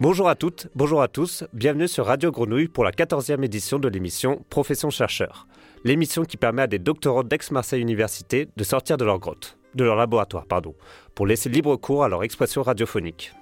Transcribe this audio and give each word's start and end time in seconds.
Bonjour 0.00 0.28
à 0.28 0.36
toutes, 0.36 0.68
bonjour 0.76 1.02
à 1.02 1.08
tous, 1.08 1.42
bienvenue 1.52 1.88
sur 1.88 2.06
Radio 2.06 2.30
Grenouille 2.30 2.68
pour 2.68 2.84
la 2.84 2.92
14e 2.92 3.44
édition 3.44 3.80
de 3.80 3.88
l'émission 3.88 4.44
Profession 4.48 4.90
chercheur. 4.90 5.48
L'émission 5.82 6.22
qui 6.22 6.36
permet 6.36 6.62
à 6.62 6.66
des 6.68 6.78
doctorants 6.78 7.24
d'Aix-Marseille 7.24 7.82
Université 7.82 8.48
de 8.56 8.62
sortir 8.62 8.96
de 8.96 9.04
leur 9.04 9.18
grotte, 9.18 9.58
de 9.74 9.82
leur 9.82 9.96
laboratoire, 9.96 10.46
pardon, 10.46 10.76
pour 11.16 11.26
laisser 11.26 11.48
libre 11.48 11.74
cours 11.74 12.04
à 12.04 12.08
leur 12.08 12.22
expression 12.22 12.62
radiophonique. 12.62 13.32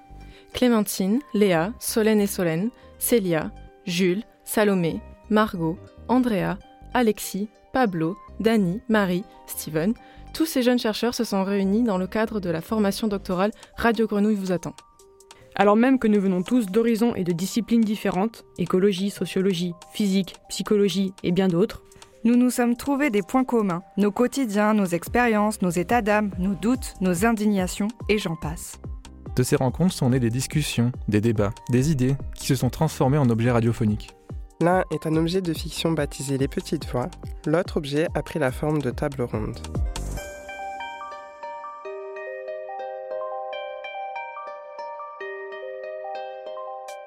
Clémentine, 0.54 1.20
Léa, 1.34 1.74
Solène 1.78 2.22
et 2.22 2.26
Solène, 2.26 2.70
Célia, 2.98 3.50
Jules, 3.84 4.22
Salomé, 4.44 5.02
Margot, 5.28 5.78
Andrea, 6.08 6.56
Alexis, 6.94 7.50
Pablo, 7.74 8.16
Dany, 8.40 8.80
Marie, 8.88 9.24
Steven, 9.46 9.92
tous 10.32 10.46
ces 10.46 10.62
jeunes 10.62 10.78
chercheurs 10.78 11.14
se 11.14 11.24
sont 11.24 11.44
réunis 11.44 11.82
dans 11.82 11.98
le 11.98 12.06
cadre 12.06 12.40
de 12.40 12.48
la 12.48 12.62
formation 12.62 13.08
doctorale 13.08 13.50
Radio 13.76 14.06
Grenouille 14.06 14.36
vous 14.36 14.52
attend. 14.52 14.74
Alors 15.58 15.76
même 15.76 15.98
que 15.98 16.06
nous 16.06 16.20
venons 16.20 16.42
tous 16.42 16.66
d'horizons 16.66 17.14
et 17.14 17.24
de 17.24 17.32
disciplines 17.32 17.80
différentes, 17.80 18.44
écologie, 18.58 19.08
sociologie, 19.08 19.72
physique, 19.90 20.36
psychologie 20.50 21.14
et 21.22 21.32
bien 21.32 21.48
d'autres, 21.48 21.82
nous 22.24 22.36
nous 22.36 22.50
sommes 22.50 22.76
trouvés 22.76 23.08
des 23.08 23.22
points 23.22 23.44
communs, 23.44 23.82
nos 23.96 24.10
quotidiens, 24.10 24.74
nos 24.74 24.84
expériences, 24.84 25.62
nos 25.62 25.70
états 25.70 26.02
d'âme, 26.02 26.30
nos 26.38 26.54
doutes, 26.54 26.94
nos 27.00 27.24
indignations, 27.24 27.88
et 28.10 28.18
j'en 28.18 28.36
passe. 28.36 28.78
De 29.34 29.42
ces 29.42 29.56
rencontres 29.56 29.94
sont 29.94 30.10
nées 30.10 30.20
des 30.20 30.28
discussions, 30.28 30.92
des 31.08 31.22
débats, 31.22 31.52
des 31.70 31.90
idées 31.90 32.16
qui 32.34 32.46
se 32.46 32.54
sont 32.54 32.70
transformées 32.70 33.18
en 33.18 33.30
objets 33.30 33.50
radiophoniques. 33.50 34.14
L'un 34.60 34.84
est 34.90 35.06
un 35.06 35.16
objet 35.16 35.40
de 35.40 35.54
fiction 35.54 35.92
baptisé 35.92 36.36
Les 36.36 36.48
Petites 36.48 36.86
Voix, 36.90 37.08
l'autre 37.46 37.78
objet 37.78 38.08
a 38.14 38.22
pris 38.22 38.38
la 38.38 38.52
forme 38.52 38.82
de 38.82 38.90
table 38.90 39.22
ronde. 39.22 39.58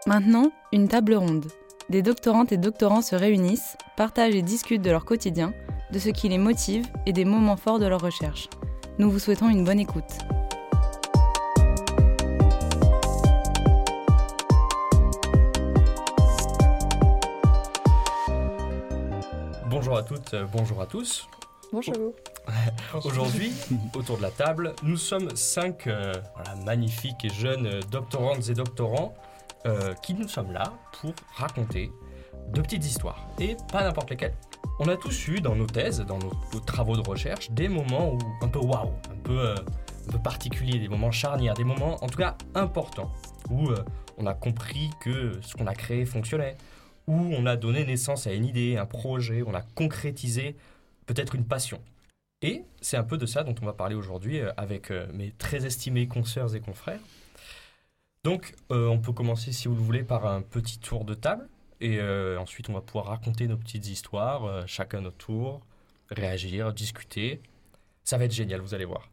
Maintenant, 0.10 0.52
une 0.74 0.88
table 0.88 1.14
ronde. 1.14 1.46
Des 1.90 2.02
doctorantes 2.02 2.52
et 2.52 2.58
doctorants 2.58 3.04
se 3.04 3.16
réunissent, 3.16 3.78
partagent 3.96 4.34
et 4.34 4.42
discutent 4.42 4.82
de 4.82 4.90
leur 4.90 5.06
quotidien, 5.06 5.54
de 5.92 6.00
ce 6.00 6.10
qui 6.10 6.28
les 6.30 6.40
motive 6.40 6.88
et 7.06 7.14
des 7.14 7.26
moments 7.26 7.58
forts 7.58 7.78
de 7.78 7.86
leur 7.86 8.02
recherche. 8.02 8.50
Nous 8.98 9.12
vous 9.12 9.20
souhaitons 9.20 9.50
une 9.50 9.64
bonne 9.64 9.80
écoute. 9.80 10.04
Bonjour 19.68 19.96
à 19.96 20.02
toutes, 20.02 20.34
euh, 20.34 20.48
bonjour 20.52 20.82
à 20.82 20.88
tous. 20.88 21.30
Bonjour. 21.72 22.16
Aujourd'hui, 23.06 23.54
autour 23.96 24.18
de 24.18 24.24
la 24.24 24.32
table, 24.32 24.74
nous 24.82 24.98
sommes 24.98 25.36
cinq 25.36 25.86
euh, 25.86 26.14
voilà, 26.36 26.56
magnifiques 26.66 27.24
et 27.26 27.30
jeunes 27.30 27.68
euh, 27.68 27.82
doctorantes 27.92 28.50
et 28.50 28.56
doctorants 28.56 29.14
euh, 29.66 29.94
qui 29.96 30.14
nous 30.14 30.28
sommes 30.30 30.54
là 30.54 30.72
pour 31.02 31.14
raconter 31.36 31.92
de 32.54 32.62
petites 32.62 32.86
histoires, 32.86 33.28
et 33.40 33.58
pas 33.72 33.84
n'importe 33.84 34.10
lesquelles. 34.10 34.36
On 34.80 34.88
a 34.88 34.96
tous 34.96 35.28
eu 35.28 35.42
dans 35.42 35.56
nos 35.56 35.66
thèses, 35.66 36.00
dans 36.00 36.18
nos, 36.18 36.60
travaux 36.62 36.96
de 36.96 37.06
recherche, 37.06 37.52
des 37.52 37.68
moments 37.68 38.14
où 38.14 38.20
un 38.42 38.48
peu 38.48 38.60
waouh, 38.60 38.94
un 39.12 39.18
peu, 39.22 39.38
euh, 39.38 39.56
un 40.08 40.12
peu 40.12 40.20
particuliers, 40.20 40.80
des 40.80 40.88
moments 40.88 41.12
charnières, 41.12 41.56
des 41.56 41.66
moments 41.66 42.02
en 42.02 42.08
tout 42.08 42.18
cas 42.18 42.38
importants, 42.56 43.12
où 43.50 43.70
euh, 43.70 43.84
on 44.18 44.26
a 44.28 44.34
compris 44.34 44.92
que 45.02 45.38
ce 45.42 45.56
qu'on 45.56 45.68
a 45.68 45.76
créé 45.76 46.06
fonctionnait, 46.06 46.56
où 47.08 47.16
on 47.16 47.46
a 47.46 47.58
donné 47.58 47.84
naissance 47.84 48.28
à 48.28 48.32
une 48.32 48.46
idée, 48.46 48.78
un 48.78 48.86
projet, 48.86 49.44
on 49.46 49.54
a 49.54 49.62
concrétisé 49.62 50.56
peut-être 51.06 51.36
une 51.36 51.46
passion. 51.46 51.82
Et 52.42 52.64
c'est 52.80 52.96
un 52.96 53.04
peu 53.04 53.18
de 53.18 53.26
ça 53.26 53.44
dont 53.44 53.56
on 53.62 53.66
va 53.66 53.74
parler 53.74 53.96
aujourd'hui 53.96 54.40
avec 54.56 54.92
mes 55.14 55.32
très 55.32 55.66
estimés 55.66 56.08
consoeurs 56.08 56.56
et 56.56 56.62
confrères. 56.62 57.02
Donc, 58.24 58.54
euh, 58.72 58.88
on 58.88 59.00
peut 59.00 59.14
commencer, 59.14 59.54
si 59.54 59.68
vous 59.70 59.76
le 59.76 59.82
voulez, 59.82 60.04
par 60.04 60.26
un 60.26 60.42
petit 60.42 60.80
tour 60.80 61.06
de 61.06 61.14
table. 61.14 61.48
Et 61.80 62.00
euh, 62.00 62.38
ensuite, 62.38 62.70
on 62.70 62.74
va 62.74 62.82
pouvoir 62.82 63.06
raconter 63.06 63.48
nos 63.48 63.56
petites 63.56 63.88
histoires, 63.88 64.44
euh, 64.44 64.64
chacun 64.66 65.02
notre 65.02 65.18
tour, 65.18 65.62
réagir, 66.10 66.74
discuter. 66.74 67.42
Ça 68.04 68.18
va 68.18 68.26
être 68.26 68.34
génial, 68.34 68.60
vous 68.60 68.74
allez 68.74 68.84
voir. 68.84 69.10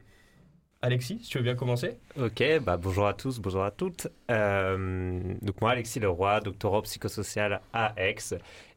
Alexis, 0.82 1.20
si 1.22 1.30
tu 1.30 1.38
veux 1.38 1.44
bien 1.44 1.54
commencer 1.54 1.98
Ok, 2.20 2.42
bah 2.62 2.76
bonjour 2.76 3.06
à 3.06 3.14
tous, 3.14 3.38
bonjour 3.38 3.64
à 3.64 3.70
toutes. 3.70 4.08
Euh, 4.30 5.34
donc 5.40 5.60
moi, 5.60 5.70
Alexis 5.70 6.00
Leroy, 6.00 6.40
doctorat 6.40 6.82
psychosocial 6.82 7.60
à 7.72 7.94
Aix, 7.96 8.16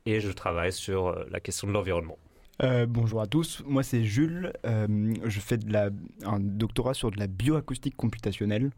et 0.06 0.20
je 0.20 0.32
travaille 0.32 0.72
sur 0.72 1.14
la 1.30 1.40
question 1.40 1.68
de 1.68 1.74
l'environnement. 1.74 2.18
Euh, 2.62 2.86
bonjour 2.86 3.22
à 3.22 3.28
tous, 3.28 3.64
moi 3.66 3.84
c'est 3.84 4.04
Jules, 4.04 4.54
Euh, 4.66 5.14
je 5.26 5.40
fais 5.40 5.58
de 5.58 5.72
la, 5.72 5.90
un 6.26 6.40
doctorat 6.40 6.94
sur 6.94 7.12
de 7.12 7.18
la 7.20 7.28
bioacoustique 7.28 7.96
computationnelle 7.96 8.72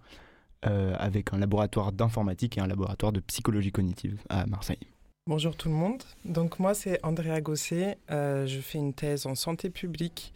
euh, 0.65 0.95
avec 0.97 1.33
un 1.33 1.37
laboratoire 1.37 1.91
d'informatique 1.91 2.57
et 2.57 2.61
un 2.61 2.67
laboratoire 2.67 3.11
de 3.11 3.19
psychologie 3.19 3.71
cognitive 3.71 4.17
à 4.29 4.45
Marseille. 4.45 4.79
Bonjour 5.27 5.55
tout 5.55 5.69
le 5.69 5.75
monde. 5.75 6.01
Donc 6.25 6.57
moi 6.57 6.73
c'est 6.73 6.99
Andrea 7.05 7.41
Gosset. 7.41 7.99
Euh, 8.09 8.47
je 8.47 8.59
fais 8.59 8.79
une 8.79 8.93
thèse 8.93 9.27
en 9.27 9.35
santé 9.35 9.69
publique 9.69 10.33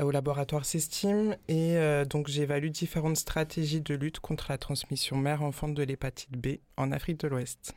euh, 0.00 0.04
au 0.04 0.12
laboratoire 0.12 0.64
Cestime 0.64 1.36
et 1.48 1.76
euh, 1.76 2.04
donc 2.04 2.28
j'évalue 2.28 2.68
différentes 2.68 3.16
stratégies 3.16 3.80
de 3.80 3.94
lutte 3.94 4.20
contre 4.20 4.46
la 4.48 4.56
transmission 4.56 5.16
mère-enfant 5.16 5.66
de 5.66 5.82
l'hépatite 5.82 6.30
B 6.30 6.58
en 6.76 6.92
Afrique 6.92 7.18
de 7.18 7.26
l'Ouest. 7.26 7.74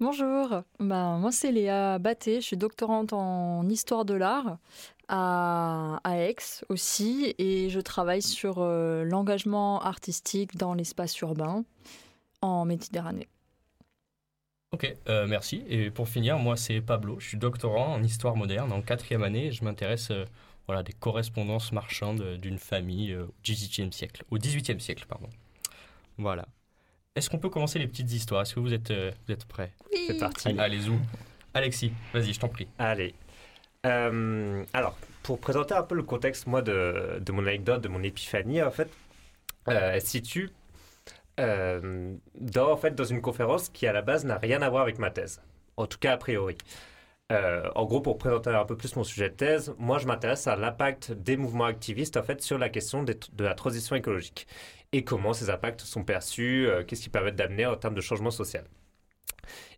Bonjour, 0.00 0.62
ben, 0.78 1.18
moi 1.18 1.32
c'est 1.32 1.50
Léa 1.50 1.98
Batté, 1.98 2.42
je 2.42 2.46
suis 2.46 2.56
doctorante 2.58 3.14
en 3.14 3.66
histoire 3.68 4.04
de 4.04 4.14
l'art 4.14 4.58
à, 5.10 6.00
à 6.04 6.16
Aix 6.16 6.36
aussi 6.68 7.34
et 7.38 7.68
je 7.68 7.80
travaille 7.80 8.22
sur 8.22 8.60
euh, 8.60 9.04
l'engagement 9.04 9.82
artistique 9.82 10.56
dans 10.56 10.72
l'espace 10.72 11.18
urbain 11.20 11.64
en 12.40 12.64
Méditerranée. 12.64 13.28
Ok, 14.72 14.94
euh, 15.08 15.26
merci. 15.26 15.64
Et 15.68 15.90
pour 15.90 16.08
finir, 16.08 16.38
moi 16.38 16.56
c'est 16.56 16.80
Pablo, 16.80 17.18
je 17.18 17.26
suis 17.28 17.38
doctorant 17.38 17.92
en 17.92 18.02
histoire 18.02 18.36
moderne 18.36 18.72
en 18.72 18.80
quatrième 18.80 19.24
année 19.24 19.46
et 19.46 19.52
je 19.52 19.64
m'intéresse 19.64 20.12
euh, 20.12 20.24
voilà, 20.66 20.84
des 20.84 20.92
correspondances 20.92 21.72
marchandes 21.72 22.36
d'une 22.36 22.58
famille 22.58 23.12
euh, 23.12 23.24
au 23.24 23.34
XVIIIe 23.44 23.92
siècle, 23.92 24.22
au 24.30 24.38
XVIIIe 24.38 24.80
siècle, 24.80 25.04
pardon. 25.08 25.28
Voilà. 26.16 26.46
Est-ce 27.16 27.28
qu'on 27.28 27.38
peut 27.38 27.50
commencer 27.50 27.80
les 27.80 27.88
petites 27.88 28.12
histoires? 28.12 28.42
Est-ce 28.42 28.54
que 28.54 28.60
vous 28.60 28.72
êtes, 28.72 28.92
euh, 28.92 29.10
vous 29.26 29.32
êtes 29.32 29.44
prêts? 29.44 29.72
C'est 30.06 30.18
parti. 30.18 30.48
Allez, 30.56 30.82
zou. 30.82 30.96
Alexis, 31.54 31.92
vas-y, 32.14 32.32
je 32.32 32.38
t'en 32.38 32.48
prie. 32.48 32.68
Allez. 32.78 33.14
Euh, 33.86 34.64
alors, 34.72 34.96
pour 35.22 35.38
présenter 35.40 35.74
un 35.74 35.82
peu 35.82 35.94
le 35.94 36.02
contexte, 36.02 36.46
moi, 36.46 36.62
de, 36.62 37.20
mon 37.30 37.46
anecdote, 37.46 37.80
de 37.82 37.88
mon 37.88 38.02
épiphanie, 38.02 38.62
en 38.62 38.70
fait, 38.70 38.90
euh, 39.68 39.92
elle 39.94 40.02
se 40.02 40.08
situe 40.08 40.50
euh, 41.40 42.14
dans, 42.34 42.72
en 42.72 42.76
fait, 42.76 42.94
dans 42.94 43.04
une 43.04 43.22
conférence 43.22 43.68
qui, 43.70 43.86
à 43.86 43.92
la 43.92 44.02
base, 44.02 44.24
n'a 44.24 44.38
rien 44.38 44.62
à 44.62 44.70
voir 44.70 44.82
avec 44.82 44.98
ma 44.98 45.10
thèse. 45.10 45.42
En 45.76 45.86
tout 45.86 45.98
cas, 45.98 46.12
a 46.14 46.16
priori. 46.16 46.56
En 47.76 47.84
gros, 47.84 48.00
pour 48.00 48.18
présenter 48.18 48.50
un 48.50 48.64
peu 48.64 48.76
plus 48.76 48.96
mon 48.96 49.04
sujet 49.04 49.30
de 49.30 49.34
thèse, 49.36 49.72
moi, 49.78 49.98
je 49.98 50.06
m'intéresse 50.08 50.48
à 50.48 50.56
l'impact 50.56 51.12
des 51.12 51.36
mouvements 51.36 51.66
activistes, 51.66 52.16
en 52.16 52.24
fait, 52.24 52.42
sur 52.42 52.58
la 52.58 52.68
question 52.68 53.04
de 53.04 53.44
la 53.44 53.54
transition 53.54 53.94
écologique. 53.94 54.48
Et 54.92 55.04
comment 55.04 55.32
ces 55.32 55.48
impacts 55.48 55.82
sont 55.82 56.02
perçus, 56.02 56.68
qu'est-ce 56.88 57.02
qu'ils 57.02 57.12
permettent 57.12 57.36
d'amener 57.36 57.66
en 57.66 57.76
termes 57.76 57.94
de 57.94 58.00
changement 58.00 58.32
social. 58.32 58.64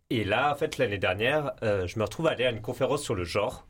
Et 0.09 0.23
là, 0.23 0.51
en 0.51 0.55
fait, 0.55 0.79
l'année 0.79 0.97
dernière, 0.97 1.53
je 1.61 1.99
me 1.99 2.03
retrouve 2.03 2.25
à 2.25 2.31
aller 2.31 2.45
à 2.45 2.49
une 2.49 2.61
conférence 2.61 3.03
sur 3.03 3.13
le 3.13 3.23
genre. 3.23 3.67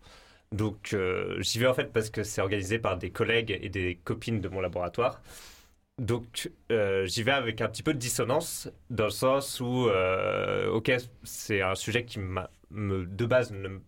Donc, 0.53 0.93
euh, 0.93 1.41
j'y 1.41 1.59
vais 1.59 1.67
en 1.67 1.73
fait 1.73 1.91
parce 1.91 2.09
que 2.11 2.23
c'est 2.23 2.39
organisé 2.39 2.79
par 2.79 2.97
des 2.97 3.09
collègues 3.09 3.57
et 3.61 3.69
des 3.69 3.95
copines 4.03 4.39
de 4.39 4.47
mon 4.49 4.61
laboratoire. 4.61 5.21
Donc, 5.99 6.51
euh, 6.71 7.05
j'y 7.05 7.23
vais 7.23 7.31
avec 7.31 7.61
un 7.61 7.67
petit 7.69 7.83
peu 7.83 7.93
de 7.93 7.99
dissonance, 7.99 8.69
dans 8.89 9.05
le 9.05 9.09
sens 9.11 9.59
où, 9.59 9.87
euh, 9.89 10.69
ok, 10.69 10.91
c'est 11.23 11.61
un 11.61 11.75
sujet 11.75 12.05
qui 12.05 12.19
me, 12.19 13.05
de 13.05 13.25
base 13.25 13.51
ne, 13.51 13.79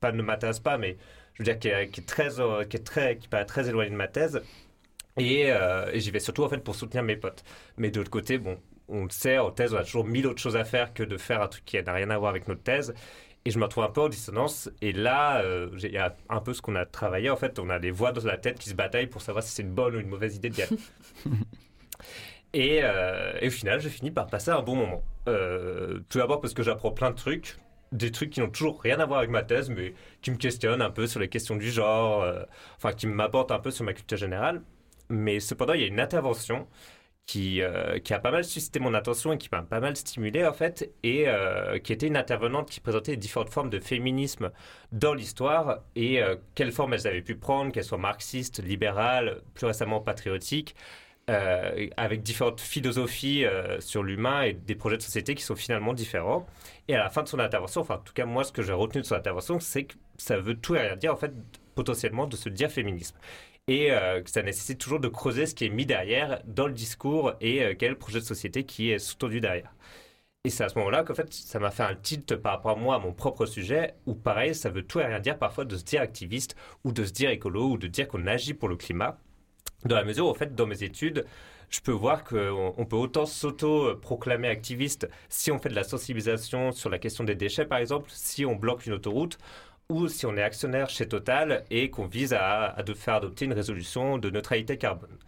pas 0.00 0.12
ne 0.12 0.22
m'intéresse 0.22 0.60
pas, 0.60 0.78
mais 0.78 0.96
je 1.34 1.38
veux 1.40 1.44
dire 1.44 1.58
qui 1.58 1.68
est, 1.68 2.06
très, 2.06 2.28
qui 2.68 2.76
est 2.76 2.84
très, 2.84 3.16
qui 3.18 3.28
paraît 3.28 3.46
très 3.46 3.68
éloigné 3.68 3.90
de 3.90 3.96
ma 3.96 4.08
thèse. 4.08 4.42
Et, 5.18 5.48
et 5.48 6.00
j'y 6.00 6.10
vais 6.10 6.20
surtout 6.20 6.44
en 6.44 6.48
fait 6.48 6.58
pour 6.58 6.74
soutenir 6.74 7.02
mes 7.02 7.16
potes. 7.16 7.44
Mais 7.76 7.90
de 7.90 7.98
l'autre 7.98 8.10
côté, 8.10 8.38
bon, 8.38 8.58
on 8.88 9.04
le 9.04 9.10
sait, 9.10 9.38
en 9.38 9.50
thèse, 9.50 9.74
on 9.74 9.78
a 9.78 9.84
toujours 9.84 10.04
mille 10.04 10.26
autres 10.26 10.40
choses 10.42 10.56
à 10.56 10.64
faire 10.64 10.94
que 10.94 11.02
de 11.02 11.16
faire 11.18 11.42
un 11.42 11.48
truc 11.48 11.64
qui 11.64 11.82
n'a 11.82 11.92
rien 11.92 12.10
à 12.10 12.18
voir 12.18 12.30
avec 12.30 12.48
notre 12.48 12.62
thèse. 12.62 12.94
Et 13.44 13.50
je 13.50 13.58
me 13.58 13.64
retrouve 13.64 13.84
un 13.84 13.90
peu 13.90 14.00
en 14.00 14.08
dissonance. 14.08 14.70
Et 14.80 14.92
là, 14.92 15.42
euh, 15.42 15.68
il 15.82 15.90
y 15.90 15.98
a 15.98 16.14
un 16.28 16.40
peu 16.40 16.54
ce 16.54 16.62
qu'on 16.62 16.76
a 16.76 16.86
travaillé. 16.86 17.28
En 17.28 17.36
fait, 17.36 17.58
on 17.58 17.70
a 17.70 17.78
des 17.78 17.90
voix 17.90 18.12
dans 18.12 18.24
la 18.24 18.38
tête 18.38 18.58
qui 18.58 18.68
se 18.68 18.74
bataillent 18.74 19.08
pour 19.08 19.20
savoir 19.20 19.42
si 19.42 19.50
c'est 19.50 19.62
une 19.62 19.72
bonne 19.72 19.96
ou 19.96 20.00
une 20.00 20.08
mauvaise 20.08 20.36
idée 20.36 20.50
aller. 20.62 20.78
et, 22.52 22.80
euh, 22.82 23.32
et 23.40 23.48
au 23.48 23.50
final, 23.50 23.80
je 23.80 23.88
finis 23.88 24.12
par 24.12 24.28
passer 24.28 24.50
un 24.50 24.62
bon 24.62 24.76
moment. 24.76 25.02
Euh, 25.28 26.00
tout 26.08 26.18
d'abord 26.18 26.40
parce 26.40 26.54
que 26.54 26.62
j'apprends 26.62 26.92
plein 26.92 27.10
de 27.10 27.16
trucs. 27.16 27.56
Des 27.90 28.10
trucs 28.10 28.30
qui 28.30 28.40
n'ont 28.40 28.48
toujours 28.48 28.80
rien 28.80 29.00
à 29.00 29.06
voir 29.06 29.18
avec 29.18 29.30
ma 29.30 29.42
thèse, 29.42 29.68
mais 29.68 29.94
qui 30.22 30.30
me 30.30 30.36
questionnent 30.36 30.80
un 30.80 30.90
peu 30.90 31.06
sur 31.06 31.20
les 31.20 31.28
questions 31.28 31.56
du 31.56 31.70
genre, 31.70 32.26
enfin 32.78 32.94
qui 32.94 33.06
m'apportent 33.06 33.50
un 33.50 33.58
peu 33.58 33.70
sur 33.70 33.84
ma 33.84 33.92
culture 33.92 34.16
générale. 34.16 34.62
Mais 35.10 35.40
cependant, 35.40 35.74
il 35.74 35.82
y 35.82 35.84
a 35.84 35.88
une 35.88 36.00
intervention 36.00 36.66
qui, 37.26 37.62
euh, 37.62 37.98
qui 37.98 38.12
a 38.14 38.18
pas 38.18 38.30
mal 38.30 38.44
suscité 38.44 38.80
mon 38.80 38.94
attention 38.94 39.32
et 39.32 39.38
qui 39.38 39.48
m'a 39.52 39.62
pas 39.62 39.80
mal 39.80 39.96
stimulé 39.96 40.44
en 40.44 40.52
fait, 40.52 40.92
et 41.02 41.28
euh, 41.28 41.78
qui 41.78 41.92
était 41.92 42.06
une 42.06 42.16
intervenante 42.16 42.68
qui 42.70 42.80
présentait 42.80 43.16
différentes 43.16 43.50
formes 43.50 43.70
de 43.70 43.78
féminisme 43.80 44.50
dans 44.90 45.14
l'histoire 45.14 45.80
et 45.94 46.22
euh, 46.22 46.36
quelles 46.54 46.72
formes 46.72 46.94
elles 46.94 47.06
avaient 47.06 47.22
pu 47.22 47.36
prendre, 47.36 47.72
qu'elles 47.72 47.84
soient 47.84 47.98
marxistes, 47.98 48.62
libérales, 48.62 49.40
plus 49.54 49.66
récemment 49.66 50.00
patriotiques, 50.00 50.74
euh, 51.30 51.86
avec 51.96 52.22
différentes 52.22 52.60
philosophies 52.60 53.44
sur 53.78 54.02
l'humain 54.02 54.42
et 54.42 54.52
des 54.54 54.74
projets 54.74 54.96
de 54.96 55.02
société 55.02 55.34
qui 55.34 55.44
sont 55.44 55.54
finalement 55.54 55.94
différents. 55.94 56.46
Et 56.88 56.96
à 56.96 56.98
la 56.98 57.10
fin 57.10 57.22
de 57.22 57.28
son 57.28 57.38
intervention, 57.38 57.80
enfin, 57.82 57.94
en 57.94 57.98
tout 57.98 58.12
cas, 58.12 58.26
moi, 58.26 58.42
ce 58.44 58.52
que 58.52 58.62
j'ai 58.62 58.72
retenu 58.72 59.02
de 59.02 59.06
son 59.06 59.14
intervention, 59.14 59.60
c'est 59.60 59.84
que 59.84 59.94
ça 60.18 60.36
veut 60.38 60.56
tout 60.56 60.74
et 60.74 60.80
rien 60.80 60.96
dire, 60.96 61.12
en 61.12 61.16
fait, 61.16 61.32
potentiellement, 61.76 62.26
de 62.26 62.36
se 62.36 62.48
dire 62.48 62.70
féminisme. 62.70 63.16
Et 63.68 63.92
euh, 63.92 64.22
que 64.22 64.30
ça 64.30 64.42
nécessite 64.42 64.78
toujours 64.78 65.00
de 65.00 65.08
creuser 65.08 65.46
ce 65.46 65.54
qui 65.54 65.66
est 65.66 65.68
mis 65.68 65.86
derrière 65.86 66.42
dans 66.46 66.66
le 66.66 66.72
discours 66.72 67.34
et 67.40 67.76
quel 67.78 67.96
projet 67.96 68.18
de 68.20 68.24
société 68.24 68.64
qui 68.64 68.90
est 68.90 68.98
sous-tendu 68.98 69.40
derrière. 69.40 69.72
Et 70.44 70.50
c'est 70.50 70.64
à 70.64 70.68
ce 70.68 70.76
moment-là 70.78 71.04
qu'en 71.04 71.14
fait, 71.14 71.32
ça 71.32 71.60
m'a 71.60 71.70
fait 71.70 71.84
un 71.84 71.94
tilt 71.94 72.34
par 72.34 72.54
rapport 72.54 72.72
à 72.72 72.74
moi, 72.74 72.96
à 72.96 72.98
mon 72.98 73.12
propre 73.12 73.46
sujet, 73.46 73.94
où 74.06 74.14
pareil, 74.14 74.56
ça 74.56 74.70
veut 74.70 74.82
tout 74.82 74.98
et 74.98 75.04
rien 75.04 75.20
dire 75.20 75.38
parfois 75.38 75.64
de 75.64 75.76
se 75.76 75.84
dire 75.84 76.00
activiste, 76.00 76.56
ou 76.82 76.90
de 76.92 77.04
se 77.04 77.12
dire 77.12 77.30
écolo, 77.30 77.70
ou 77.70 77.78
de 77.78 77.86
dire 77.86 78.08
qu'on 78.08 78.26
agit 78.26 78.52
pour 78.52 78.68
le 78.68 78.74
climat. 78.74 79.20
Dans 79.84 79.94
la 79.94 80.02
mesure 80.02 80.26
où, 80.26 80.30
en 80.30 80.34
fait, 80.34 80.56
dans 80.56 80.66
mes 80.66 80.82
études, 80.82 81.26
je 81.70 81.80
peux 81.80 81.92
voir 81.92 82.24
qu'on 82.24 82.86
peut 82.90 82.96
autant 82.96 83.24
s'auto-proclamer 83.24 84.48
activiste 84.48 85.08
si 85.28 85.52
on 85.52 85.60
fait 85.60 85.68
de 85.68 85.76
la 85.76 85.84
sensibilisation 85.84 86.72
sur 86.72 86.90
la 86.90 86.98
question 86.98 87.22
des 87.22 87.36
déchets, 87.36 87.64
par 87.64 87.78
exemple, 87.78 88.10
si 88.12 88.44
on 88.44 88.56
bloque 88.56 88.86
une 88.86 88.94
autoroute, 88.94 89.38
ou 89.92 90.08
si 90.08 90.26
on 90.26 90.36
est 90.36 90.42
actionnaire 90.42 90.88
chez 90.90 91.06
Total 91.06 91.64
et 91.70 91.90
qu'on 91.90 92.06
vise 92.06 92.32
à, 92.34 92.76
faire 92.96 93.14
adopter 93.14 93.44
une 93.44 93.52
résolution 93.52 94.18
de 94.18 94.30
neutralité 94.30 94.78
carbone. 94.78 95.18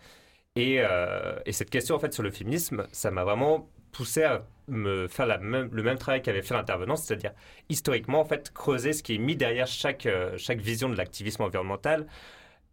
Et, 0.57 0.77
euh, 0.81 1.39
et, 1.47 1.53
cette 1.53 1.71
question, 1.71 1.97
en 1.97 1.99
fait, 1.99 2.15
sur 2.15 2.23
le 2.23 2.31
féminisme, 2.31 2.87
ça 2.93 3.11
m'a 3.11 3.25
vraiment 3.25 3.69
poussé 3.93 4.23
à 4.25 4.47
me 4.69 5.09
faire 5.09 5.27
le 5.27 5.83
même 5.83 5.99
travail 5.99 6.23
qu'avait 6.23 6.43
fait 6.43 6.55
l'intervenant, 6.55 6.97
c'est-à-dire 6.97 7.33
historiquement, 7.69 8.21
en 8.21 8.25
fait, 8.25 8.53
creuser 8.53 8.93
ce 8.93 9.03
qui 9.03 9.15
est 9.17 9.19
mis 9.19 9.37
derrière 9.37 9.67
chaque, 9.67 10.07
euh, 10.07 10.37
vision 10.57 10.89
de 10.89 10.97
l'activisme 10.97 11.43
environnemental, 11.43 12.07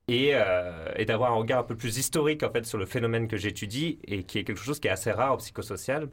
euh, 0.10 0.92
et, 0.98 1.06
d'avoir 1.06 1.32
un 1.32 1.36
regard 1.36 1.60
un 1.60 1.64
peu 1.64 1.76
plus 1.76 1.98
historique 1.98 2.44
en 2.44 2.52
fait 2.52 2.66
sur 2.66 2.78
le 2.78 2.86
phénomène 2.86 3.28
que 3.28 3.38
j'étudie 3.38 4.00
et 4.06 4.24
qui 4.24 4.40
est 4.40 4.44
quelque 4.44 4.60
chose 4.62 4.80
qui 4.80 4.88
est 4.88 4.92
assez 4.92 5.12
rare 5.12 5.34
au 5.34 5.38
psychosocial. 5.38 6.10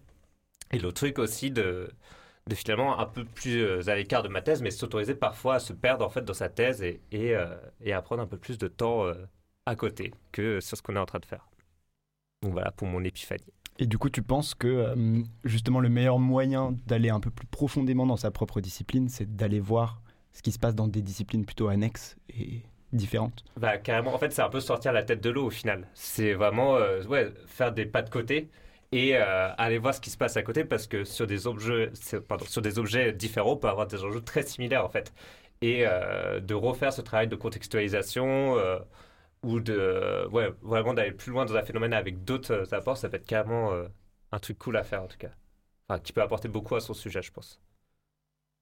Et 0.73 0.79
le 0.79 0.93
truc 0.93 1.19
aussi 1.19 1.51
de, 1.51 1.91
de 2.49 2.55
finalement 2.55 2.99
un 2.99 3.06
peu 3.06 3.25
plus 3.25 3.62
euh, 3.62 3.89
à 3.89 3.95
l'écart 3.95 4.23
de 4.23 4.29
ma 4.29 4.43
thèse, 4.43 4.62
mais 4.62 4.71
s'autoriser 4.71 5.15
parfois 5.15 5.56
à 5.56 5.59
se 5.61 5.73
perdre 5.73 6.05
en 6.05 6.11
fait 6.11 6.23
dans 6.25 6.35
sa 6.35 6.49
thèse 6.49 6.83
et, 6.83 7.00
et, 7.12 7.35
euh, 7.37 7.56
et 7.83 7.93
à 7.93 8.03
prendre 8.03 8.23
un 8.23 8.27
peu 8.27 8.39
plus 8.39 8.59
de 8.59 8.69
temps 8.69 9.05
à 9.67 9.77
côté 9.77 10.12
que 10.33 10.61
sur 10.61 10.77
ce 10.77 10.83
qu'on 10.83 10.97
est 10.97 10.99
en 11.00 11.06
train 11.06 11.21
de 11.21 11.27
faire. 11.27 11.49
Donc 12.43 12.53
voilà 12.53 12.71
pour 12.73 12.89
mon 12.89 13.05
épiphanie. 13.05 13.45
Et 13.79 13.87
du 13.87 13.99
coup, 13.99 14.11
tu 14.11 14.23
penses 14.23 14.55
que 14.55 14.95
justement 15.45 15.81
le 15.81 15.89
meilleur 15.89 16.19
moyen 16.19 16.75
d'aller 16.87 17.11
un 17.11 17.21
peu 17.21 17.31
plus 17.31 17.47
profondément 17.47 18.06
dans 18.06 18.17
sa 18.17 18.31
propre 18.31 18.61
discipline, 18.61 19.09
c'est 19.09 19.37
d'aller 19.37 19.61
voir 19.61 20.03
ce 20.33 20.43
qui 20.43 20.53
se 20.53 20.59
passe 20.59 20.75
dans 20.75 20.89
des 20.89 21.03
disciplines 21.03 21.44
plutôt 21.44 21.69
annexes 21.69 22.17
et 22.29 22.62
différentes? 22.93 23.44
Bah 23.56 23.77
carrément, 23.79 24.15
en 24.15 24.19
fait 24.19 24.33
c'est 24.33 24.43
un 24.43 24.49
peu 24.49 24.61
sortir 24.61 24.93
la 24.93 25.03
tête 25.03 25.21
de 25.21 25.31
l'eau 25.31 25.47
au 25.47 25.51
final. 25.51 25.87
C'est 25.94 26.33
vraiment 26.33 26.77
euh, 26.77 27.05
ouais, 27.05 27.33
faire 27.47 27.73
des 27.73 27.87
pas 27.87 28.03
de 28.03 28.11
côté 28.11 28.51
et 28.93 29.17
euh, 29.17 29.52
aller 29.56 29.79
voir 29.79 29.94
ce 29.94 30.00
qui 30.00 30.11
se 30.11 30.17
passe 30.17 30.37
à 30.37 30.43
côté 30.43 30.64
parce 30.64 30.87
que 30.87 31.05
sur 31.05 31.26
des 31.26 31.46
objets, 31.46 31.93
pardon, 32.29 32.44
sur 32.46 32.62
des 32.62 32.79
objets 32.79 33.12
différents, 33.12 33.52
on 33.52 33.56
peut 33.56 33.69
avoir 33.69 33.87
des 33.87 34.02
enjeux 34.05 34.23
très 34.23 34.43
similaires 34.43 34.85
en 34.85 34.88
fait. 34.88 35.12
Et 35.61 35.87
euh, 35.87 36.40
de 36.40 36.55
refaire 36.55 36.93
ce 36.93 37.02
travail 37.02 37.29
de 37.29 37.37
contextualisation 37.37 38.56
ou 39.43 39.61
de 39.61 40.26
ouais, 40.32 40.50
vraiment 40.62 40.94
d'aller 40.94 41.12
plus 41.12 41.32
loin 41.32 41.44
dans 41.44 41.56
un 41.56 41.62
phénomène 41.62 41.93
avec 41.93 42.25
d'autres 42.25 42.75
apports, 42.75 42.96
ça 42.96 43.08
peut 43.08 43.17
être 43.17 43.26
carrément 43.26 43.73
un 44.32 44.38
truc 44.38 44.58
cool 44.58 44.76
à 44.76 44.85
faire 44.85 45.02
en 45.02 45.08
tout 45.08 45.19
cas. 45.19 45.31
Qui 46.05 46.12
peut 46.12 46.23
apporter 46.23 46.49
beaucoup 46.49 46.76
à 46.76 46.81
son 46.81 46.94
sujet, 46.94 47.23
je 47.23 47.32
pense. 47.32 47.61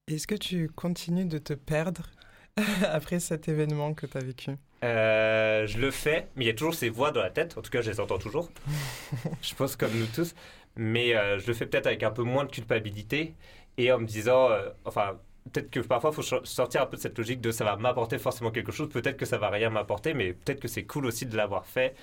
Est-ce 0.08 0.26
que 0.26 0.37
tu 0.37 0.69
continues 0.69 1.26
de 1.26 1.38
te 1.38 1.52
perdre 1.52 2.11
après 2.84 3.20
cet 3.20 3.49
événement 3.49 3.94
que 3.94 4.06
tu 4.06 4.17
as 4.17 4.25
vécu? 4.25 4.52
Euh, 4.84 5.67
Je 5.67 5.78
le 5.78 5.90
fais, 5.90 6.28
mais 6.37 6.44
il 6.44 6.49
y 6.49 6.50
a 6.50 6.55
toujours 6.55 6.75
ces 6.75 6.88
voix 6.88 7.11
dans 7.11 7.23
la 7.23 7.31
tête. 7.31 7.56
En 7.58 7.62
tout 7.62 7.70
cas, 7.70 7.81
je 7.82 7.90
les 7.90 8.00
entends 8.00 8.19
toujours. 8.19 8.52
je 9.43 9.55
pense 9.55 9.76
comme 9.76 9.93
nous 9.99 10.06
tous. 10.06 10.34
Mais 10.76 11.17
euh, 11.17 11.38
je 11.38 11.46
le 11.46 11.55
fais 11.55 11.67
peut-être 11.67 11.87
avec 11.87 12.02
un 12.02 12.11
peu 12.11 12.23
moins 12.23 12.44
de 12.44 12.50
culpabilité 12.50 13.34
et 13.78 13.93
en 13.93 13.99
me 13.99 14.06
disant, 14.06 14.50
euh, 14.50 14.70
enfin, 14.84 15.19
peut-être 15.52 15.70
que 15.70 15.81
parfois, 15.81 16.11
il 16.11 16.14
faut 16.23 16.44
sortir 16.44 16.82
un 16.82 16.87
peu 16.87 16.96
de 16.96 17.02
cette 17.02 17.17
logique 17.19 17.40
de 17.40 17.50
ça 17.50 17.64
va 17.64 17.76
m'apporter 17.76 18.19
forcément 18.19 18.50
quelque 18.50 18.73
chose. 18.73 18.88
Peut-être 18.90 19.17
que 19.17 19.26
ça 19.26 19.38
va 19.38 19.49
rien 19.50 19.70
m'apporter, 19.70 20.14
mais 20.14 20.32
peut-être 20.34 20.61
que 20.61 20.69
c'est 20.69 20.84
cool 20.84 21.06
aussi 21.06 21.26
de 21.26 21.37
l'avoir 21.37 21.67
fait. 21.67 21.94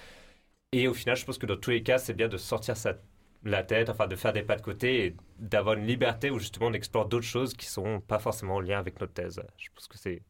Et 0.71 0.87
au 0.87 0.93
final, 0.93 1.15
je 1.17 1.25
pense 1.25 1.37
que 1.37 1.45
dans 1.45 1.57
tous 1.57 1.71
les 1.71 1.83
cas, 1.83 1.97
c'est 1.99 2.13
bien 2.13 2.27
de 2.27 2.37
sortir 2.37 2.77
sa, 2.77 2.95
la 3.43 3.63
tête, 3.63 3.89
enfin 3.89 4.07
de 4.07 4.15
faire 4.15 4.33
des 4.33 4.43
pas 4.43 4.55
de 4.55 4.61
côté 4.61 5.05
et 5.05 5.17
d'avoir 5.39 5.75
une 5.77 5.85
liberté 5.87 6.31
où 6.31 6.39
justement 6.39 6.67
on 6.67 6.73
explore 6.73 7.07
d'autres 7.07 7.25
choses 7.25 7.53
qui 7.53 7.65
sont 7.67 8.01
pas 8.01 8.19
forcément 8.19 8.55
en 8.55 8.59
lien 8.61 8.79
avec 8.79 8.99
notre 8.99 9.13
thèse. 9.13 9.41
Je 9.57 9.69
pense 9.75 9.87
que 9.87 9.97
c'est 9.97 10.23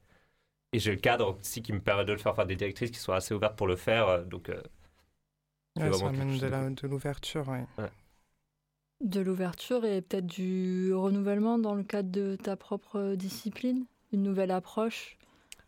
et 0.73 0.79
j'ai 0.79 0.91
le 0.91 0.97
cadre 0.97 1.37
aussi 1.39 1.61
qui 1.61 1.71
me 1.71 1.79
permet 1.79 2.03
de 2.03 2.11
le 2.11 2.17
faire, 2.17 2.35
faire 2.35 2.45
des 2.45 2.55
directrices 2.55 2.91
qui 2.91 2.99
sont 2.99 3.13
assez 3.13 3.33
ouvertes 3.33 3.55
pour 3.55 3.67
le 3.67 3.75
faire. 3.75 4.07
Euh, 4.07 4.23
donc, 4.23 4.49
euh, 4.49 4.61
ça 5.77 6.07
amène 6.07 6.75
de 6.75 6.87
l'ouverture, 6.87 7.47
ouais. 7.47 7.65
De 9.01 9.21
l'ouverture 9.21 9.85
et 9.85 10.01
peut-être 10.01 10.25
du 10.25 10.93
renouvellement 10.93 11.57
dans 11.57 11.75
le 11.75 11.83
cadre 11.83 12.09
de 12.11 12.35
ta 12.35 12.55
propre 12.55 13.15
discipline, 13.15 13.85
une 14.11 14.23
nouvelle 14.23 14.51
approche? 14.51 15.17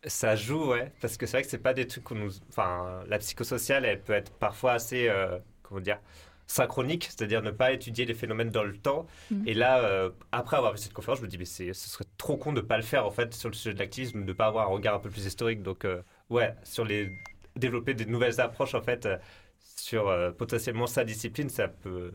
Ça 0.05 0.35
joue, 0.35 0.67
ouais, 0.67 0.91
parce 1.01 1.17
que 1.17 1.25
c'est 1.25 1.37
vrai 1.37 1.43
que 1.43 1.49
c'est 1.49 1.57
pas 1.57 1.73
des 1.73 1.87
trucs 1.87 2.03
qu'on 2.03 2.15
nous. 2.15 2.31
Enfin, 2.49 3.03
la 3.07 3.17
psychosociale, 3.17 3.85
elle 3.85 4.01
peut 4.01 4.13
être 4.13 4.31
parfois 4.33 4.73
assez. 4.73 5.07
Euh, 5.09 5.39
comment 5.63 5.81
dire 5.81 5.99
synchronique, 6.47 7.05
c'est-à-dire 7.05 7.41
ne 7.41 7.51
pas 7.51 7.71
étudier 7.71 8.05
les 8.05 8.13
phénomènes 8.13 8.49
dans 8.49 8.63
le 8.63 8.77
temps. 8.77 9.07
Mm. 9.31 9.47
Et 9.47 9.53
là, 9.53 9.79
euh, 9.79 10.11
après 10.31 10.57
avoir 10.57 10.73
vu 10.73 10.77
cette 10.77 10.93
conférence, 10.93 11.19
je 11.19 11.23
me 11.23 11.27
dis, 11.27 11.37
mais 11.37 11.45
ce 11.45 11.73
serait 11.73 12.05
trop 12.17 12.37
con 12.37 12.53
de 12.53 12.61
ne 12.61 12.65
pas 12.65 12.77
le 12.77 12.83
faire, 12.83 13.05
en 13.05 13.11
fait, 13.11 13.33
sur 13.33 13.49
le 13.49 13.55
sujet 13.55 13.73
de 13.73 13.79
l'activisme, 13.79 14.21
de 14.21 14.25
ne 14.25 14.33
pas 14.33 14.47
avoir 14.47 14.67
un 14.67 14.71
regard 14.71 14.95
un 14.95 14.99
peu 14.99 15.09
plus 15.09 15.25
historique. 15.25 15.63
Donc, 15.63 15.85
euh, 15.85 16.01
ouais, 16.29 16.55
sur 16.63 16.85
les 16.85 17.11
développer 17.55 17.93
des 17.93 18.05
nouvelles 18.05 18.41
approches, 18.41 18.75
en 18.75 18.81
fait, 18.81 19.05
euh, 19.05 19.17
sur 19.59 20.13
potentiellement 20.37 20.87
sa 20.87 21.03
discipline, 21.03 21.49
ça 21.49 21.67
peut... 21.67 22.11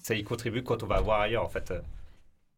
Ça 0.00 0.14
y 0.14 0.22
contribue 0.22 0.62
quand 0.62 0.84
on 0.84 0.86
va 0.86 1.00
voir 1.00 1.20
ailleurs, 1.20 1.44
en 1.44 1.48
fait. 1.48 1.72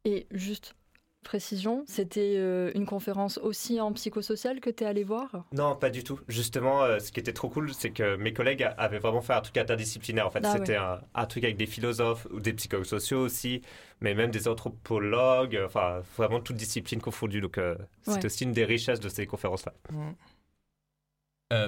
Et 0.04 0.26
juste, 0.30 0.76
précision, 1.24 1.84
c'était 1.88 2.34
euh, 2.36 2.70
une 2.74 2.86
conférence 2.86 3.38
aussi 3.38 3.80
en 3.80 3.92
psychosocial 3.92 4.60
que 4.60 4.70
tu 4.70 4.84
es 4.84 4.86
allé 4.86 5.02
voir? 5.02 5.44
Non, 5.52 5.74
pas 5.74 5.90
du 5.90 6.04
tout. 6.04 6.20
Justement, 6.28 6.84
euh, 6.84 7.00
ce 7.00 7.10
qui 7.10 7.18
était 7.18 7.32
trop 7.32 7.48
cool, 7.48 7.74
c'est 7.74 7.90
que 7.90 8.14
mes 8.16 8.32
collègues 8.32 8.68
avaient 8.78 9.00
vraiment 9.00 9.20
fait 9.20 9.32
un 9.32 9.40
truc 9.40 9.56
interdisciplinaire. 9.56 10.26
En 10.26 10.30
fait, 10.30 10.42
ah 10.44 10.52
c'était 10.56 10.76
un, 10.76 11.26
truc 11.26 11.42
avec 11.42 11.56
des 11.56 11.66
philosophes 11.66 12.28
ou 12.30 12.38
des 12.38 12.52
psychologues 12.52 12.86
sociaux 12.86 13.20
aussi, 13.20 13.62
mais 14.00 14.14
même 14.14 14.30
des 14.30 14.46
anthropologues, 14.46 15.60
enfin, 15.64 16.02
vraiment 16.16 16.40
toutes 16.40 16.56
disciplines 16.56 17.00
confondues. 17.00 17.40
Donc, 17.40 17.58
euh, 17.58 17.74
c'est 18.02 18.24
aussi 18.24 18.44
une 18.44 18.52
des 18.52 18.64
richesses 18.64 19.00
de 19.00 19.08
ces 19.08 19.26
conférences-là. 19.26 19.72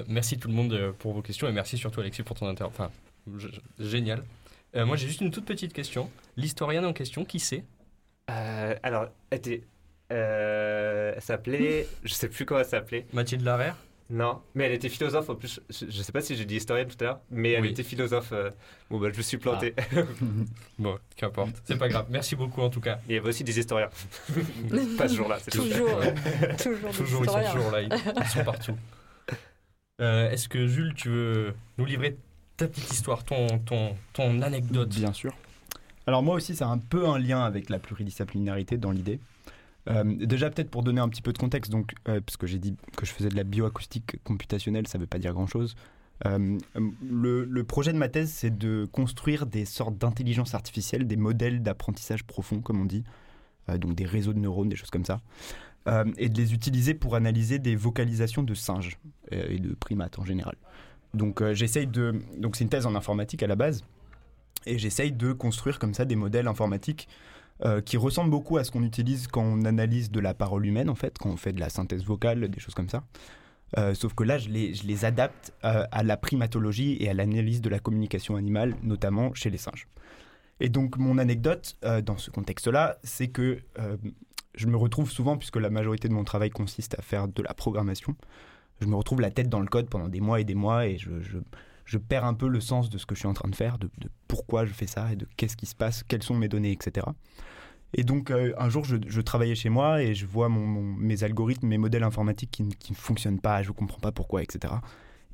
merci 0.07 0.37
tout 0.37 0.47
le 0.47 0.53
monde 0.53 0.93
pour 0.99 1.13
vos 1.13 1.21
questions 1.21 1.47
et 1.47 1.51
merci 1.51 1.77
surtout 1.77 1.99
Alexis 1.99 2.23
pour 2.23 2.37
ton 2.37 2.47
intervention. 2.47 2.85
Enfin, 2.85 3.41
génial. 3.79 4.23
moi, 4.73 4.95
j'ai 4.95 5.07
juste 5.07 5.21
une 5.21 5.31
toute 5.31 5.45
petite 5.45 5.73
question. 5.73 6.09
L'historienne 6.37 6.85
en 6.85 6.93
question, 6.93 7.25
qui 7.25 7.39
c'est? 7.39 7.65
Euh, 8.29 8.75
alors, 8.83 9.07
elle 9.29 9.37
était. 9.37 9.63
Euh, 10.11 11.13
elle 11.15 11.21
s'appelait. 11.21 11.87
je 12.03 12.13
sais 12.13 12.29
plus 12.29 12.45
comment 12.45 12.59
elle 12.59 12.65
s'appelait. 12.65 13.05
Mathilde 13.13 13.43
Larère 13.43 13.75
Non, 14.09 14.41
mais 14.55 14.65
elle 14.65 14.71
était 14.73 14.89
philosophe 14.89 15.29
en 15.29 15.35
plus. 15.35 15.59
Je, 15.69 15.85
ne 15.85 15.91
sais 15.91 16.11
pas 16.11 16.21
si 16.21 16.35
j'ai 16.35 16.45
dit 16.45 16.55
historienne 16.55 16.87
tout 16.87 16.97
à 17.01 17.03
l'heure, 17.03 17.19
mais 17.29 17.51
elle 17.51 17.65
était 17.65 17.83
philosophe. 17.83 18.31
Euh, 18.31 18.51
bon, 18.89 18.99
bah, 18.99 19.09
je 19.11 19.17
me 19.17 19.21
suis 19.21 19.37
planté. 19.37 19.73
Ah. 19.77 20.01
bon, 20.79 20.97
qu'importe. 21.15 21.61
C'est 21.65 21.77
pas 21.77 21.89
grave. 21.89 22.07
Merci 22.09 22.35
beaucoup 22.35 22.61
en 22.61 22.69
tout 22.69 22.81
cas. 22.81 22.99
Il 23.07 23.15
y 23.15 23.17
avait 23.17 23.29
aussi 23.29 23.43
des 23.43 23.59
historiens. 23.59 23.89
pas 24.97 25.07
ce 25.07 25.15
jour-là. 25.15 25.39
Toujours. 25.51 25.89
toujours. 26.61 26.91
toujours 26.91 27.23
ils 27.23 27.29
sont 27.29 27.51
toujours 27.51 27.71
là. 27.71 27.81
Ils 27.81 28.27
sont 28.27 28.43
partout. 28.43 28.77
Est-ce 29.99 30.47
que 30.47 30.67
Jules, 30.67 30.93
tu 30.93 31.09
veux 31.09 31.53
nous 31.77 31.85
livrer 31.85 32.17
ta 32.55 32.67
petite 32.67 32.91
histoire, 32.91 33.23
ton, 33.23 33.59
ton, 33.59 33.95
ton 34.13 34.41
anecdote? 34.41 34.89
Bien 34.89 35.11
sûr. 35.11 35.33
Alors 36.07 36.23
moi 36.23 36.35
aussi, 36.35 36.55
c'est 36.55 36.63
un 36.63 36.77
peu 36.77 37.07
un 37.07 37.19
lien 37.19 37.43
avec 37.43 37.69
la 37.69 37.79
pluridisciplinarité 37.79 38.77
dans 38.77 38.91
l'idée. 38.91 39.19
Euh, 39.89 40.03
déjà 40.03 40.49
peut-être 40.49 40.69
pour 40.69 40.83
donner 40.83 41.01
un 41.01 41.09
petit 41.09 41.21
peu 41.21 41.33
de 41.33 41.37
contexte, 41.37 41.69
donc 41.71 41.93
euh, 42.07 42.21
parce 42.21 42.37
que 42.37 42.47
j'ai 42.47 42.59
dit 42.59 42.75
que 42.95 43.05
je 43.05 43.11
faisais 43.11 43.29
de 43.29 43.35
la 43.35 43.43
bioacoustique 43.43 44.21
computationnelle, 44.23 44.87
ça 44.87 44.97
ne 44.97 45.03
veut 45.03 45.07
pas 45.07 45.19
dire 45.19 45.33
grand-chose. 45.33 45.75
Euh, 46.25 46.57
le, 46.75 47.63
projet 47.63 47.93
de 47.93 47.97
ma 47.97 48.07
thèse, 48.07 48.31
c'est 48.31 48.57
de 48.57 48.87
construire 48.91 49.45
des 49.45 49.65
sortes 49.65 49.97
d'intelligence 49.97 50.55
artificielle, 50.55 51.07
des 51.07 51.17
modèles 51.17 51.61
d'apprentissage 51.61 52.23
profond, 52.23 52.61
comme 52.61 52.81
on 52.81 52.85
dit, 52.85 53.03
donc 53.77 53.95
des 53.95 54.05
réseaux 54.05 54.33
de 54.33 54.39
neurones, 54.39 54.69
des 54.69 54.77
choses 54.77 54.89
comme 54.89 55.05
ça, 55.05 55.19
et 56.17 56.29
de 56.29 56.37
les 56.37 56.53
utiliser 56.53 56.93
pour 56.93 57.15
analyser 57.15 57.59
des 57.59 57.75
vocalisations 57.75 58.43
de 58.43 58.53
singes 58.53 58.97
et 59.29 59.59
de 59.59 59.73
primates 59.73 60.17
en 60.19 60.25
général. 60.25 60.55
Donc 61.13 61.43
j'essaye 61.51 61.85
de, 61.85 62.21
donc 62.37 62.55
c'est 62.55 62.63
une 62.63 62.69
thèse 62.69 62.85
en 62.85 62.95
informatique 62.95 63.43
à 63.43 63.47
la 63.47 63.55
base. 63.55 63.83
Et 64.67 64.77
j'essaye 64.77 65.11
de 65.11 65.31
construire 65.33 65.79
comme 65.79 65.93
ça 65.93 66.05
des 66.05 66.15
modèles 66.15 66.47
informatiques 66.47 67.07
euh, 67.65 67.81
qui 67.81 67.97
ressemblent 67.97 68.29
beaucoup 68.29 68.57
à 68.57 68.63
ce 68.63 68.69
qu'on 68.69 68.83
utilise 68.83 69.27
quand 69.27 69.41
on 69.41 69.65
analyse 69.65 70.11
de 70.11 70.19
la 70.19 70.35
parole 70.35 70.65
humaine, 70.65 70.89
en 70.89 70.95
fait, 70.95 71.17
quand 71.17 71.29
on 71.29 71.37
fait 71.37 71.53
de 71.53 71.59
la 71.59 71.69
synthèse 71.69 72.03
vocale, 72.03 72.49
des 72.49 72.59
choses 72.59 72.75
comme 72.75 72.89
ça. 72.89 73.03
Euh, 73.77 73.95
sauf 73.95 74.13
que 74.13 74.23
là, 74.23 74.37
je 74.37 74.49
les, 74.49 75.05
adapte 75.05 75.53
euh, 75.65 75.83
à 75.91 76.03
la 76.03 76.17
primatologie 76.17 76.97
et 76.99 77.09
à 77.09 77.15
l'analyse 77.15 77.61
de 77.61 77.69
la 77.69 77.79
communication 77.79 78.35
animale, 78.35 78.75
notamment 78.83 79.33
chez 79.33 79.49
les 79.49 79.57
singes. 79.57 79.87
Et 80.59 80.69
donc, 80.69 80.97
mon 80.97 81.17
anecdote 81.17 81.77
dans 82.03 82.17
ce 82.17 82.31
contexte-là, 82.31 82.97
c'est 83.03 83.27
que 83.27 83.59
je 84.55 84.65
me 84.65 84.75
retrouve 84.75 85.11
souvent, 85.11 85.37
puisque 85.37 85.57
la 85.57 85.69
majorité 85.69 86.07
de 86.07 86.13
mon 86.13 86.23
travail 86.23 86.49
consiste 86.49 86.97
à 86.97 87.03
faire 87.03 87.27
de 87.27 87.43
la 87.43 87.53
programmation, 87.53 88.15
je 88.81 88.87
me 88.87 88.95
retrouve 88.95 89.21
la 89.21 89.29
tête 89.29 89.49
dans 89.49 89.59
le 89.59 89.67
code 89.67 89.87
pendant 89.87 90.07
des 90.07 90.19
mois 90.19 90.41
et 90.41 90.43
des 90.45 90.55
mois 90.55 90.87
et 90.87 90.97
je 90.97 91.37
perds 91.95 92.25
un 92.25 92.33
peu 92.33 92.49
le 92.49 92.59
sens 92.59 92.89
de 92.89 92.97
ce 92.97 93.05
que 93.05 93.15
je 93.15 93.19
suis 93.19 93.27
en 93.27 93.33
train 93.33 93.47
de 93.47 93.55
faire, 93.55 93.77
de, 93.77 93.89
pourquoi 94.27 94.65
je 94.65 94.73
fais 94.73 94.87
ça 94.87 95.13
et 95.13 95.15
de 95.15 95.25
qu'est-ce 95.37 95.55
qui 95.55 95.65
se 95.65 95.75
passe, 95.75 96.03
quelles 96.03 96.23
sont 96.23 96.35
mes 96.35 96.49
données, 96.49 96.73
etc. 96.73 97.07
Et 97.93 98.03
donc 98.03 98.31
euh, 98.31 98.53
un 98.57 98.67
jour, 98.67 98.83
je, 98.83 98.97
je, 99.07 99.21
travaillais 99.21 99.55
chez 99.55 99.69
moi 99.69 100.03
et 100.03 100.13
je 100.13 100.25
vois 100.25 100.49
mes 100.49 101.23
algorithmes, 101.23 101.67
mes 101.67 101.77
modèles 101.77 102.03
informatiques 102.03 102.51
qui 102.51 102.63
ne 102.63 102.95
fonctionnent 102.95 103.39
pas, 103.39 103.63
je 103.63 103.69
ne 103.69 103.73
comprends 103.73 103.99
pas 103.99 104.11
pourquoi, 104.11 104.43
etc. 104.43 104.73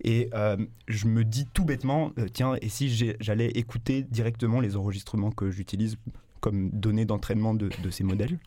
Et 0.03 0.29
euh, 0.33 0.57
je 0.87 1.07
me 1.07 1.23
dis 1.23 1.47
tout 1.53 1.65
bêtement, 1.65 2.11
euh, 2.19 2.27
tiens, 2.31 2.55
et 2.61 2.69
si 2.69 2.89
j'allais 3.19 3.47
écouter 3.47 4.03
directement 4.03 4.59
les 4.59 4.75
enregistrements 4.75 5.31
que 5.31 5.49
j'utilise 5.49 5.97
comme 6.41 6.69
données 6.71 7.05
d'entraînement 7.05 7.53
de, 7.53 7.69
de, 7.81 7.89
ces 7.89 8.03
modèles 8.03 8.37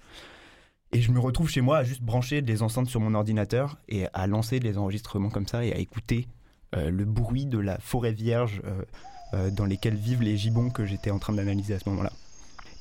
et 0.92 1.00
je 1.00 1.10
me 1.10 1.18
retrouve 1.18 1.48
chez 1.48 1.62
moi 1.62 1.78
à 1.78 1.84
juste 1.84 2.02
brancher 2.02 2.42
des 2.42 2.62
enceintes 2.62 2.88
sur 2.88 3.00
mon 3.00 3.14
ordinateur 3.14 3.78
et 3.88 4.06
à 4.12 4.26
lancer 4.26 4.60
les 4.60 4.76
enregistrements 4.76 5.30
comme 5.30 5.46
ça 5.46 5.64
et 5.64 5.72
à 5.72 5.78
écouter 5.78 6.28
le 6.72 7.04
bruit 7.04 7.46
de 7.46 7.58
la 7.58 7.78
forêt 7.78 8.12
vierge 8.12 8.60
euh, 8.64 8.82
euh, 9.34 9.50
dans 9.50 9.64
lesquelles 9.64 9.96
vivent 9.96 10.22
les 10.22 10.36
gibbons 10.36 10.70
que 10.70 10.86
j'étais 10.86 11.10
en 11.10 11.18
train 11.18 11.32
d'analyser 11.32 11.74
à 11.74 11.78
ce 11.80 11.88
moment-là. 11.88 12.12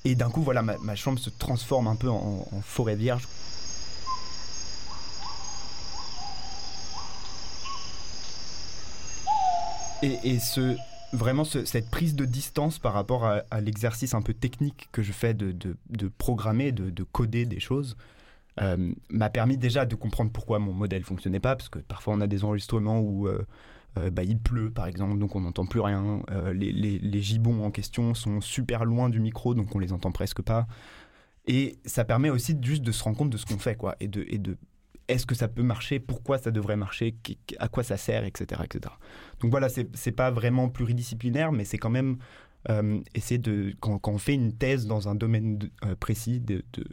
Et 0.04 0.14
d'un 0.14 0.30
coup, 0.30 0.44
voilà, 0.44 0.62
ma, 0.62 0.96
chambre 0.96 1.18
se 1.18 1.32
transforme 1.32 1.88
un 1.88 1.96
peu 1.96 2.10
en, 2.10 2.46
forêt 2.62 2.96
vierge. 2.96 3.28
Et, 10.04 10.38
ce, 10.38 10.78
vraiment 11.14 11.46
ce, 11.46 11.66
cette 11.66 11.90
prise 11.90 12.14
de 12.14 12.26
distance 12.26 12.78
par 12.78 12.94
rapport 12.94 13.26
à, 13.26 13.62
l'exercice 13.62 14.14
un 14.14 14.22
peu 14.22 14.36
technique 14.36 14.88
que 14.92 15.02
je 15.02 15.12
fais 15.12 15.34
de, 15.34 15.52
de, 15.52 16.08
programmer, 16.10 16.72
de, 16.72 16.92
de, 16.92 17.04
coder 17.04 17.48
des 17.48 17.60
choses, 17.60 17.98
euh, 18.62 18.94
m'a 19.10 19.32
permis 19.32 19.58
déjà 19.58 19.88
de 19.88 19.96
comprendre 19.96 20.32
pourquoi 20.32 20.60
mon 20.60 20.74
modèle 20.74 21.04
fonctionnait 21.04 21.40
pas, 21.40 21.56
parce 21.56 21.70
que 21.70 21.80
parfois 21.80 22.14
on 22.14 22.22
a 22.22 22.28
des 22.28 22.44
enregistrements 22.44 23.00
où 23.00 23.28
euh, 23.28 23.44
euh, 23.98 24.10
bah, 24.10 24.24
il 24.24 24.40
pleut 24.40 24.72
par 24.72 24.88
exemple, 24.88 25.18
donc 25.18 25.36
on 25.36 25.42
n'entend 25.42 25.66
plus 25.66 25.80
rien. 25.80 26.22
Euh, 26.32 26.54
les, 26.54 26.72
les, 26.72 27.00
les, 27.00 27.22
gibbons 27.22 27.64
en 27.64 27.72
question 27.72 28.14
sont 28.14 28.42
super 28.42 28.86
loin 28.86 29.10
du 29.10 29.20
micro, 29.20 29.56
donc 29.56 29.74
on 29.76 29.80
les 29.80 29.94
entend 29.94 30.12
presque 30.12 30.42
pas. 30.42 30.68
Et 31.48 31.78
ça 31.86 32.04
permet 32.04 32.30
aussi 32.30 32.58
juste 32.62 32.82
de 32.84 32.92
se 32.92 33.04
rendre 33.04 33.18
compte 33.18 33.30
de 33.30 33.38
ce 33.38 33.46
qu'on 33.46 33.60
fait, 33.60 33.76
quoi, 33.76 33.96
et 34.00 34.08
de, 34.08 34.26
et 34.28 34.38
de 34.38 34.58
est-ce 35.08 35.26
que 35.26 35.36
ça 35.36 35.48
peut 35.48 35.62
marcher, 35.62 36.00
pourquoi 36.00 36.40
ça 36.40 36.50
devrait 36.50 36.76
marcher, 36.76 37.16
à 37.60 37.68
quoi 37.68 37.84
ça 37.84 37.96
sert, 37.96 38.24
etc. 38.24 38.62
etc. 38.64 38.94
Donc 39.40 39.52
voilà, 39.52 39.70
c'est 39.70 40.12
pas 40.12 40.32
vraiment 40.32 40.68
pluridisciplinaire, 40.68 41.52
mais 41.52 41.64
c'est 41.64 41.78
quand 41.78 41.92
même 41.92 42.18
euh, 42.70 43.00
essayer 43.14 43.38
de, 43.38 43.76
quand, 43.80 44.00
quand, 44.00 44.14
on 44.14 44.18
fait 44.18 44.34
une 44.34 44.54
thèse 44.54 44.88
dans 44.88 45.08
un 45.08 45.14
domaine 45.14 45.60
précis, 46.00 46.40
de, 46.40 46.64
de, 46.74 46.84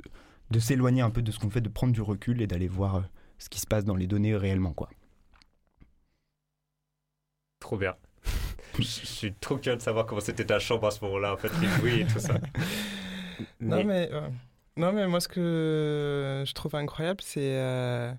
de 0.51 0.59
s'éloigner 0.59 1.01
un 1.01 1.09
peu 1.11 1.23
de 1.23 1.33
ce 1.33 1.39
qu'on 1.39 1.49
fait, 1.49 1.63
de 1.63 1.71
prendre 1.71 1.95
du 1.95 2.03
recul 2.03 2.43
et 2.43 2.47
d'aller 2.47 2.69
voir 2.69 3.09
ce 3.39 3.49
qui 3.49 3.59
se 3.59 3.67
passe 3.67 3.87
dans 3.87 3.97
les 3.97 4.07
données 4.07 4.37
réellement. 4.37 4.75
quoi. 4.75 4.91
Trop 7.73 7.79
bien. 7.79 7.97
Je 8.79 8.83
suis 8.83 9.33
trop 9.33 9.57
curieux 9.57 9.79
de 9.79 9.81
savoir 9.81 10.05
comment 10.05 10.21
c'était 10.21 10.45
ta 10.45 10.59
chambre 10.59 10.87
à 10.89 10.91
ce 10.91 11.03
moment-là, 11.07 11.33
en 11.33 11.39
fait, 11.39 11.49
les 11.59 11.69
bruits 11.79 12.01
et 12.03 12.05
tout 12.05 12.19
ça. 12.19 12.35
non, 13.63 13.83
mais... 13.83 14.11
Euh... 14.13 14.29
Non, 14.77 14.93
mais 14.93 15.09
moi, 15.09 15.21
ce 15.21 15.29
que 15.29 16.45
je 16.47 16.53
trouve 16.53 16.75
incroyable, 16.75 17.21
c'est. 17.23 17.57
Euh... 17.57 18.13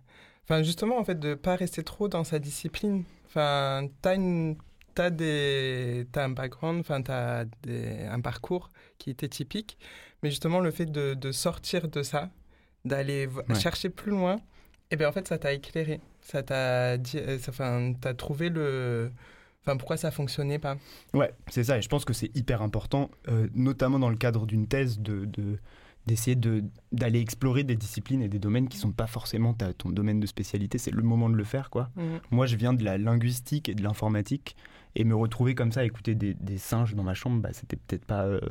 Enfin, 0.44 0.64
justement, 0.64 0.98
en 0.98 1.04
fait, 1.04 1.20
de 1.20 1.30
ne 1.30 1.34
pas 1.36 1.56
rester 1.56 1.84
trop 1.84 2.08
dans 2.08 2.24
sa 2.24 2.40
discipline. 2.40 3.04
Enfin, 3.28 3.90
tu 4.02 4.10
as, 4.10 4.16
une... 4.16 4.58
as, 4.98 5.12
des... 5.12 6.08
as 6.16 6.24
un 6.24 6.30
background, 6.30 6.80
enfin, 6.80 7.04
tu 7.04 7.12
as 7.12 7.46
des... 7.62 8.08
un 8.10 8.22
parcours 8.22 8.72
qui 8.98 9.12
était 9.12 9.30
typique. 9.30 9.78
Mais 10.24 10.32
justement, 10.32 10.62
le 10.62 10.72
fait 10.72 10.88
de, 10.88 11.14
de 11.14 11.32
sortir 11.32 11.90
de 11.90 12.02
ça, 12.02 12.32
d'aller 12.86 13.28
ouais. 13.28 13.54
chercher 13.54 13.90
plus 13.90 14.10
loin, 14.10 14.38
et 14.38 14.96
eh 14.96 14.96
bien, 14.96 15.10
en 15.10 15.12
fait, 15.12 15.28
ça 15.28 15.38
t'a 15.38 15.54
éclairé. 15.54 16.02
Ça 16.22 16.42
t'a 16.42 16.98
dit. 16.98 17.20
Enfin, 17.48 17.94
tu 18.02 18.08
as 18.08 18.16
trouvé 18.16 18.50
le. 18.50 19.12
Enfin, 19.66 19.78
pourquoi 19.78 19.98
ça 19.98 20.12
fonctionnait 20.12 20.60
pas? 20.60 20.78
Ouais, 21.14 21.34
c'est 21.48 21.64
ça. 21.64 21.78
Et 21.78 21.82
je 21.82 21.90
pense 21.90 22.06
que 22.06 22.14
c'est 22.14 22.36
hyper 22.36 22.62
important, 22.62 23.10
euh, 23.30 23.48
notamment 23.54 24.00
dans 24.00 24.10
le 24.10 24.18
cadre 24.18 24.46
d'une 24.46 24.68
thèse, 24.68 25.00
de. 25.00 25.26
de 25.26 25.60
d'essayer 26.06 26.38
d'aller 26.92 27.22
explorer 27.22 27.64
des 27.64 27.78
disciplines 27.78 28.22
et 28.22 28.28
des 28.28 28.38
domaines 28.38 28.68
qui 28.68 28.78
sont 28.78 28.92
pas 28.92 29.08
forcément 29.08 29.54
ta, 29.54 29.74
ton 29.74 29.90
domaine 29.90 30.20
de 30.20 30.28
spécialité. 30.28 30.78
C'est 30.78 30.92
le 30.92 31.02
moment 31.02 31.30
de 31.30 31.36
le 31.36 31.46
faire, 31.46 31.70
quoi. 31.70 31.92
Mmh. 31.96 32.02
Moi, 32.32 32.46
je 32.46 32.58
viens 32.58 32.74
de 32.74 32.84
la 32.84 32.98
linguistique 32.98 33.70
et 33.70 33.74
de 33.74 33.82
l'informatique 33.82 34.58
et 34.96 35.04
me 35.04 35.16
retrouver 35.16 35.56
comme 35.56 35.72
ça 35.72 35.82
à 35.82 35.84
écouter 35.84 36.16
des, 36.16 36.34
des 36.34 36.58
singes 36.58 36.96
dans 36.96 37.04
ma 37.04 37.14
chambre, 37.14 37.42
bah, 37.42 37.50
c'était 37.54 37.78
peut-être 37.78 38.06
pas. 38.06 38.26
Euh... 38.26 38.42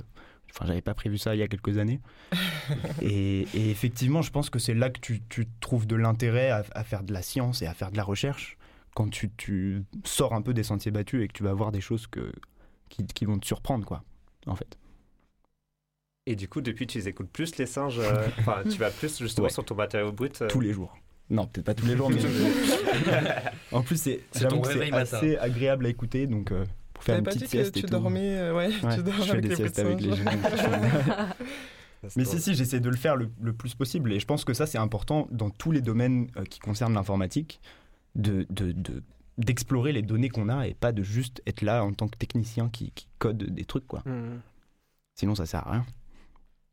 Enfin, 0.50 0.66
j'avais 0.66 0.82
pas 0.82 0.92
prévu 0.92 1.16
ça 1.16 1.34
il 1.34 1.38
y 1.38 1.42
a 1.42 1.48
quelques 1.48 1.78
années. 1.78 2.00
et, 3.02 3.46
et, 3.54 3.70
effectivement, 3.70 4.20
je 4.20 4.30
pense 4.30 4.50
que 4.50 4.58
c'est 4.58 4.74
là 4.74 4.90
que 4.90 5.00
tu, 5.00 5.22
tu 5.30 5.46
trouves 5.60 5.86
de 5.86 5.96
l'intérêt 5.96 6.50
à, 6.50 6.62
à, 6.74 6.84
faire 6.84 7.04
de 7.04 7.12
la 7.12 7.22
science 7.22 7.62
et 7.62 7.66
à 7.66 7.72
faire 7.72 7.90
de 7.90 7.96
la 7.96 8.04
recherche. 8.04 8.58
Quand 8.94 9.08
tu, 9.08 9.30
tu 9.36 9.84
sors 10.04 10.34
un 10.34 10.42
peu 10.42 10.52
des 10.52 10.62
sentiers 10.62 10.90
battus 10.90 11.22
et 11.22 11.28
que 11.28 11.32
tu 11.32 11.42
vas 11.42 11.54
voir 11.54 11.72
des 11.72 11.80
choses 11.80 12.06
que, 12.06 12.32
qui, 12.88 13.06
qui 13.06 13.24
vont 13.24 13.38
te 13.38 13.46
surprendre, 13.46 13.86
quoi, 13.86 14.02
en 14.46 14.54
fait. 14.54 14.78
Et 16.26 16.36
du 16.36 16.48
coup, 16.48 16.60
depuis, 16.60 16.86
tu 16.86 16.98
les 16.98 17.08
écoutes 17.08 17.30
plus, 17.30 17.56
les 17.56 17.66
singes 17.66 17.98
euh, 17.98 18.28
Enfin, 18.38 18.62
tu 18.64 18.78
vas 18.78 18.90
plus 18.90 19.18
justement 19.18 19.46
ouais. 19.46 19.52
sur 19.52 19.64
ton 19.64 19.74
matériau 19.74 20.12
brut 20.12 20.42
euh... 20.42 20.48
Tous 20.48 20.60
les 20.60 20.72
jours. 20.72 20.96
Non, 21.30 21.46
peut-être 21.46 21.64
pas 21.64 21.74
tous 21.74 21.86
les 21.86 21.96
jours, 21.96 22.10
mais. 22.10 22.20
en 23.72 23.82
plus, 23.82 23.96
c'est 24.00 24.20
assez 24.92 25.36
agréable 25.38 25.86
à 25.86 25.88
écouter, 25.88 26.26
donc 26.26 26.52
euh, 26.52 26.64
pour 26.92 27.04
faire 27.04 27.18
une 27.18 27.24
petite 27.24 27.48
sieste. 27.48 27.74
Que 27.74 27.80
tu 27.80 27.86
et 27.86 27.88
dormais, 27.88 28.36
euh, 28.36 28.54
ouais, 28.54 28.66
ouais, 28.66 28.96
tu 28.96 29.12
je 29.12 29.22
fais 29.22 29.30
avec 29.30 29.42
des 29.42 29.48
les 29.48 29.56
siestes 29.56 29.78
avec 29.78 30.00
les 30.00 30.14
gens. 30.14 30.24
mais 32.16 32.24
si, 32.24 32.38
si, 32.38 32.54
j'essaie 32.54 32.80
de 32.80 32.90
le 32.90 32.96
faire 32.96 33.16
le, 33.16 33.30
le, 33.40 33.52
plus 33.54 33.74
possible. 33.74 34.12
Et 34.12 34.20
je 34.20 34.26
pense 34.26 34.44
que 34.44 34.52
ça, 34.52 34.66
c'est 34.66 34.78
important 34.78 35.26
dans 35.30 35.48
tous 35.48 35.72
les 35.72 35.80
domaines 35.80 36.28
euh, 36.36 36.44
qui 36.44 36.60
concernent 36.60 36.94
l'informatique, 36.94 37.62
de, 38.14 38.46
de, 38.50 38.72
de 38.72 39.02
d'explorer 39.38 39.92
les 39.92 40.02
données 40.02 40.28
qu'on 40.28 40.48
a 40.48 40.66
et 40.68 40.74
pas 40.74 40.92
de 40.92 41.02
juste 41.02 41.42
être 41.46 41.62
là 41.62 41.84
en 41.84 41.92
tant 41.94 42.06
que 42.06 42.16
technicien 42.16 42.68
qui, 42.68 42.90
qui 42.92 43.08
code 43.18 43.38
des 43.38 43.64
trucs, 43.64 43.86
quoi. 43.86 44.02
Mmh. 44.04 44.40
Sinon, 45.14 45.34
ça 45.34 45.46
sert 45.46 45.66
à 45.66 45.72
rien. 45.72 45.86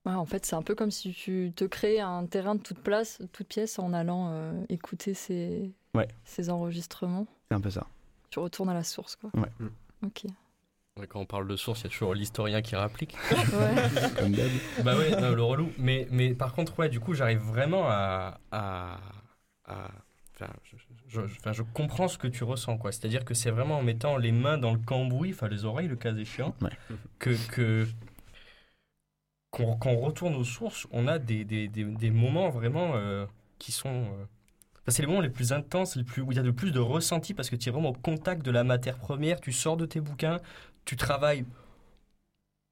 Ouais, 0.06 0.14
en 0.14 0.26
fait, 0.26 0.46
c'est 0.46 0.56
un 0.56 0.62
peu 0.62 0.76
comme 0.76 0.92
si 0.92 1.14
tu 1.14 1.52
te 1.56 1.66
crées 1.66 2.00
un 2.00 2.26
terrain 2.26 2.56
de 2.56 2.62
toute 2.62 2.80
place, 2.80 3.22
toute 3.32 3.48
pièce 3.48 3.80
en 3.80 3.94
allant 3.94 4.30
euh, 4.32 4.54
écouter 4.70 5.14
ces, 5.14 5.72
ouais. 5.94 6.08
ces 6.24 6.50
enregistrements. 6.50 7.28
C'est 7.50 7.56
un 7.56 7.62
peu 7.62 7.70
ça. 7.70 7.86
Tu 8.30 8.40
retournes 8.40 8.70
à 8.70 8.74
la 8.74 8.84
source, 8.84 9.16
quoi. 9.16 9.30
Ouais. 9.34 9.50
Mm. 9.60 10.06
Ok. 10.06 10.26
Quand 11.08 11.22
on 11.22 11.26
parle 11.26 11.48
de 11.48 11.56
source, 11.56 11.82
il 11.82 11.84
y 11.86 11.88
a 11.88 11.90
toujours 11.90 12.14
l'historien 12.14 12.62
qui 12.62 12.76
réplique. 12.76 13.16
ouais. 13.32 14.12
comme 14.20 14.32
d'hab. 14.32 14.52
Bah 14.84 14.98
ouais, 14.98 15.12
non, 15.20 15.34
le 15.34 15.44
relou. 15.44 15.72
Mais, 15.78 16.08
mais 16.12 16.34
par 16.34 16.54
contre, 16.54 16.78
ouais, 16.80 16.90
du 16.90 17.00
coup, 17.00 17.14
j'arrive 17.14 17.40
vraiment 17.40 17.84
à. 17.86 18.40
à, 18.52 19.00
à... 19.66 19.92
Enfin, 20.36 20.52
je, 20.64 20.76
je, 21.10 21.64
comprends 21.74 22.08
ce 22.08 22.18
que 22.18 22.28
tu 22.28 22.44
ressens, 22.44 22.78
quoi. 22.78 22.92
C'est-à-dire 22.92 23.26
que 23.26 23.34
c'est 23.34 23.52
vraiment 23.52 23.80
en 23.80 23.84
mettant 23.84 24.18
les 24.18 24.32
mains 24.32 24.58
dans 24.58 24.74
le 24.74 24.80
cambouis, 24.80 25.32
enfin 25.34 25.48
les 25.48 25.66
oreilles, 25.66 25.88
le 25.88 25.96
cas 25.96 26.14
échéant, 26.14 26.56
ouais. 26.62 26.70
que, 27.18 27.32
que, 27.52 27.88
quand, 29.52 29.76
quand, 29.78 29.90
on 29.90 30.00
retourne 30.00 30.36
aux 30.36 30.44
sources, 30.44 30.88
on 30.92 31.08
a 31.08 31.20
des, 31.20 31.44
des, 31.44 31.68
des, 31.68 31.84
des 31.84 32.12
moments 32.12 32.50
vraiment 32.50 32.92
euh, 32.96 33.26
qui 33.58 33.72
sont. 33.72 33.90
Euh... 33.90 34.26
Enfin, 34.76 34.92
c'est 34.92 35.02
les 35.02 35.08
moments 35.08 35.22
les 35.22 35.30
plus 35.30 35.52
intenses, 35.52 35.96
les 35.96 36.04
plus, 36.04 36.22
où 36.22 36.32
il 36.32 36.36
y 36.36 36.40
a 36.40 36.44
le 36.44 36.54
plus 36.54 36.72
de 36.72 36.80
ressenti 36.80 37.34
parce 37.34 37.50
que 37.50 37.56
tu 37.56 37.70
es 37.70 37.72
vraiment 37.72 37.90
au 37.90 37.94
contact 37.94 38.44
de 38.44 38.52
la 38.52 38.64
matière 38.64 38.98
première, 38.98 39.42
tu 39.42 39.52
sors 39.52 39.78
de 39.78 39.86
tes 39.86 40.00
bouquins, 40.00 40.40
tu 40.86 40.96
travailles 40.96 41.46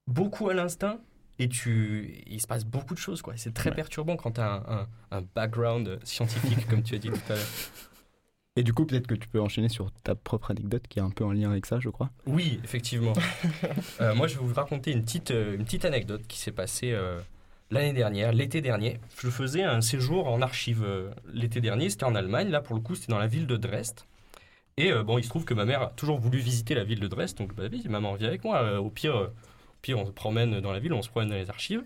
beaucoup 0.08 0.50
à 0.50 0.53
l'instinct 0.53 1.00
et 1.39 1.50
tu, 1.50 2.24
il 2.27 2.41
se 2.41 2.48
passe 2.48 2.65
beaucoup 2.65 2.94
de 2.94 3.00
choses. 3.00 3.22
C'est 3.36 3.53
très 3.53 3.70
ouais. 3.70 3.75
perturbant 3.75 4.15
quand 4.15 4.32
tu 4.34 4.41
as 4.41 4.53
un, 4.53 4.79
un, 4.79 4.88
un, 5.12 5.22
background 5.22 6.00
scientifique, 6.03 6.67
comme 6.67 6.82
tu 6.82 6.96
as 6.96 6.98
dit 6.98 7.10
tout 7.10 7.32
à 7.32 7.36
l'heure. 7.36 7.46
Et 8.57 8.63
du 8.63 8.73
coup, 8.73 8.85
peut-être 8.85 9.05
que 9.05 9.13
tu 9.13 9.27
peux 9.27 9.39
enchaîner 9.39 9.69
sur 9.69 9.91
ta 10.03 10.15
propre 10.15 10.49
anecdote 10.49 10.81
qui 10.89 10.97
est 10.97 11.01
un 11.03 11.11
peu 11.11 11.23
en 11.23 11.31
lien 11.31 11.51
avec 11.51 11.67
ça, 11.67 11.79
je 11.79 11.89
crois. 11.89 12.09
Oui, 12.25 12.59
effectivement. 12.63 13.13
euh, 14.01 14.15
moi, 14.15 14.25
je 14.25 14.33
vais 14.33 14.43
vous 14.43 14.53
raconter 14.53 14.91
une 14.91 15.03
petite, 15.03 15.29
euh, 15.29 15.55
une 15.55 15.63
petite 15.63 15.85
anecdote 15.85 16.23
qui 16.27 16.39
s'est 16.39 16.51
passée 16.51 16.91
euh, 16.91 17.19
l'année 17.69 17.93
dernière, 17.93 18.31
l'été 18.31 18.61
dernier. 18.61 18.99
Je 19.19 19.29
faisais 19.29 19.61
un 19.61 19.81
séjour 19.81 20.27
en 20.27 20.41
archives 20.41 20.83
euh, 20.83 21.11
l'été 21.31 21.61
dernier. 21.61 21.91
C'était 21.91 22.05
en 22.05 22.15
Allemagne. 22.15 22.49
Là, 22.49 22.59
pour 22.59 22.75
le 22.75 22.81
coup, 22.81 22.95
c'était 22.95 23.11
dans 23.11 23.19
la 23.19 23.27
ville 23.27 23.45
de 23.45 23.57
Dresde. 23.57 23.99
Et 24.77 24.91
euh, 24.91 25.03
bon, 25.03 25.19
il 25.19 25.23
se 25.23 25.29
trouve 25.29 25.45
que 25.45 25.53
ma 25.53 25.65
mère 25.65 25.83
a 25.83 25.87
toujours 25.91 26.17
voulu 26.17 26.39
visiter 26.39 26.73
la 26.73 26.83
ville 26.83 26.99
de 26.99 27.07
Dresde. 27.07 27.37
Donc, 27.37 27.53
bah, 27.53 27.65
oui, 27.71 27.83
maman, 27.87 28.15
viens 28.15 28.27
avec 28.27 28.43
moi. 28.43 28.79
au, 28.79 28.89
pire, 28.89 29.15
au 29.15 29.77
pire, 29.83 29.99
on 29.99 30.07
se 30.07 30.11
promène 30.11 30.61
dans 30.61 30.71
la 30.71 30.79
ville, 30.79 30.93
on 30.93 31.03
se 31.03 31.09
promène 31.09 31.29
dans 31.29 31.35
les 31.35 31.51
archives. 31.51 31.83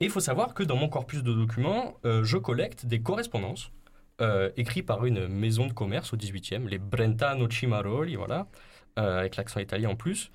Et 0.00 0.06
il 0.06 0.10
faut 0.10 0.20
savoir 0.20 0.54
que 0.54 0.62
dans 0.62 0.76
mon 0.76 0.88
corpus 0.88 1.22
de 1.22 1.34
documents, 1.34 1.96
je 2.04 2.36
collecte 2.38 2.86
des 2.86 3.00
correspondances 3.00 3.70
euh, 4.22 4.50
écrit 4.56 4.82
par 4.82 5.04
une 5.06 5.28
maison 5.28 5.66
de 5.66 5.72
commerce 5.72 6.12
au 6.14 6.16
18e, 6.16 6.68
les 6.68 6.78
Brentano 6.78 7.50
Cimaroli, 7.50 8.16
voilà, 8.16 8.46
euh, 8.98 9.18
avec 9.20 9.36
l'accent 9.36 9.60
italien 9.60 9.90
en 9.90 9.96
plus. 9.96 10.30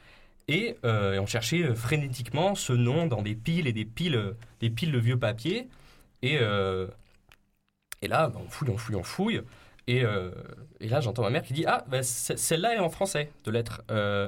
Et 0.48 0.78
euh, 0.86 1.20
on 1.20 1.26
cherchait 1.26 1.74
frénétiquement 1.76 2.56
ce 2.56 2.74
nom 2.74 3.08
dans 3.08 3.22
des 3.22 3.36
piles 3.36 3.68
et 3.68 3.74
des 3.74 3.86
piles, 3.86 4.36
des 4.60 4.70
piles 4.70 4.92
de 4.92 5.00
vieux 5.00 5.18
papier. 5.18 5.68
Et, 6.24 6.36
et 8.02 8.08
là, 8.08 8.30
bah, 8.30 8.40
on 8.44 8.50
fouille, 8.50 8.70
on 8.70 8.78
fouille, 8.78 8.96
on 8.96 9.04
fouille. 9.04 9.42
Et, 9.88 10.04
et 10.80 10.88
là, 10.90 11.02
j'entends 11.02 11.24
ma 11.24 11.30
mère 11.32 11.44
qui 11.44 11.54
dit 11.54 11.66
Ah, 11.66 11.86
bah, 11.90 12.04
celle-là 12.04 12.76
est 12.76 12.80
en 12.80 12.90
français, 12.90 13.32
de 13.46 13.52
lettres. 13.52 13.84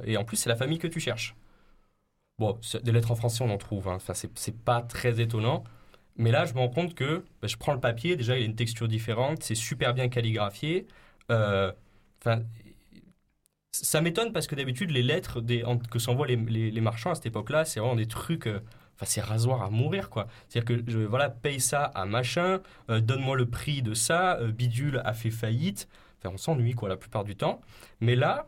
et 0.05 0.17
en 0.17 0.23
plus, 0.25 0.37
c'est 0.37 0.49
la 0.49 0.55
famille 0.55 0.79
que 0.79 0.87
tu 0.87 0.99
cherches. 0.99 1.35
Bon, 2.39 2.59
des 2.83 2.91
lettres 2.91 3.11
en 3.11 3.15
français, 3.15 3.43
on 3.43 3.49
en 3.51 3.57
trouve. 3.57 3.87
Hein. 3.87 3.95
Enfin, 3.95 4.13
c'est 4.13 4.57
pas 4.63 4.81
très 4.81 5.21
étonnant. 5.21 5.63
Mais 6.17 6.31
là, 6.31 6.45
je 6.45 6.53
me 6.53 6.59
rends 6.59 6.69
compte 6.69 6.93
que 6.95 7.23
bah, 7.41 7.47
je 7.47 7.57
prends 7.57 7.73
le 7.73 7.79
papier, 7.79 8.15
déjà, 8.15 8.37
il 8.37 8.43
a 8.43 8.45
une 8.45 8.55
texture 8.55 8.87
différente, 8.87 9.43
c'est 9.43 9.55
super 9.55 9.93
bien 9.93 10.09
calligraphié. 10.09 10.87
Euh, 11.31 11.71
ça 13.71 14.01
m'étonne 14.01 14.31
parce 14.33 14.47
que 14.47 14.55
d'habitude, 14.55 14.91
les 14.91 15.01
lettres 15.01 15.41
que 15.89 15.99
s'envoient 15.99 16.27
les, 16.27 16.81
marchands 16.81 17.11
à 17.11 17.15
cette 17.15 17.25
époque-là, 17.25 17.65
c'est 17.65 17.79
vraiment 17.79 17.95
des 17.95 18.07
trucs. 18.07 18.47
euh, 18.47 18.59
Enfin, 18.95 19.05
c'est 19.07 19.21
rasoir 19.21 19.63
à 19.63 19.71
mourir, 19.71 20.09
quoi. 20.11 20.27
C'est-à-dire 20.47 20.85
que, 20.85 20.91
je, 20.91 20.99
voilà, 20.99 21.27
paye 21.29 21.59
ça 21.59 21.83
à 21.83 22.05
machin, 22.05 22.61
euh, 22.91 23.01
donne-moi 23.01 23.35
le 23.35 23.47
prix 23.49 23.81
de 23.81 23.95
ça, 23.95 24.37
bidule 24.43 25.01
a 25.03 25.13
fait 25.13 25.31
faillite. 25.31 25.87
Enfin, 26.19 26.33
on 26.35 26.37
s'ennuie, 26.37 26.75
quoi, 26.75 26.89
la 26.89 26.97
plupart 26.97 27.23
du 27.23 27.35
temps. 27.35 27.61
Mais 28.01 28.15
là, 28.15 28.47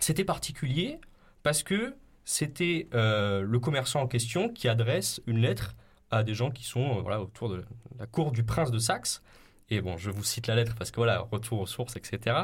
c'était 0.00 0.24
particulier 0.24 1.00
parce 1.42 1.62
que 1.62 1.94
c'était 2.24 2.88
le 2.92 3.58
commerçant 3.58 4.02
en 4.02 4.08
question 4.08 4.48
qui 4.48 4.68
adresse 4.68 5.22
une 5.26 5.38
lettre 5.38 5.76
à 6.14 6.22
des 6.22 6.34
gens 6.34 6.50
qui 6.50 6.64
sont 6.64 7.04
euh, 7.06 7.16
autour 7.18 7.48
de 7.48 7.64
la 7.98 8.06
cour 8.06 8.32
du 8.32 8.44
prince 8.44 8.70
de 8.70 8.78
Saxe. 8.78 9.22
Et 9.70 9.80
bon, 9.80 9.96
je 9.96 10.10
vous 10.10 10.24
cite 10.24 10.46
la 10.46 10.54
lettre 10.54 10.74
parce 10.76 10.90
que 10.90 10.96
voilà, 10.96 11.20
retour 11.30 11.60
aux 11.60 11.66
sources, 11.66 11.96
etc. 11.96 12.36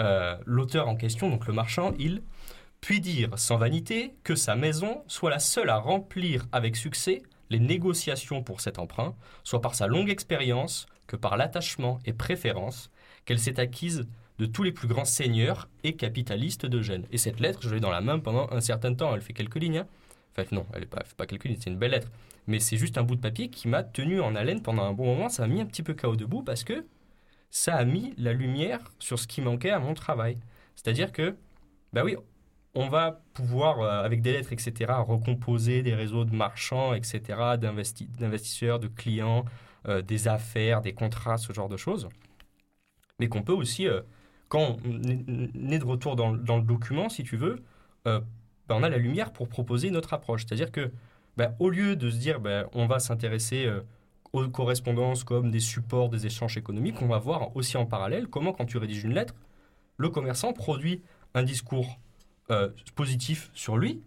Euh, 0.00 0.36
L'auteur 0.46 0.88
en 0.88 0.96
question, 0.96 1.28
donc 1.28 1.46
le 1.46 1.52
marchand, 1.52 1.92
il 1.98 2.22
puis 2.80 3.00
dire 3.00 3.38
sans 3.38 3.56
vanité 3.58 4.14
que 4.24 4.34
sa 4.34 4.56
maison 4.56 5.04
soit 5.06 5.30
la 5.30 5.38
seule 5.38 5.70
à 5.70 5.76
remplir 5.78 6.46
avec 6.50 6.76
succès 6.76 7.22
les 7.50 7.60
négociations 7.60 8.42
pour 8.42 8.60
cet 8.60 8.78
emprunt, 8.78 9.14
soit 9.44 9.60
par 9.60 9.74
sa 9.74 9.86
longue 9.86 10.10
expérience 10.10 10.86
que 11.06 11.16
par 11.16 11.36
l'attachement 11.36 11.98
et 12.06 12.12
préférence 12.12 12.90
qu'elle 13.24 13.38
s'est 13.38 13.60
acquise 13.60 14.08
de 14.38 14.46
tous 14.46 14.62
les 14.62 14.72
plus 14.72 14.88
grands 14.88 15.04
seigneurs 15.04 15.68
et 15.84 15.94
capitalistes 15.94 16.66
de 16.66 16.82
Gênes. 16.82 17.06
Et 17.12 17.18
cette 17.18 17.38
lettre, 17.38 17.60
je 17.62 17.68
l'ai 17.68 17.80
dans 17.80 17.90
la 17.90 18.00
main 18.00 18.18
pendant 18.18 18.50
un 18.50 18.60
certain 18.60 18.94
temps. 18.94 19.14
Elle 19.14 19.20
fait 19.20 19.34
quelques 19.34 19.56
lignes. 19.56 19.78
hein. 19.78 19.86
Enfin, 20.32 20.48
non, 20.50 20.66
elle 20.72 20.80
ne 20.80 20.86
fait 20.86 21.16
pas 21.16 21.26
quelques 21.26 21.44
lignes, 21.44 21.58
c'est 21.60 21.70
une 21.70 21.76
belle 21.76 21.90
lettre. 21.92 22.08
Mais 22.46 22.58
c'est 22.58 22.76
juste 22.76 22.98
un 22.98 23.02
bout 23.02 23.16
de 23.16 23.20
papier 23.20 23.48
qui 23.48 23.68
m'a 23.68 23.82
tenu 23.82 24.20
en 24.20 24.34
haleine 24.34 24.62
pendant 24.62 24.84
un 24.84 24.92
bon 24.92 25.06
moment. 25.06 25.28
Ça 25.28 25.46
m'a 25.46 25.54
mis 25.54 25.60
un 25.60 25.66
petit 25.66 25.82
peu 25.82 25.94
KO 25.94 26.16
debout 26.16 26.42
parce 26.42 26.64
que 26.64 26.84
ça 27.50 27.76
a 27.76 27.84
mis 27.84 28.14
la 28.18 28.32
lumière 28.32 28.80
sur 28.98 29.18
ce 29.18 29.26
qui 29.26 29.42
manquait 29.42 29.70
à 29.70 29.78
mon 29.78 29.94
travail. 29.94 30.38
C'est-à-dire 30.74 31.12
que, 31.12 31.36
bah 31.92 32.02
oui, 32.04 32.16
on 32.74 32.88
va 32.88 33.22
pouvoir, 33.34 33.80
euh, 33.80 34.02
avec 34.02 34.22
des 34.22 34.32
lettres, 34.32 34.52
etc., 34.52 34.92
recomposer 35.06 35.82
des 35.82 35.94
réseaux 35.94 36.24
de 36.24 36.34
marchands, 36.34 36.94
etc., 36.94 37.20
d'investi- 37.58 38.08
d'investisseurs, 38.18 38.78
de 38.78 38.88
clients, 38.88 39.44
euh, 39.88 40.02
des 40.02 40.28
affaires, 40.28 40.80
des 40.80 40.94
contrats, 40.94 41.38
ce 41.38 41.52
genre 41.52 41.68
de 41.68 41.76
choses. 41.76 42.08
Mais 43.18 43.28
qu'on 43.28 43.42
peut 43.42 43.52
aussi, 43.52 43.86
euh, 43.86 44.02
quand 44.48 44.76
on 44.84 45.70
est 45.70 45.78
de 45.78 45.84
retour 45.84 46.16
dans, 46.16 46.32
le 46.32 46.62
document, 46.62 47.08
si 47.08 47.22
tu 47.24 47.36
veux, 47.36 47.62
bah, 48.04 48.22
on 48.68 48.82
a 48.82 48.88
la 48.88 48.98
lumière 48.98 49.32
pour 49.32 49.48
proposer 49.48 49.90
notre 49.90 50.12
approche. 50.14 50.44
C'est-à-dire 50.46 50.72
que, 50.72 50.92
bah, 51.36 51.54
au 51.58 51.70
lieu 51.70 51.96
de 51.96 52.10
se 52.10 52.16
dire, 52.16 52.40
bah, 52.40 52.68
on 52.72 52.86
va 52.86 52.98
s'intéresser 52.98 53.64
euh, 53.64 53.80
aux 54.32 54.48
correspondances 54.48 55.24
comme 55.24 55.50
des 55.50 55.60
supports, 55.60 56.08
des 56.08 56.26
échanges 56.26 56.56
économiques, 56.56 57.00
on 57.00 57.08
va 57.08 57.18
voir 57.18 57.54
aussi 57.56 57.76
en 57.76 57.86
parallèle 57.86 58.28
comment, 58.28 58.52
quand 58.52 58.66
tu 58.66 58.78
rédiges 58.78 59.04
une 59.04 59.14
lettre, 59.14 59.34
le 59.96 60.08
commerçant 60.10 60.52
produit 60.52 61.02
un 61.34 61.42
discours 61.42 61.98
euh, 62.50 62.70
positif 62.94 63.50
sur 63.54 63.78
lui, 63.78 64.02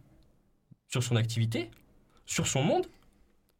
sur 0.87 1.03
son 1.03 1.15
activité, 1.15 1.71
sur 2.25 2.47
son 2.47 2.63
monde. 2.63 2.85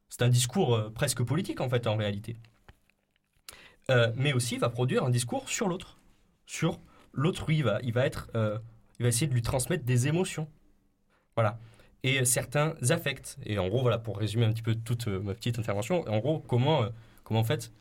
C'est 0.09 0.21
un 0.21 0.29
discours 0.29 0.75
euh, 0.75 0.89
presque 0.89 1.23
politique 1.23 1.61
en 1.61 1.69
fait 1.69 1.87
en 1.87 1.95
réalité. 1.95 2.35
Mais 4.15 4.33
aussi 4.33 4.55
il 4.55 4.59
va 4.59 4.69
produire 4.69 5.03
un 5.03 5.11
discours 5.11 5.47
sur 5.47 5.67
l'autre, 5.67 5.99
sur 6.47 6.79
l'autrui. 7.13 7.57
Il 7.57 7.71
il 7.83 7.93
va 7.93 9.07
essayer 9.07 9.27
de 9.27 9.33
lui 9.33 9.43
transmettre 9.43 9.83
des 9.83 10.07
émotions, 10.07 10.47
voilà, 11.35 11.59
et 12.07 12.25
certains 12.25 12.75
affects. 12.89 13.37
Et 13.45 13.57
en 13.59 13.67
gros, 13.67 13.81
voilà, 13.81 13.97
pour 13.97 14.17
résumer 14.17 14.45
un 14.45 14.53
petit 14.53 14.61
peu 14.61 14.75
toute 14.75 15.07
euh, 15.07 15.19
ma 15.19 15.33
petite 15.33 15.59
intervention, 15.59 16.07
en 16.07 16.19
gros, 16.19 16.39
comment, 16.39 16.83
euh, 16.83 16.89
comment 17.23 17.39
en 17.39 17.43
fait, 17.43 17.71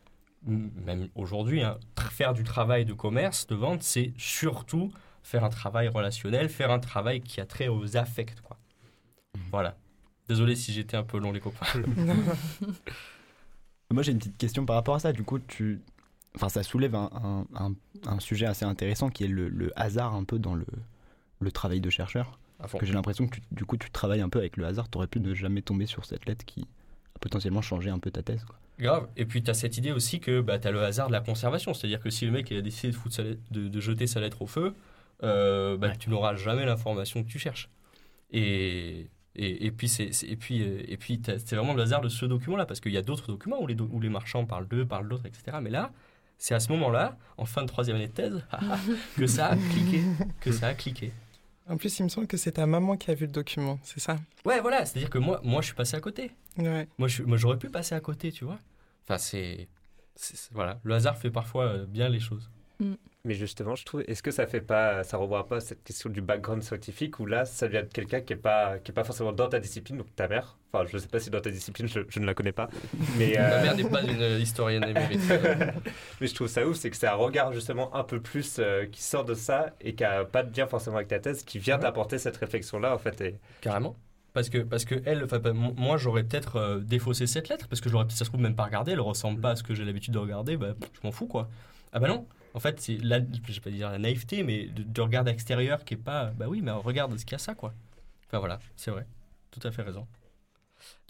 même 0.46 1.08
aujourd'hui, 1.14 1.62
hein, 1.62 1.78
faire 2.10 2.34
du 2.34 2.44
travail 2.44 2.84
de 2.84 2.92
commerce, 2.92 3.46
de 3.46 3.54
vente, 3.54 3.82
c'est 3.82 4.12
surtout 4.16 4.92
faire 5.22 5.44
un 5.44 5.48
travail 5.48 5.88
relationnel, 5.88 6.48
faire 6.48 6.70
un 6.70 6.78
travail 6.78 7.20
qui 7.22 7.40
a 7.40 7.46
trait 7.46 7.68
aux 7.68 7.96
affects, 7.96 8.40
quoi. 8.42 8.58
Voilà. 9.50 9.76
Désolé 10.28 10.54
si 10.56 10.72
j'étais 10.72 10.96
un 10.96 11.02
peu 11.02 11.18
long, 11.18 11.32
les 11.32 11.40
copains. 11.40 11.66
Moi, 13.90 14.02
j'ai 14.02 14.12
une 14.12 14.18
petite 14.18 14.38
question 14.38 14.64
par 14.66 14.76
rapport 14.76 14.94
à 14.94 14.98
ça. 14.98 15.12
Du 15.12 15.22
coup, 15.22 15.38
tu... 15.38 15.80
enfin, 16.34 16.48
ça 16.48 16.62
soulève 16.62 16.94
un, 16.94 17.10
un- 17.12 17.46
un- 17.54 17.74
un 18.06 18.20
sujet 18.20 18.46
assez 18.46 18.64
intéressant 18.64 19.10
qui 19.10 19.24
est 19.24 19.28
le, 19.28 19.48
le 19.48 19.72
hasard 19.78 20.14
un 20.14 20.24
peu 20.24 20.38
dans 20.38 20.54
le, 20.54 20.66
le 21.40 21.52
travail 21.52 21.80
de 21.80 21.90
chercheur. 21.90 22.38
Que 22.78 22.86
j'ai 22.86 22.92
l'impression 22.94 23.26
que 23.26 23.36
tu- 23.36 23.42
du 23.50 23.64
coup, 23.64 23.76
tu 23.76 23.90
travailles 23.90 24.20
un 24.20 24.28
peu 24.28 24.38
avec 24.38 24.56
le 24.56 24.64
hasard. 24.64 24.88
Tu 24.90 24.96
aurais 24.98 25.06
pu 25.06 25.20
ne 25.20 25.34
jamais 25.34 25.60
tomber 25.62 25.86
sur 25.86 26.04
cette 26.04 26.26
lettre 26.26 26.44
qui 26.44 26.62
a 27.14 27.18
potentiellement 27.20 27.62
changé 27.62 27.90
un 27.90 27.98
peu 27.98 28.10
ta 28.10 28.22
thèse. 28.22 28.44
Quoi. 28.44 28.56
Grave. 28.78 29.08
Et 29.16 29.24
puis, 29.24 29.42
tu 29.42 29.50
as 29.50 29.54
cette 29.54 29.76
idée 29.78 29.92
aussi 29.92 30.20
que 30.20 30.40
bah, 30.40 30.58
tu 30.58 30.66
as 30.68 30.70
le 30.70 30.82
hasard 30.82 31.08
de 31.08 31.12
la 31.12 31.20
conservation. 31.20 31.74
C'est-à-dire 31.74 32.00
que 32.00 32.10
si 32.10 32.24
le 32.26 32.32
mec 32.32 32.50
il 32.50 32.56
a 32.56 32.62
décidé 32.62 32.90
de, 32.92 32.96
foutre 32.96 33.14
sa 33.16 33.22
lettre- 33.22 33.40
de, 33.50 33.68
de 33.68 33.80
jeter 33.80 34.06
sa 34.06 34.20
lettre 34.20 34.42
au 34.42 34.46
feu, 34.46 34.74
euh, 35.22 35.76
bah, 35.76 35.94
tu 35.96 36.10
n'auras 36.10 36.34
jamais 36.36 36.64
l'information 36.64 37.22
que 37.22 37.28
tu 37.28 37.38
cherches. 37.38 37.68
Et, 38.32 39.08
et, 39.36 39.66
et 39.66 39.70
puis, 39.70 39.88
c'est, 39.88 40.10
et 40.24 40.36
puis, 40.36 40.62
euh, 40.62 40.82
et 40.88 40.96
puis 40.96 41.20
c'est 41.24 41.54
vraiment 41.56 41.74
le 41.74 41.82
hasard 41.82 42.00
de 42.00 42.08
ce 42.08 42.24
document-là. 42.26 42.66
Parce 42.66 42.80
qu'il 42.80 42.92
y 42.92 42.98
a 42.98 43.02
d'autres 43.02 43.28
documents 43.28 43.60
où 43.62 43.66
les, 43.66 43.74
do- 43.74 43.88
où 43.92 44.00
les 44.00 44.08
marchands 44.08 44.44
parlent 44.44 44.68
d'eux, 44.68 44.84
parlent 44.86 45.08
d'autres, 45.08 45.26
etc. 45.26 45.58
Mais 45.62 45.70
là, 45.70 45.92
c'est 46.38 46.54
à 46.54 46.60
ce 46.60 46.70
moment-là, 46.72 47.16
en 47.36 47.44
fin 47.44 47.62
de 47.62 47.68
troisième 47.68 47.96
année 47.96 48.08
de 48.08 48.12
thèse, 48.12 48.44
que 49.16 49.26
ça 49.26 49.48
a 49.48 49.56
cliqué. 49.56 50.02
Que 50.40 50.50
ça 50.52 50.68
a 50.68 50.74
cliqué. 50.74 51.12
En 51.68 51.76
plus, 51.76 51.98
il 51.98 52.02
me 52.04 52.08
semble 52.08 52.26
que 52.26 52.36
c'est 52.36 52.52
ta 52.52 52.66
maman 52.66 52.96
qui 52.96 53.10
a 53.10 53.14
vu 53.14 53.26
le 53.26 53.32
document, 53.32 53.78
c'est 53.82 54.00
ça? 54.00 54.18
Ouais, 54.44 54.60
voilà. 54.60 54.84
C'est-à-dire 54.84 55.08
que 55.10 55.18
moi, 55.18 55.40
moi, 55.42 55.60
je 55.62 55.66
suis 55.66 55.74
passé 55.74 55.96
à 55.96 56.00
côté. 56.00 56.30
Ouais. 56.58 56.86
Moi, 56.98 57.08
je, 57.08 57.22
moi, 57.22 57.36
j'aurais 57.38 57.58
pu 57.58 57.70
passer 57.70 57.94
à 57.94 58.00
côté, 58.00 58.30
tu 58.32 58.44
vois. 58.44 58.58
Enfin, 59.04 59.16
c'est, 59.18 59.68
c'est- 60.14 60.36
c'est- 60.36 60.52
voilà, 60.52 60.78
le 60.84 60.94
hasard 60.94 61.16
fait 61.16 61.30
parfois 61.30 61.64
euh, 61.64 61.86
bien 61.86 62.08
les 62.08 62.20
choses. 62.20 62.50
Mais 63.26 63.34
justement, 63.34 63.74
je 63.74 63.84
trouve, 63.86 64.02
est-ce 64.06 64.22
que 64.22 64.30
ça 64.30 64.46
fait 64.46 64.60
pas, 64.60 65.02
ça 65.02 65.16
revoit 65.16 65.46
pas 65.46 65.60
cette 65.60 65.82
question 65.82 66.10
du 66.10 66.20
background 66.20 66.62
scientifique 66.62 67.18
où 67.20 67.26
là, 67.26 67.46
ça 67.46 67.68
vient 67.68 67.82
de 67.82 67.88
quelqu'un 67.88 68.20
qui 68.20 68.34
est 68.34 68.36
pas, 68.36 68.78
qui 68.78 68.90
est 68.90 68.94
pas 68.94 69.04
forcément 69.04 69.32
dans 69.32 69.48
ta 69.48 69.60
discipline, 69.60 69.96
donc 69.96 70.14
ta 70.14 70.28
mère. 70.28 70.58
Enfin, 70.72 70.84
je 70.92 70.98
sais 70.98 71.08
pas 71.08 71.20
si 71.20 71.30
dans 71.30 71.40
ta 71.40 71.50
discipline, 71.50 71.88
je, 71.88 72.00
je 72.06 72.20
ne 72.20 72.26
la 72.26 72.34
connais 72.34 72.52
pas. 72.52 72.68
Mais, 73.16 73.32
Ma 73.38 73.40
euh, 73.44 73.62
mère 73.62 73.76
n'est 73.76 73.84
pas 73.88 74.02
une 74.02 74.20
euh, 74.20 74.38
historienne 74.38 74.84
émérite. 74.84 75.22
mais 76.20 76.26
je 76.26 76.34
trouve 76.34 76.48
ça 76.48 76.66
ouf, 76.66 76.76
c'est 76.76 76.90
que 76.90 76.96
c'est 76.96 77.06
un 77.06 77.14
regard 77.14 77.52
justement 77.54 77.94
un 77.96 78.04
peu 78.04 78.20
plus 78.20 78.56
euh, 78.58 78.84
qui 78.86 79.02
sort 79.02 79.24
de 79.24 79.34
ça 79.34 79.74
et 79.80 79.94
qui 79.94 80.04
a 80.04 80.24
pas 80.26 80.42
de 80.42 80.54
lien 80.54 80.66
forcément 80.66 80.96
avec 80.96 81.08
ta 81.08 81.18
thèse, 81.18 81.44
qui 81.44 81.58
vient 81.58 81.76
Ouais. 81.76 81.80
t'apporter 81.80 82.18
cette 82.18 82.36
réflexion-là 82.36 82.94
en 82.94 82.98
fait. 82.98 83.20
Et... 83.22 83.38
Carrément. 83.62 83.96
Parce 84.34 84.48
que, 84.50 84.58
parce 84.58 84.84
que 84.84 84.96
elle, 85.06 85.24
enfin, 85.24 85.40
moi, 85.54 85.96
j'aurais 85.96 86.24
peut-être 86.24 86.56
euh, 86.56 86.80
défaussé 86.80 87.26
cette 87.26 87.48
lettre, 87.48 87.68
parce 87.68 87.80
que 87.80 87.88
peut-être, 87.88 88.10
ça 88.10 88.24
se 88.24 88.30
trouve, 88.30 88.40
même 88.40 88.56
pas 88.56 88.64
regardé, 88.64 88.92
elle 88.92 89.00
ressemble 89.00 89.40
pas 89.40 89.50
à 89.52 89.56
ce 89.56 89.62
que 89.62 89.74
j'ai 89.74 89.84
l'habitude 89.84 90.12
de 90.12 90.18
regarder, 90.18 90.56
bah, 90.56 90.74
je 90.92 91.00
m'en 91.04 91.12
fous, 91.12 91.28
quoi. 91.28 91.48
Ah 91.92 92.00
bah 92.00 92.08
non, 92.08 92.26
en 92.54 92.60
fait, 92.60 92.80
c'est 92.80 92.96
la, 92.98 93.20
dire 93.20 93.90
la 93.90 93.98
naïveté, 93.98 94.44
mais 94.44 94.66
de 94.66 95.00
regard 95.00 95.26
extérieur 95.28 95.84
qui 95.84 95.94
est 95.94 95.98
pas, 95.98 96.26
bah 96.36 96.46
oui, 96.48 96.62
mais 96.62 96.70
regarde 96.70 97.16
ce 97.18 97.24
qu'il 97.24 97.32
y 97.32 97.34
a 97.34 97.38
ça, 97.38 97.54
quoi. 97.54 97.74
Enfin 98.28 98.38
voilà, 98.38 98.60
c'est 98.76 98.92
vrai, 98.92 99.06
tout 99.50 99.60
à 99.66 99.72
fait 99.72 99.82
raison. 99.82 100.06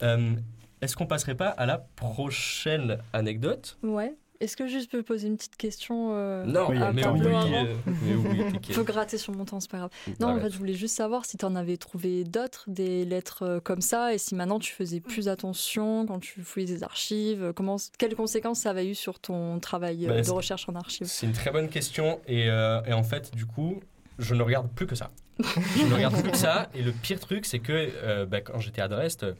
Euh, 0.02 0.34
Est-ce 0.80 0.96
qu'on 0.96 1.06
passerait 1.06 1.34
pas 1.36 1.50
à 1.50 1.66
la 1.66 1.78
prochaine 1.78 2.98
anecdote? 3.12 3.78
Ouais. 3.82 4.14
Est-ce 4.40 4.56
que 4.56 4.66
juste 4.66 4.90
peux 4.90 5.02
poser 5.02 5.28
une 5.28 5.36
petite 5.36 5.56
question 5.56 6.10
euh, 6.12 6.44
Non, 6.44 6.68
à 6.70 6.92
mais 6.92 7.02
Pablo 7.02 7.28
oui, 7.28 7.34
avant 7.34 7.64
euh, 7.66 7.74
mais 7.86 8.14
oui, 8.14 8.44
Je 8.68 8.74
peux 8.74 8.82
gratter 8.82 9.16
sur 9.16 9.32
mon 9.32 9.44
temps, 9.44 9.60
c'est 9.60 9.70
pas 9.70 9.78
grave. 9.78 9.90
Non, 10.20 10.28
en 10.28 10.40
fait, 10.40 10.50
je 10.50 10.58
voulais 10.58 10.74
juste 10.74 10.96
savoir 10.96 11.24
si 11.24 11.36
tu 11.36 11.44
en 11.44 11.54
avais 11.54 11.76
trouvé 11.76 12.24
d'autres, 12.24 12.64
des 12.66 13.04
lettres 13.04 13.42
euh, 13.44 13.60
comme 13.60 13.80
ça, 13.80 14.12
et 14.12 14.18
si 14.18 14.34
maintenant 14.34 14.58
tu 14.58 14.72
faisais 14.72 15.00
plus 15.00 15.28
attention 15.28 16.04
quand 16.06 16.18
tu 16.18 16.42
fouillais 16.42 16.66
des 16.66 16.82
archives. 16.82 17.42
euh, 17.44 17.52
Comment, 17.52 17.76
quelles 17.98 18.14
conséquences 18.16 18.60
ça 18.60 18.70
avait 18.70 18.86
eu 18.88 18.94
sur 18.94 19.18
ton 19.20 19.60
travail 19.60 20.06
Bah, 20.06 20.20
de 20.20 20.30
recherche 20.30 20.68
en 20.68 20.74
archives? 20.74 21.06
C'est 21.06 21.26
une 21.26 21.32
très 21.32 21.50
bonne 21.50 21.68
question 21.68 22.20
et, 22.26 22.48
euh, 22.50 22.82
et 22.86 22.92
en 22.92 23.02
fait 23.04 23.34
du 23.34 23.46
coup 23.46 23.80
je 24.18 24.34
ne 24.34 24.42
regarde 24.42 24.68
plus 24.70 24.86
que 24.86 24.94
ça. 24.94 25.10
je 25.38 25.84
ne 25.86 25.94
regarde 25.94 26.20
plus 26.20 26.30
que 26.30 26.36
ça 26.36 26.68
et 26.74 26.82
le 26.82 26.92
pire 26.92 27.18
truc 27.20 27.46
c'est 27.46 27.58
que 27.58 27.72
euh, 27.72 28.26
bah, 28.26 28.40
quand 28.40 28.58
j'étais 28.60 28.80
à 28.82 28.88
Dresde 28.88 29.36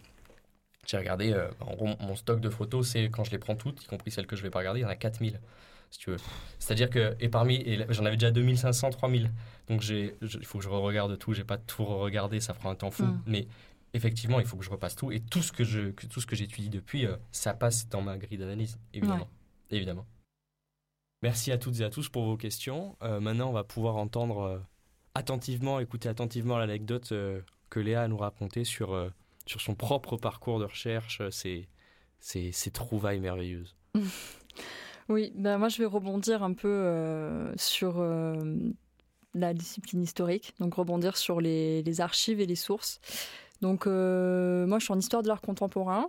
j'ai 0.87 0.99
regardé 0.99 1.33
euh, 1.33 1.49
en 1.61 1.75
gros 1.75 1.89
mon 2.01 2.15
stock 2.17 2.41
de 2.41 2.49
photos 2.51 2.89
c'est 2.89 3.09
quand 3.11 3.25
je 3.25 3.31
les 3.31 3.39
prends 3.39 3.57
toutes 3.57 3.83
y 3.83 3.87
compris 3.87 4.11
celles 4.11 4.27
que 4.27 4.37
je 4.37 4.43
vais 4.43 4.51
pas 4.51 4.59
regarder 4.61 4.81
il 4.81 4.83
y 4.83 4.87
en 4.87 4.91
a 4.91 4.97
4000 4.97 5.41
si 5.91 5.99
tu 6.01 6.11
veux. 6.11 6.17
C'est-à-dire 6.59 6.91
que 6.91 7.15
et 7.21 7.29
parmi 7.29 7.65
j'en 7.91 8.05
avais 8.05 8.17
déjà 8.17 8.31
2500 8.33 8.91
3000 8.91 9.31
donc 9.69 9.89
il 9.89 10.13
faut 10.45 10.59
que 10.59 10.65
je 10.65 10.69
regarde 10.69 11.19
tout 11.19 11.33
j'ai 11.35 11.45
pas 11.45 11.59
tout 11.59 11.85
regardé 11.85 12.41
ça 12.41 12.53
prend 12.55 12.71
un 12.71 12.75
temps 12.75 12.91
fou 12.91 13.05
Mm. 13.05 13.23
mais 13.27 13.47
effectivement 13.93 14.41
il 14.41 14.47
faut 14.47 14.57
que 14.57 14.65
je 14.65 14.71
repasse 14.71 14.97
tout 14.97 15.13
et 15.13 15.21
tout 15.21 15.43
ce 15.43 15.53
que 15.53 15.63
je 15.65 15.91
que- 15.91 16.07
tout 16.07 16.21
ce 16.21 16.27
que 16.27 16.35
j'étudie 16.37 16.69
depuis 16.71 17.07
euh, 17.07 17.17
ça 17.33 17.55
passe 17.55 17.89
dans 17.89 18.03
ma 18.03 18.17
grille 18.19 18.39
d'analyse 18.39 18.79
évidemment 18.93 19.29
Ouais. 19.71 19.77
évidemment 19.77 20.07
Merci 21.23 21.53
à 21.53 21.59
toutes 21.59 21.81
et 21.81 21.85
à 21.85 21.89
tous 21.91 22.11
pour 22.11 22.25
vos 22.25 22.37
questions. 22.37 22.97
Euh, 23.03 23.19
maintenant, 23.19 23.49
on 23.49 23.53
va 23.53 23.65
pouvoir 23.65 23.97
entendre 23.97 24.41
euh, 24.43 24.59
attentivement, 25.15 25.81
écouter 25.81 26.09
attentivement 26.11 26.59
l'anecdote 26.59 27.13
euh, 27.13 27.41
que 27.71 27.81
Léa 27.81 28.03
a 28.03 28.09
nous 28.09 28.19
raconter 28.19 28.65
sur, 28.65 28.93
euh, 28.93 29.09
sur 29.47 29.61
son 29.61 29.75
propre 29.75 30.17
parcours 30.17 30.59
de 30.59 30.65
recherche, 30.65 31.21
euh, 31.21 31.31
ses, 31.31 31.69
ses, 32.21 32.53
ses 32.53 32.71
trouvailles 32.71 33.21
merveilleuses. 33.21 33.77
Oui, 35.11 35.33
ben 35.35 35.59
moi 35.59 35.69
je 35.69 35.77
vais 35.77 35.85
rebondir 35.85 36.43
un 36.43 36.55
peu 36.55 36.67
euh, 36.67 37.53
sur 37.59 37.99
euh, 37.99 38.57
la 39.35 39.53
discipline 39.53 40.03
historique, 40.03 40.55
donc 40.61 40.75
rebondir 40.75 41.17
sur 41.17 41.41
les, 41.43 42.01
archives 42.01 42.41
et 42.41 42.47
les 42.47 42.57
sources. 42.57 43.01
Donc 43.61 43.87
euh, 43.87 44.67
moi 44.67 44.79
je 44.79 44.85
suis 44.85 44.95
en 44.95 44.99
histoire 44.99 45.23
de 45.23 45.29
l'art 45.29 45.43
contemporain. 45.43 46.09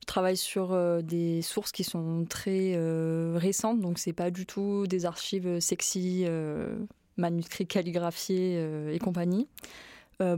Je 0.00 0.06
travaille 0.06 0.36
sur 0.36 0.72
euh, 0.72 1.00
des 1.00 1.42
sources 1.42 1.70
qui 1.70 1.84
sont 1.84 2.24
très 2.28 2.72
euh, 2.74 3.34
récentes, 3.36 3.80
donc 3.80 3.98
c'est 3.98 4.12
pas 4.12 4.32
du 4.32 4.46
tout 4.46 4.86
des 4.88 5.06
archives 5.06 5.60
sexy, 5.60 6.24
euh, 6.26 6.76
manuscrits 7.16 7.68
calligraphiés 7.68 8.92
et 8.92 8.98
compagnie. 8.98 9.48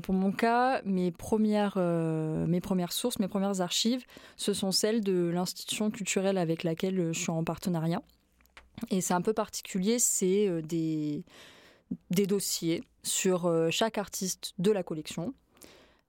Pour 0.03 0.15
mon 0.15 0.33
cas, 0.33 0.81
mes 0.85 1.11
premières, 1.11 1.77
mes 1.77 2.61
premières 2.61 2.93
sources, 2.93 3.19
mes 3.19 3.29
premières 3.29 3.61
archives, 3.61 4.05
ce 4.37 4.53
sont 4.53 4.73
celles 4.73 5.03
de 5.03 5.31
l'institution 5.33 5.91
culturelle 5.91 6.39
avec 6.39 6.63
laquelle 6.63 7.13
je 7.13 7.19
suis 7.19 7.31
en 7.31 7.45
partenariat. 7.45 8.03
Et 8.91 9.01
c'est 9.01 9.15
un 9.15 9.21
peu 9.21 9.35
particulier, 9.35 9.99
c'est 9.99 10.63
des, 10.63 11.25
dossiers 12.11 12.83
sur 13.03 13.53
chaque 13.71 13.99
artiste 13.99 14.55
de 14.59 14.71
la 14.71 14.83
collection, 14.83 15.35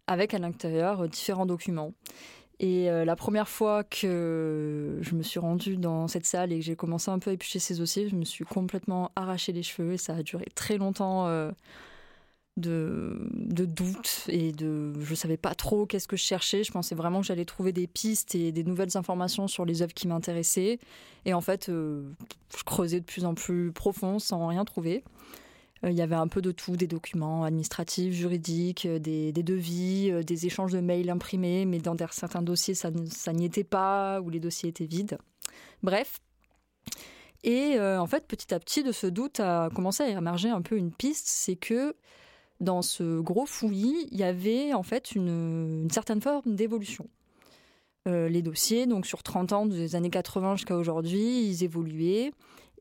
avec 0.08 0.34
à 0.34 0.40
l'intérieur 0.40 1.10
différents 1.10 1.46
documents. 1.46 1.94
Et 2.60 2.90
euh, 2.90 3.04
la 3.04 3.16
première 3.16 3.50
fois 3.50 3.84
que 3.84 5.00
je 5.02 5.16
me 5.16 5.24
suis 5.24 5.40
rendue 5.40 5.76
dans 5.76 6.08
cette 6.08 6.26
salle 6.26 6.54
et 6.54 6.60
que 6.60 6.66
j'ai 6.66 6.76
commencé 6.76 7.12
un 7.12 7.20
peu 7.20 7.32
à 7.32 7.34
éplucher 7.34 7.60
ces 7.60 7.76
dossiers, 7.76 8.08
je 8.08 8.16
me 8.16 8.24
suis 8.24 8.46
complètement 8.46 9.12
arraché 9.16 9.52
les 9.52 9.64
cheveux 9.64 9.94
et 9.94 9.98
ça 9.98 10.16
a 10.16 10.24
duré 10.24 10.46
très 10.56 10.78
longtemps 10.78 11.28
euh, 11.28 11.52
de, 12.58 13.28
de 13.34 13.66
doutes 13.66 14.24
et 14.30 14.54
de 14.54 14.94
je 15.02 15.14
savais 15.14 15.38
pas 15.38 15.56
trop 15.56 15.86
qu'est-ce 15.86 16.08
que 16.08 16.16
je 16.16 16.24
cherchais. 16.24 16.64
Je 16.64 16.72
pensais 16.72 16.96
vraiment 16.96 17.22
que 17.22 17.28
j'allais 17.28 17.46
trouver 17.46 17.74
des 17.74 17.88
pistes 17.88 18.36
et 18.36 18.52
des 18.52 18.64
nouvelles 18.64 18.96
informations 18.98 19.48
sur 19.48 19.66
les 19.66 19.82
œuvres 19.82 19.94
qui 19.94 20.08
m'intéressaient. 20.08 20.80
Et 21.26 21.34
en 21.34 21.42
fait, 21.42 21.70
euh, 21.70 22.10
je 22.58 22.64
creusais 22.64 23.00
de 23.02 23.06
plus 23.06 23.26
en 23.26 23.34
plus 23.34 23.72
profond 23.72 24.20
sans 24.20 24.48
rien 24.48 24.64
trouver. 24.64 25.04
Euh, 25.84 25.92
il 25.92 25.98
y 25.98 26.02
avait 26.02 26.16
un 26.16 26.30
peu 26.30 26.42
de 26.42 26.52
tout, 26.52 26.78
des 26.78 26.88
documents 26.88 27.44
administratifs, 27.44 28.14
juridiques, 28.14 28.86
euh, 28.86 29.00
des, 29.00 29.34
devis, 29.34 30.12
des 30.24 30.46
échanges 30.46 30.72
de 30.72 30.80
mails 30.80 31.10
imprimés, 31.10 31.66
mais 31.66 31.80
dans 31.80 31.98
certains 32.10 32.42
dossiers, 32.42 32.74
ça, 32.74 32.90
n'y 33.34 33.46
était 33.46 33.66
pas, 33.66 34.22
ou 34.22 34.30
les 34.30 34.40
dossiers 34.40 34.70
étaient 34.70 34.86
vides. 34.86 35.18
Bref. 35.84 36.20
Et 37.44 37.80
en 37.80 38.08
fait, 38.08 38.26
petit 38.26 38.56
à 38.56 38.60
petit, 38.60 38.82
de 38.82 38.92
ce 38.92 39.06
doute 39.06 39.40
a 39.40 39.70
commencé 39.76 40.02
à 40.02 40.10
émerger 40.10 40.50
un 40.50 40.64
peu 40.64 40.78
une 40.78 40.92
piste, 40.92 41.28
c'est 41.28 41.56
que 41.56 41.96
dans 42.60 42.82
ce 42.82 43.20
gros 43.20 43.46
fouillis, 43.46 44.08
il 44.12 44.18
y 44.18 44.24
avait 44.24 44.74
en 44.74 44.84
fait 44.84 45.12
une, 45.14 45.88
certaine 45.92 46.22
forme 46.22 46.56
d'évolution. 46.56 47.08
les 48.06 48.42
dossiers, 48.42 48.86
donc 48.86 49.06
sur 49.06 49.24
30 49.24 49.52
ans, 49.54 49.66
des 49.66 49.96
années 49.96 50.10
80 50.10 50.58
jusqu'à 50.58 50.78
aujourd'hui, 50.78 51.48
ils 51.48 51.64
évoluaient. 51.64 52.32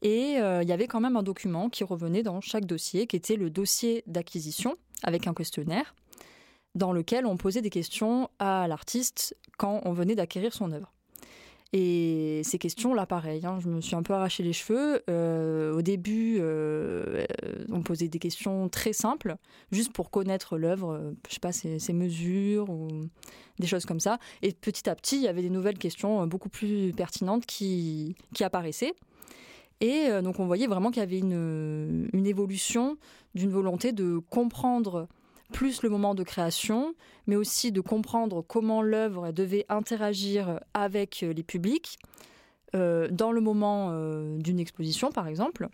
Et 0.04 0.38
euh, 0.38 0.62
il 0.62 0.68
y 0.68 0.72
avait 0.72 0.86
quand 0.86 1.00
même 1.00 1.16
un 1.16 1.22
document 1.22 1.70
qui 1.70 1.82
revenait 1.82 2.22
dans 2.22 2.40
chaque 2.42 2.66
dossier, 2.66 3.06
qui 3.06 3.16
était 3.16 3.36
le 3.36 3.48
dossier 3.48 4.04
d'acquisition, 4.06 4.76
avec 5.02 5.26
un 5.26 5.34
questionnaire, 5.34 5.94
dans 6.74 6.92
lequel 6.92 7.24
on 7.24 7.38
posait 7.38 7.62
des 7.62 7.70
questions 7.70 8.28
à 8.38 8.68
l'artiste 8.68 9.34
quand 9.56 9.80
on 9.84 9.92
venait 9.92 10.14
d'acquérir 10.14 10.52
son 10.52 10.72
œuvre. 10.72 10.93
Et 11.76 12.42
ces 12.44 12.56
questions-là, 12.58 13.04
pareil, 13.04 13.44
hein, 13.44 13.58
je 13.60 13.68
me 13.68 13.80
suis 13.80 13.96
un 13.96 14.04
peu 14.04 14.14
arraché 14.14 14.44
les 14.44 14.52
cheveux. 14.52 15.02
Euh, 15.10 15.74
au 15.74 15.82
début, 15.82 16.36
euh, 16.38 17.26
on 17.68 17.82
posait 17.82 18.06
des 18.06 18.20
questions 18.20 18.68
très 18.68 18.92
simples, 18.92 19.34
juste 19.72 19.92
pour 19.92 20.12
connaître 20.12 20.56
l'œuvre, 20.56 21.12
je 21.28 21.34
sais 21.34 21.40
pas, 21.40 21.50
ses, 21.50 21.92
mesures 21.92 22.70
ou 22.70 22.86
des 23.58 23.66
choses 23.66 23.86
comme 23.86 23.98
ça. 23.98 24.20
Et 24.42 24.52
petit 24.52 24.88
à 24.88 24.94
petit, 24.94 25.16
il 25.16 25.22
y 25.22 25.28
avait 25.28 25.42
des 25.42 25.50
nouvelles 25.50 25.78
questions 25.78 26.24
beaucoup 26.28 26.48
plus 26.48 26.92
pertinentes 26.92 27.44
qui, 27.44 28.14
apparaissaient. 28.40 28.94
Et 29.80 30.06
euh, 30.10 30.22
donc 30.22 30.38
on 30.38 30.46
voyait 30.46 30.68
vraiment 30.68 30.92
qu'il 30.92 31.00
y 31.00 31.02
avait 31.02 31.18
une 31.18 32.08
évolution 32.24 32.98
d'une 33.34 33.50
volonté 33.50 33.90
de 33.90 34.18
comprendre 34.30 35.08
plus 35.52 35.82
le 35.82 35.88
moment 35.88 36.14
de 36.14 36.22
création, 36.22 36.94
mais 37.26 37.36
aussi 37.36 37.72
de 37.72 37.80
comprendre 37.80 38.42
comment 38.42 38.82
l'œuvre 38.82 39.32
devait 39.32 39.66
interagir 39.68 40.60
avec 40.74 41.20
les 41.20 41.42
publics 41.42 41.98
euh, 42.74 43.08
dans 43.10 43.32
le 43.32 43.40
moment 43.40 43.90
euh, 43.92 44.36
d'une 44.38 44.58
exposition, 44.58 45.12
par 45.12 45.28
exemple, 45.28 45.68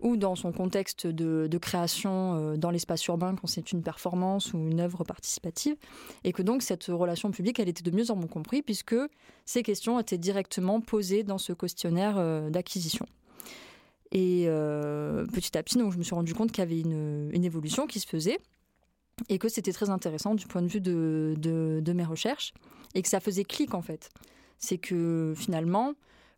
ou 0.00 0.16
dans 0.16 0.36
son 0.36 0.52
contexte 0.52 1.06
de, 1.06 1.58
création 1.58 2.56
dans 2.56 2.70
l'espace 2.70 3.06
urbain 3.06 3.34
quand 3.34 3.46
c'est 3.46 3.72
une 3.72 3.82
performance 3.82 4.52
ou 4.52 4.58
une 4.58 4.80
œuvre 4.80 5.02
participative, 5.04 5.76
et 6.24 6.32
que 6.32 6.42
donc 6.42 6.62
cette 6.62 6.84
relation 6.84 7.30
publique, 7.30 7.58
elle 7.58 7.68
était 7.68 7.82
de 7.82 7.96
mieux 7.96 8.10
en 8.10 8.16
mieux 8.16 8.26
comprise 8.26 8.62
puisque 8.64 8.96
ces 9.46 9.62
questions 9.62 9.98
étaient 9.98 10.18
directement 10.18 10.80
posées 10.80 11.22
dans 11.22 11.38
ce 11.38 11.54
questionnaire 11.54 12.50
d'acquisition. 12.50 13.06
Et 14.14 14.44
euh, 14.46 15.26
petit 15.26 15.58
à 15.58 15.62
petit, 15.62 15.76
donc, 15.76 15.92
je 15.92 15.98
me 15.98 16.04
suis 16.04 16.14
rendu 16.14 16.34
compte 16.34 16.52
qu'il 16.52 16.60
y 16.60 16.66
avait 16.66 16.80
une, 16.80 17.44
évolution 17.44 17.86
qui 17.86 17.98
se 17.98 18.06
faisait 18.06 18.38
et 19.28 19.38
que 19.38 19.48
c'était 19.48 19.72
très 19.72 19.90
intéressant 19.90 20.34
du 20.34 20.46
point 20.46 20.62
de 20.62 20.68
vue 20.68 20.80
de, 20.80 21.34
de, 21.36 21.92
mes 21.92 22.04
recherches 22.04 22.52
et 22.94 23.02
que 23.02 23.08
ça 23.08 23.20
faisait 23.20 23.44
clic 23.44 23.74
en 23.74 23.82
fait. 23.82 24.10
C'est 24.58 24.78
que 24.78 25.34
finalement, 25.36 25.94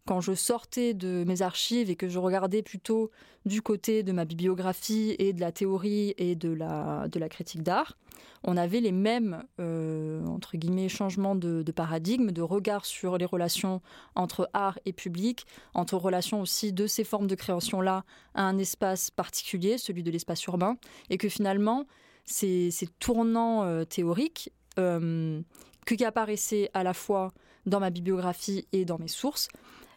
quand 0.06 0.20
je 0.20 0.34
sortais 0.34 0.94
de 0.94 1.24
mes 1.26 1.42
archives 1.42 1.90
et 1.90 1.96
que 1.96 2.08
je 2.08 2.18
regardais 2.18 2.62
plutôt 2.62 3.10
du 3.44 3.62
côté 3.62 4.02
de 4.02 4.12
ma 4.12 4.24
bibliographie 4.24 5.16
et 5.18 5.32
de 5.32 5.40
la 5.40 5.52
théorie 5.52 6.14
et 6.18 6.34
de 6.34 6.50
la, 6.50 7.08
de 7.08 7.18
la 7.18 7.28
critique 7.28 7.62
d'art, 7.62 7.96
on 8.44 8.56
avait 8.56 8.80
les 8.80 8.92
mêmes, 8.92 9.42
euh, 9.60 10.24
entre 10.26 10.56
guillemets, 10.56 10.88
changements 10.88 11.34
de, 11.34 11.62
paradigme, 11.72 12.30
de 12.30 12.42
regard 12.42 12.86
sur 12.86 13.18
les 13.18 13.24
relations 13.24 13.82
entre 14.14 14.48
art 14.52 14.78
et 14.86 14.92
public, 14.92 15.46
entre 15.74 15.96
relations 15.96 16.40
aussi 16.40 16.72
de 16.72 16.86
ces 16.86 17.04
formes 17.04 17.26
de 17.26 17.34
création-là 17.34 18.04
à 18.34 18.42
un 18.42 18.58
espace 18.58 19.10
particulier, 19.10 19.78
celui 19.78 20.02
de 20.02 20.10
l'espace 20.10 20.44
urbain, 20.44 20.76
et 21.10 21.18
que 21.18 21.28
finalement, 21.28 21.86
ces, 22.26 22.70
tournants 22.98 23.64
euh, 23.64 23.84
théoriques 23.84 24.52
euh, 24.78 25.40
qui 25.86 26.04
apparaissaient 26.04 26.70
à 26.74 26.82
la 26.82 26.92
fois 26.92 27.32
dans 27.64 27.80
ma 27.80 27.90
bibliographie 27.90 28.66
et 28.72 28.84
dans 28.84 28.98
mes 28.98 29.08
sources, 29.08 29.48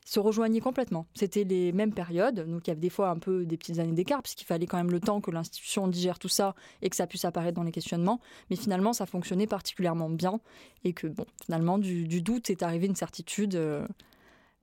se 0.05 0.19
rejoignaient 0.19 0.59
complètement. 0.59 1.05
C'était 1.13 1.43
les 1.43 1.71
mêmes 1.71 1.93
périodes, 1.93 2.49
donc 2.49 2.65
il 2.65 2.69
y 2.69 2.71
avait 2.71 2.79
des 2.79 2.89
fois 2.89 3.09
un 3.09 3.19
peu 3.19 3.45
des 3.45 3.57
petites 3.57 3.77
années 3.77 3.91
d'écart, 3.91 4.23
puisqu'il 4.23 4.45
fallait 4.45 4.65
quand 4.65 4.77
même 4.77 4.89
le 4.89 4.99
temps 4.99 5.21
que 5.21 5.29
l'institution 5.29 5.87
digère 5.87 6.17
tout 6.17 6.29
ça 6.29 6.55
et 6.81 6.89
que 6.89 6.95
ça 6.95 7.05
puisse 7.05 7.25
apparaître 7.25 7.55
dans 7.55 7.63
les 7.63 7.71
questionnements. 7.71 8.19
Mais 8.49 8.55
finalement, 8.55 8.91
ça 8.91 9.05
fonctionnait 9.05 9.45
particulièrement 9.45 10.09
bien 10.09 10.39
et 10.83 10.93
que, 10.93 11.05
bon, 11.05 11.25
finalement, 11.45 11.77
du, 11.77 12.21
doute 12.23 12.49
est 12.49 12.63
arrivé 12.63 12.87
une 12.87 12.95
certitude. 12.95 13.55
Euh, 13.55 13.85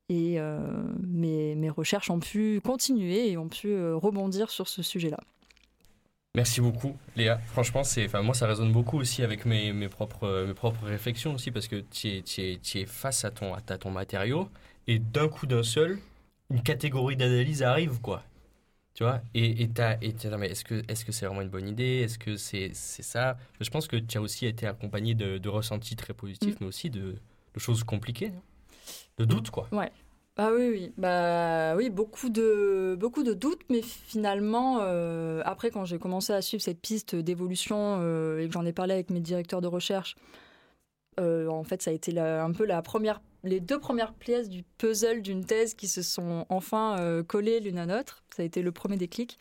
et 0.08 0.38
mes, 1.00 1.70
recherches 1.70 2.10
ont 2.10 2.20
pu 2.20 2.60
continuer 2.64 3.30
et 3.30 3.36
ont 3.36 3.48
pu 3.48 3.76
rebondir 3.92 4.50
sur 4.50 4.68
ce 4.68 4.80
sujet-là. 4.82 5.18
Merci 6.36 6.60
beaucoup, 6.60 6.94
Léa. 7.16 7.38
Franchement, 7.46 7.82
c'est, 7.82 8.04
enfin, 8.04 8.20
moi, 8.20 8.34
ça 8.34 8.46
résonne 8.46 8.70
beaucoup 8.70 8.98
aussi 8.98 9.22
avec 9.22 9.46
mes, 9.46 9.72
mes, 9.72 9.88
propres, 9.88 10.44
mes 10.46 10.52
propres 10.52 10.84
réflexions 10.84 11.32
aussi, 11.32 11.50
parce 11.50 11.66
que 11.66 11.82
tu 11.90 12.08
es, 12.08 12.24
es, 12.36 12.60
es, 12.74 12.84
face 12.84 13.24
à 13.24 13.30
ton, 13.30 13.54
à 13.54 13.60
ton 13.62 13.90
matériau 13.90 14.50
et 14.86 14.98
d'un 14.98 15.28
coup 15.28 15.46
d'un 15.46 15.62
seul, 15.62 15.98
une 16.50 16.62
catégorie 16.62 17.16
d'analyse 17.16 17.62
arrive, 17.62 18.02
quoi. 18.02 18.22
Tu 18.92 19.02
vois? 19.02 19.22
Et 19.32 19.62
et 19.62 19.68
t'as, 19.68 19.96
et 20.02 20.14
mais 20.38 20.48
est-ce 20.50 20.64
que 20.64 20.82
est-ce 20.88 21.06
que 21.06 21.12
c'est 21.12 21.24
vraiment 21.24 21.40
une 21.40 21.48
bonne 21.48 21.68
idée? 21.68 22.02
Est-ce 22.04 22.18
que 22.18 22.36
c'est, 22.36 22.70
c'est 22.74 23.02
ça? 23.02 23.38
Je 23.60 23.70
pense 23.70 23.88
que 23.88 23.96
tu 23.96 24.18
as 24.18 24.20
aussi 24.20 24.44
été 24.44 24.66
accompagné 24.66 25.14
de, 25.14 25.38
de 25.38 25.48
ressentis 25.48 25.96
très 25.96 26.12
positifs, 26.12 26.54
mm. 26.54 26.58
mais 26.60 26.66
aussi 26.66 26.90
de, 26.90 27.16
de, 27.54 27.58
choses 27.58 27.82
compliquées, 27.82 28.32
hein. 28.36 28.42
de 29.16 29.24
doutes, 29.24 29.50
quoi. 29.50 29.68
Ouais. 29.72 29.90
Ah 30.38 30.50
oui, 30.54 30.68
oui, 30.68 30.92
bah 30.98 31.74
oui, 31.76 31.88
beaucoup 31.88 32.28
de 32.28 32.94
beaucoup 33.00 33.22
de 33.22 33.32
doutes, 33.32 33.62
mais 33.70 33.80
finalement, 33.80 34.80
euh, 34.82 35.40
après 35.46 35.70
quand 35.70 35.86
j'ai 35.86 35.98
commencé 35.98 36.34
à 36.34 36.42
suivre 36.42 36.62
cette 36.62 36.78
piste 36.80 37.16
d'évolution 37.16 38.00
euh, 38.02 38.40
et 38.40 38.46
que 38.46 38.52
j'en 38.52 38.66
ai 38.66 38.74
parlé 38.74 38.92
avec 38.92 39.08
mes 39.08 39.20
directeurs 39.20 39.62
de 39.62 39.66
recherche, 39.66 40.14
euh, 41.20 41.48
en 41.48 41.64
fait, 41.64 41.80
ça 41.80 41.90
a 41.90 41.94
été 41.94 42.18
un 42.20 42.52
peu 42.52 42.66
la 42.66 42.82
première 42.82 43.22
les 43.44 43.60
deux 43.60 43.78
premières 43.78 44.12
pièces 44.12 44.50
du 44.50 44.62
puzzle 44.76 45.22
d'une 45.22 45.44
thèse 45.44 45.72
qui 45.74 45.88
se 45.88 46.02
sont 46.02 46.44
enfin 46.50 47.22
collées 47.28 47.60
l'une 47.60 47.78
à 47.78 47.86
l'autre. 47.86 48.22
Ça 48.34 48.42
a 48.42 48.44
été 48.44 48.60
le 48.60 48.72
premier 48.72 48.96
déclic. 48.96 49.38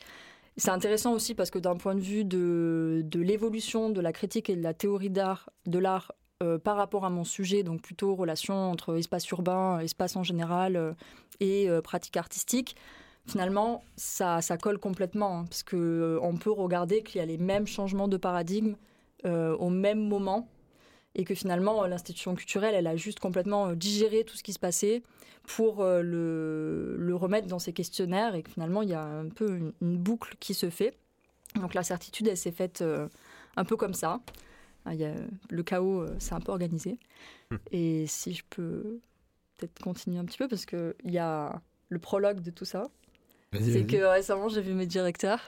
C'est 0.58 0.70
intéressant 0.72 1.14
aussi 1.14 1.36
parce 1.36 1.52
que 1.52 1.60
d'un 1.60 1.76
point 1.76 1.96
de 1.96 2.00
vue 2.00 2.24
de, 2.24 3.02
de 3.04 3.20
l'évolution 3.20 3.90
de 3.90 4.00
la 4.00 4.14
critique 4.14 4.50
et 4.50 4.56
de 4.56 4.64
la 4.64 4.74
théorie 4.74 5.10
d'art, 5.10 5.50
de 5.66 5.80
l'art 5.80 6.14
euh, 6.46 6.58
par 6.58 6.78
rapport 6.78 7.06
à 7.06 7.10
mon 7.10 7.24
sujet, 7.24 7.64
donc 7.64 7.82
plutôt 7.82 8.16
relation 8.16 8.72
entre 8.72 8.98
espace 8.98 9.28
urbain, 9.30 9.80
espace 9.80 10.16
en 10.16 10.24
général 10.24 10.76
euh, 10.76 10.94
et 11.40 11.68
pratique 11.84 12.16
artistique, 12.16 12.78
finalement, 13.26 13.84
ça, 13.98 14.42
ça 14.42 14.58
colle 14.58 14.78
complètement 14.78 15.40
hein, 15.40 15.46
parce 15.50 15.64
que 15.64 16.18
on 16.22 16.38
peut 16.38 16.52
regarder 16.52 17.04
qu'il 17.04 17.20
y 17.20 17.22
a 17.22 17.26
les 17.26 17.38
mêmes 17.38 17.68
changements 17.68 18.08
de 18.08 18.18
paradigme 18.18 18.76
au 19.26 19.70
même 19.72 20.08
moment 20.08 20.48
et 21.16 21.24
que 21.24 21.34
finalement 21.34 21.84
euh, 21.84 21.88
l'institution 21.88 22.36
culturelle, 22.36 22.76
elle 22.76 22.88
a 22.88 22.96
juste 22.96 23.20
complètement 23.20 23.70
euh, 23.70 23.76
digéré 23.76 24.24
tout 24.24 24.36
ce 24.36 24.44
qui 24.44 24.54
se 24.54 24.60
passait 24.60 25.02
pour 25.44 25.82
euh, 25.82 26.02
le, 26.02 26.96
le 26.98 27.16
remettre 27.16 27.48
dans 27.48 27.60
ses 27.60 27.74
questionnaires 27.74 28.36
et 28.36 28.44
que 28.44 28.52
finalement 28.52 28.82
il 28.82 28.90
y 28.90 28.94
a 28.94 29.04
un 29.04 29.30
peu 29.30 29.58
une, 29.82 29.98
boucle 29.98 30.36
qui 30.40 30.54
se 30.54 30.70
fait. 30.70 30.98
Donc 31.56 31.74
la 31.74 31.84
certitude, 31.84 32.28
elle 32.28 32.38
s'est 32.38 32.52
faite 32.52 32.84
un 33.56 33.64
peu 33.64 33.78
comme 33.78 33.94
ça. 33.94 34.20
Ah, 34.86 34.94
il 34.94 35.00
y 35.00 35.06
a, 35.06 35.14
le 35.50 35.64
chaos 35.64 36.06
s'est 36.20 36.34
un 36.34 36.40
peu 36.42 36.52
organisé. 36.52 36.98
Hmm. 37.52 37.58
Et 37.72 38.06
si 38.08 38.34
je 38.34 38.44
peux 38.50 39.00
peut-être 39.58 39.80
continuer 39.82 40.18
un 40.20 40.26
petit 40.26 40.38
peu, 40.38 40.48
parce 40.48 40.66
qu'il 40.66 40.94
y 41.06 41.18
a 41.18 41.62
le 41.90 42.00
prologue 42.00 42.42
de 42.42 42.52
tout 42.52 42.66
ça. 42.66 42.84
C'est 43.54 43.86
que 43.86 43.98
récemment, 44.04 44.50
j'ai 44.50 44.62
vu 44.62 44.74
mes 44.74 44.86
directeurs. 44.86 45.40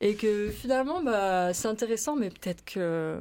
Et 0.00 0.14
que 0.14 0.50
finalement, 0.50 1.02
bah, 1.02 1.52
c'est 1.52 1.66
intéressant, 1.68 2.14
mais 2.14 2.30
peut-être 2.30 2.64
que 2.64 3.18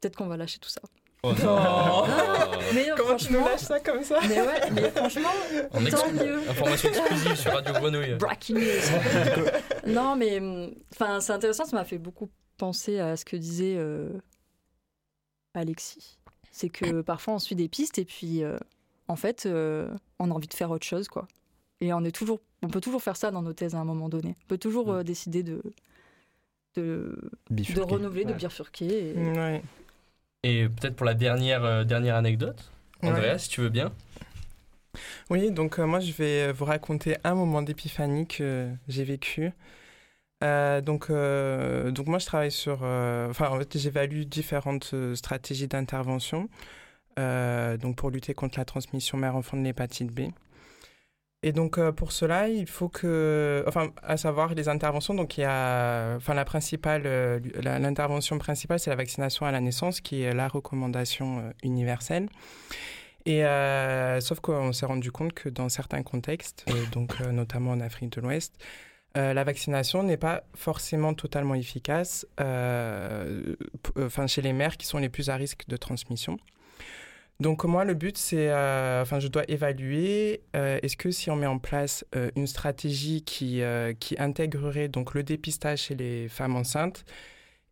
peut-être 0.00 0.16
qu'on 0.16 0.26
va 0.26 0.36
lâcher 0.38 0.58
tout 0.58 0.70
ça. 0.70 0.80
Oh 1.22 1.32
Mais 2.74 2.90
euh, 2.90 2.94
Comment 2.96 3.16
tu 3.16 3.32
nous 3.32 3.40
franchement, 3.40 3.44
lâches 3.48 3.60
ça 3.60 3.80
comme 3.80 4.02
ça? 4.02 4.20
mais 4.28 4.40
ouais, 4.40 4.70
mais 4.72 4.90
franchement, 4.90 5.28
En 5.72 5.78
tant 5.78 5.84
exclu- 5.84 6.24
mieux. 6.24 6.48
Information 6.48 6.88
exclusive 6.88 7.34
sur 7.36 7.52
Radio 7.52 7.74
Grenouille. 7.74 8.14
Breaking 8.14 8.54
news. 8.54 9.42
non, 9.92 10.16
mais 10.16 10.38
hum, 10.38 10.70
enfin, 10.92 11.20
c'est 11.20 11.32
intéressant. 11.32 11.64
Ça 11.64 11.76
m'a 11.76 11.84
fait 11.84 11.98
beaucoup 11.98 12.30
penser 12.56 12.98
à 13.00 13.16
ce 13.16 13.24
que 13.24 13.36
disait 13.36 13.74
euh, 13.76 14.08
Alexis. 15.56 16.18
C'est 16.52 16.68
que 16.68 17.00
parfois 17.02 17.34
on 17.34 17.38
suit 17.38 17.56
des 17.56 17.68
pistes 17.68 17.98
et 17.98 18.04
puis 18.04 18.42
euh, 18.42 18.58
en 19.08 19.16
fait 19.16 19.44
euh, 19.46 19.88
on 20.18 20.30
a 20.30 20.34
envie 20.34 20.48
de 20.48 20.54
faire 20.54 20.70
autre 20.70 20.86
chose, 20.86 21.08
quoi. 21.08 21.26
Et 21.80 21.92
on 21.92 22.02
est 22.04 22.12
toujours, 22.12 22.40
on 22.62 22.68
peut 22.68 22.80
toujours 22.80 23.02
faire 23.02 23.16
ça 23.16 23.30
dans 23.30 23.42
nos 23.42 23.52
thèses 23.52 23.74
à 23.74 23.78
un 23.78 23.84
moment 23.84 24.08
donné. 24.08 24.36
On 24.44 24.46
peut 24.48 24.56
toujours 24.58 24.90
euh, 24.92 25.02
décider 25.02 25.42
de 25.42 25.60
de, 26.76 27.18
de 27.50 27.80
renouveler, 27.80 28.24
de 28.24 28.32
bifurquer. 28.34 29.10
et- 29.10 29.14
Ouais. 29.16 29.62
Et 30.42 30.68
peut-être 30.68 30.94
pour 30.94 31.06
la 31.06 31.14
dernière, 31.14 31.64
euh, 31.64 31.84
dernière 31.84 32.16
anecdote, 32.16 32.70
Andrea, 33.02 33.32
Ouais. 33.32 33.38
si 33.38 33.48
tu 33.48 33.60
veux 33.62 33.68
bien. 33.70 33.92
Oui, 35.30 35.50
donc 35.50 35.78
euh, 35.78 35.86
moi 35.86 36.00
je 36.00 36.12
vais 36.12 36.52
vous 36.52 36.64
raconter 36.64 37.16
un 37.24 37.34
moment 37.34 37.62
d'épiphanie 37.62 38.26
que 38.26 38.70
j'ai 38.88 39.04
vécu. 39.04 39.50
Euh, 40.44 40.82
donc, 40.82 41.08
euh, 41.08 41.90
donc 41.90 42.08
moi 42.08 42.18
je 42.18 42.26
travaille 42.26 42.50
sur... 42.50 42.80
euh, 42.82 43.30
en 43.30 43.58
fait 43.58 43.78
j'évalue 43.78 44.24
différentes 44.24 44.94
stratégies 45.14 45.66
d'intervention 45.66 46.50
donc 47.16 47.96
pour 47.96 48.10
lutter 48.10 48.34
contre 48.34 48.58
la 48.58 48.66
transmission 48.66 49.16
mère-enfant 49.16 49.56
de 49.56 49.62
l'hépatite 49.62 50.12
B. 50.12 50.28
Et 51.42 51.52
donc 51.52 51.80
pour 51.92 52.12
cela 52.12 52.48
il 52.48 52.66
faut 52.66 52.90
que... 52.90 53.64
Enfin 53.66 53.92
à 54.02 54.18
savoir 54.18 54.54
les 54.54 54.68
interventions, 54.68 55.14
donc 55.14 55.38
il 55.38 55.40
y 55.40 55.44
a... 55.44 56.16
Enfin 56.16 56.34
la 56.34 56.44
principale... 56.44 57.04
L'intervention 57.62 58.36
principale 58.38 58.78
c'est 58.78 58.90
la 58.90 58.96
vaccination 58.96 59.46
à 59.46 59.52
la 59.52 59.60
naissance 59.60 60.02
qui 60.02 60.22
est 60.22 60.34
la 60.34 60.48
recommandation 60.48 61.50
universelle. 61.62 62.28
Et 63.24 63.42
sauf 64.20 64.40
qu'on 64.40 64.74
s'est 64.74 64.86
rendu 64.86 65.10
compte 65.10 65.32
que 65.32 65.48
dans 65.48 65.70
certains 65.70 66.02
contextes, 66.02 66.66
donc 66.92 67.18
notamment 67.20 67.70
en 67.70 67.80
Afrique 67.80 68.12
de 68.12 68.20
l'Ouest, 68.20 68.62
euh, 69.16 69.32
la 69.34 69.44
vaccination 69.44 70.02
n'est 70.02 70.16
pas 70.18 70.44
forcément 70.54 71.14
totalement 71.14 71.54
efficace, 71.54 72.26
euh, 72.40 73.56
p- 73.82 74.02
enfin 74.02 74.26
chez 74.26 74.42
les 74.42 74.52
mères 74.52 74.76
qui 74.76 74.86
sont 74.86 74.98
les 74.98 75.08
plus 75.08 75.30
à 75.30 75.36
risque 75.36 75.66
de 75.68 75.76
transmission. 75.76 76.38
Donc 77.38 77.64
moi, 77.64 77.84
le 77.84 77.92
but, 77.92 78.16
c'est, 78.16 78.48
euh, 78.50 79.02
enfin, 79.02 79.20
je 79.20 79.28
dois 79.28 79.44
évaluer 79.48 80.40
euh, 80.54 80.78
est-ce 80.82 80.96
que 80.96 81.10
si 81.10 81.30
on 81.30 81.36
met 81.36 81.46
en 81.46 81.58
place 81.58 82.04
euh, 82.14 82.30
une 82.34 82.46
stratégie 82.46 83.22
qui 83.22 83.60
euh, 83.62 83.92
qui 83.92 84.16
intégrerait 84.18 84.88
donc 84.88 85.12
le 85.14 85.22
dépistage 85.22 85.80
chez 85.82 85.94
les 85.94 86.28
femmes 86.28 86.56
enceintes 86.56 87.04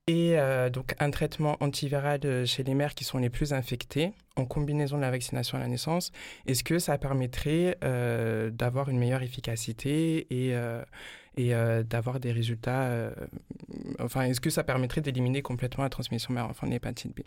et 0.06 0.38
euh, 0.38 0.68
donc 0.68 0.94
un 0.98 1.10
traitement 1.10 1.56
antiviral 1.60 2.20
euh, 2.26 2.44
chez 2.44 2.62
les 2.62 2.74
mères 2.74 2.94
qui 2.94 3.04
sont 3.04 3.16
les 3.16 3.30
plus 3.30 3.54
infectées 3.54 4.12
en 4.36 4.44
combinaison 4.44 4.96
de 4.96 5.02
la 5.02 5.10
vaccination 5.10 5.56
à 5.56 5.62
la 5.62 5.68
naissance, 5.68 6.12
est-ce 6.46 6.62
que 6.62 6.78
ça 6.78 6.98
permettrait 6.98 7.78
euh, 7.84 8.50
d'avoir 8.50 8.90
une 8.90 8.98
meilleure 8.98 9.22
efficacité 9.22 10.26
et, 10.28 10.54
euh, 10.54 10.82
et 11.36 11.54
euh, 11.54 11.82
d'avoir 11.82 12.20
des 12.20 12.32
résultats 12.32 12.84
euh, 12.84 13.10
Enfin, 13.98 14.22
est-ce 14.22 14.40
que 14.40 14.50
ça 14.50 14.64
permettrait 14.64 15.00
d'éliminer 15.00 15.42
complètement 15.42 15.84
la 15.84 15.90
transmission 15.90 16.32
mère-enfant 16.32 16.66
de 16.66 16.72
l'hépatite 16.72 17.14
B? 17.16 17.20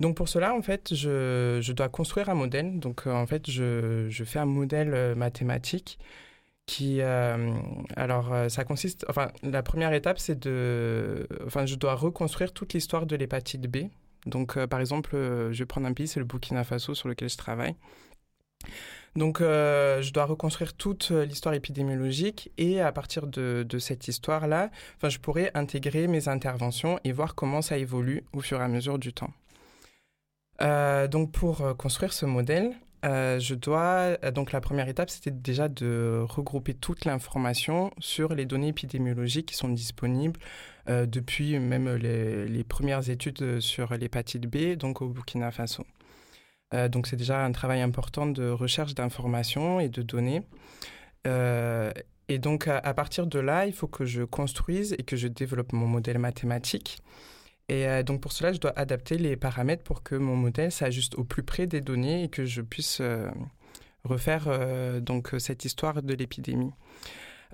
Donc 0.00 0.16
pour 0.16 0.28
cela, 0.28 0.54
en 0.54 0.62
fait, 0.62 0.92
je, 0.94 1.60
je 1.62 1.72
dois 1.72 1.88
construire 1.88 2.28
un 2.28 2.34
modèle. 2.34 2.80
Donc 2.80 3.06
euh, 3.06 3.12
en 3.12 3.26
fait, 3.26 3.50
je, 3.50 4.06
je 4.08 4.24
fais 4.24 4.38
un 4.38 4.46
modèle 4.46 5.14
mathématique 5.14 5.98
qui, 6.66 7.02
alors, 7.02 8.34
ça 8.48 8.64
consiste, 8.64 9.04
enfin, 9.10 9.30
la 9.42 9.62
première 9.62 9.92
étape, 9.92 10.18
c'est 10.18 10.38
de, 10.38 11.28
enfin, 11.46 11.66
je 11.66 11.74
dois 11.74 11.94
reconstruire 11.94 12.54
toute 12.54 12.72
l'histoire 12.72 13.04
de 13.04 13.16
l'hépatite 13.16 13.70
B. 13.70 13.88
Donc, 14.24 14.58
par 14.66 14.80
exemple, 14.80 15.10
je 15.12 15.58
vais 15.58 15.66
prendre 15.66 15.86
un 15.86 15.92
pays, 15.92 16.08
c'est 16.08 16.20
le 16.20 16.24
Burkina 16.24 16.64
Faso 16.64 16.94
sur 16.94 17.06
lequel 17.10 17.28
je 17.28 17.36
travaille. 17.36 17.74
Donc, 19.16 19.40
euh, 19.40 20.02
je 20.02 20.12
dois 20.12 20.24
reconstruire 20.24 20.74
toute 20.74 21.10
euh, 21.12 21.24
l'histoire 21.24 21.54
épidémiologique 21.54 22.50
et 22.58 22.80
à 22.80 22.90
partir 22.90 23.28
de, 23.28 23.64
cette 23.78 24.08
histoire-là, 24.08 24.70
enfin, 24.96 25.08
je 25.08 25.18
pourrais 25.18 25.52
intégrer 25.54 26.08
mes 26.08 26.28
interventions 26.28 26.98
et 27.04 27.12
voir 27.12 27.36
comment 27.36 27.62
ça 27.62 27.78
évolue 27.78 28.24
au 28.32 28.40
fur 28.40 28.60
et 28.60 28.64
à 28.64 28.68
mesure 28.68 28.98
du 28.98 29.12
temps. 29.12 29.30
Euh, 30.62 31.06
donc, 31.06 31.30
pour 31.30 31.76
construire 31.76 32.12
ce 32.12 32.26
modèle, 32.26 32.72
je 33.04 33.54
dois. 33.54 34.16
Donc, 34.32 34.50
la 34.50 34.60
première 34.60 34.88
étape, 34.88 35.10
c'était 35.10 35.30
déjà 35.30 35.68
de 35.68 36.24
regrouper 36.26 36.74
toute 36.74 37.04
l'information 37.04 37.90
sur 37.98 38.34
les 38.34 38.46
données 38.46 38.68
épidémiologiques 38.68 39.46
qui 39.46 39.56
sont 39.56 39.68
disponibles 39.68 40.40
depuis 40.88 41.58
même 41.58 41.94
les 41.96 42.64
premières 42.64 43.10
études 43.10 43.60
sur 43.60 43.92
l'hépatite 43.94 44.46
B, 44.46 44.76
donc 44.76 45.02
au 45.02 45.08
Burkina 45.08 45.50
Faso. 45.50 45.84
Euh, 46.74 46.88
donc, 46.88 47.06
c'est 47.06 47.16
déjà 47.16 47.44
un 47.44 47.52
travail 47.52 47.80
important 47.80 48.26
de 48.26 48.50
recherche 48.50 48.94
d'informations 48.94 49.80
et 49.80 49.88
de 49.88 50.02
données. 50.02 50.42
Euh, 51.26 51.92
et 52.28 52.38
donc, 52.38 52.68
à, 52.68 52.94
partir 52.94 53.26
de 53.26 53.38
là, 53.38 53.66
il 53.66 53.72
faut 53.72 53.86
que 53.86 54.04
je 54.04 54.22
construise 54.22 54.94
et 54.98 55.02
que 55.02 55.16
je 55.16 55.28
développe 55.28 55.72
mon 55.72 55.86
modèle 55.86 56.18
mathématique. 56.18 56.98
Et 57.68 57.86
euh, 57.86 58.02
donc 58.02 58.20
pour 58.20 58.32
cela, 58.32 58.52
je 58.52 58.58
dois 58.58 58.72
adapter 58.76 59.16
les 59.16 59.36
paramètres 59.36 59.82
pour 59.82 60.02
que 60.02 60.14
mon 60.14 60.36
modèle 60.36 60.70
s'ajuste 60.70 61.14
au 61.14 61.24
plus 61.24 61.42
près 61.42 61.66
des 61.66 61.80
données 61.80 62.24
et 62.24 62.28
que 62.28 62.44
je 62.44 62.60
puisse 62.60 63.00
refaire 64.04 65.00
donc 65.00 65.34
cette 65.38 65.64
histoire 65.64 66.02
de 66.02 66.14
l'épidémie. 66.14 66.72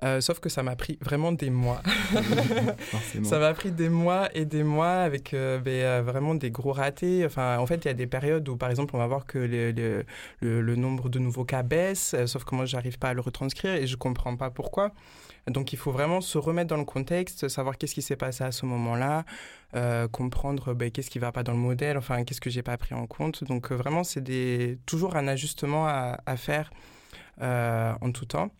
Euh, 0.03 0.19
sauf 0.19 0.39
que 0.39 0.49
ça 0.49 0.63
m'a 0.63 0.75
pris 0.75 0.97
vraiment 1.01 1.31
des 1.31 1.51
mois. 1.51 1.81
Ça 3.23 3.37
m'a 3.39 3.53
pris 3.53 3.71
des 3.71 3.87
mois 3.89 4.29
et 4.35 4.45
des 4.45 4.63
mois 4.63 4.93
avec 4.93 5.33
euh, 5.35 5.59
ben, 5.59 5.71
euh, 5.71 6.01
vraiment 6.01 6.33
des 6.33 6.49
gros 6.49 6.71
ratés. 6.73 7.23
Enfin, 7.25 7.59
en 7.59 7.67
fait, 7.67 7.85
il 7.85 7.87
y 7.87 7.91
a 7.91 7.93
des 7.93 8.07
périodes 8.07 8.47
où, 8.49 8.57
par 8.57 8.71
exemple, 8.71 8.95
on 8.95 8.99
va 8.99 9.05
voir 9.05 9.25
que 9.27 9.37
le, 9.37 9.71
le, 9.71 10.03
le- 10.41 10.61
le 10.61 10.75
nombre 10.75 11.07
de 11.09 11.19
nouveaux 11.19 11.45
cas 11.45 11.61
baisse, 11.61 12.15
euh, 12.15 12.25
sauf 12.25 12.45
que 12.45 12.55
moi, 12.55 12.65
j'arrive 12.65 12.97
pas 12.97 13.09
à 13.09 13.13
le 13.13 13.21
retranscrire 13.21 13.73
et 13.75 13.85
je 13.85 13.95
comprends 13.95 14.35
pas 14.35 14.49
pourquoi. 14.49 14.91
Donc, 15.47 15.71
il 15.73 15.77
faut 15.77 15.91
vraiment 15.91 16.19
se 16.21 16.37
remettre 16.39 16.69
dans 16.69 16.77
le 16.77 16.85
contexte, 16.85 17.47
savoir 17.47 17.77
qu'est-ce 17.77 17.93
qui 17.95 18.01
s'est 18.01 18.15
passé 18.15 18.43
à 18.43 18.51
ce 18.51 18.65
moment-là, 18.67 19.25
comprendre 20.11 20.73
ben, 20.73 20.91
qu'est-ce 20.91 21.09
qui 21.09 21.17
va 21.19 21.31
pas 21.31 21.43
dans 21.43 21.53
le 21.53 21.57
modèle, 21.57 21.97
enfin, 21.97 22.23
qu'est-ce 22.23 22.41
que 22.41 22.49
j'ai 22.51 22.61
pas 22.63 22.77
pris 22.77 22.93
en 22.93 23.07
compte. 23.07 23.43
Donc, 23.43 23.71
vraiment, 23.71 24.03
c'est 24.03 24.21
des, 24.21 24.77
toujours 24.85 25.15
un 25.15 25.27
ajustement 25.27 25.87
à, 25.87 26.19
à 26.25 26.37
faire 26.37 26.71
en 27.39 28.11
tout 28.13 28.25
temps. 28.25 28.51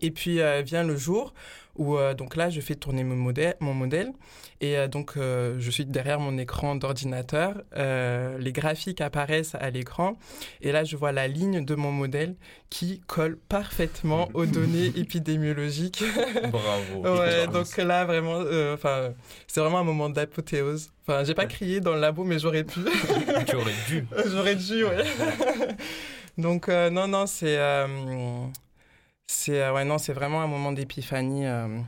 Et 0.00 0.10
puis 0.10 0.40
euh, 0.40 0.62
vient 0.62 0.84
le 0.84 0.96
jour 0.96 1.34
où 1.76 1.96
euh, 1.96 2.12
donc 2.12 2.36
là 2.36 2.50
je 2.50 2.60
fais 2.60 2.74
tourner 2.74 3.02
mon 3.02 3.16
modèle, 3.16 3.56
mon 3.60 3.72
modèle 3.72 4.12
et 4.60 4.76
euh, 4.76 4.88
donc 4.88 5.14
je 5.16 5.70
suis 5.70 5.86
derrière 5.86 6.20
mon 6.20 6.36
écran 6.38 6.74
d'ordinateur, 6.76 7.62
les 7.74 8.52
graphiques 8.52 9.00
apparaissent 9.00 9.54
à 9.54 9.70
l'écran 9.70 10.18
et 10.60 10.72
là 10.72 10.84
je 10.84 10.96
vois 10.96 11.12
la 11.12 11.28
ligne 11.28 11.64
de 11.64 11.74
mon 11.74 11.92
modèle 11.92 12.36
qui 12.68 13.00
colle 13.06 13.38
parfaitement 13.48 14.28
aux 14.34 14.46
données 14.46 14.86
épidémiologiques. 14.96 16.04
Bravo. 16.50 17.18
ouais, 17.20 17.46
donc 17.46 17.76
là 17.76 18.04
vraiment, 18.04 18.42
enfin 18.74 19.12
c'est 19.46 19.60
vraiment 19.60 19.78
un 19.78 19.84
moment 19.84 20.10
d'apothéose. 20.10 20.90
Enfin 21.06 21.24
j'ai 21.24 21.34
pas 21.34 21.46
crié 21.46 21.80
dans 21.80 21.94
le 21.94 22.00
labo 22.00 22.24
mais 22.24 22.38
j'aurais 22.38 22.64
pu. 22.64 22.80
tu 23.46 23.56
aurais 23.56 23.72
dû. 23.88 24.06
J'aurais 24.26 24.56
dû, 24.56 24.84
ouais. 24.84 25.04
Donc, 26.38 26.68
non, 26.68 27.08
non, 27.08 27.26
c'est. 27.26 27.58
C'est 29.32 29.62
euh, 29.62 29.72
ouais, 29.74 29.84
non, 29.84 29.98
c'est 29.98 30.12
vraiment 30.12 30.42
un 30.42 30.46
moment 30.46 30.72
d'épiphanie 30.72 31.46
euh, 31.46 31.78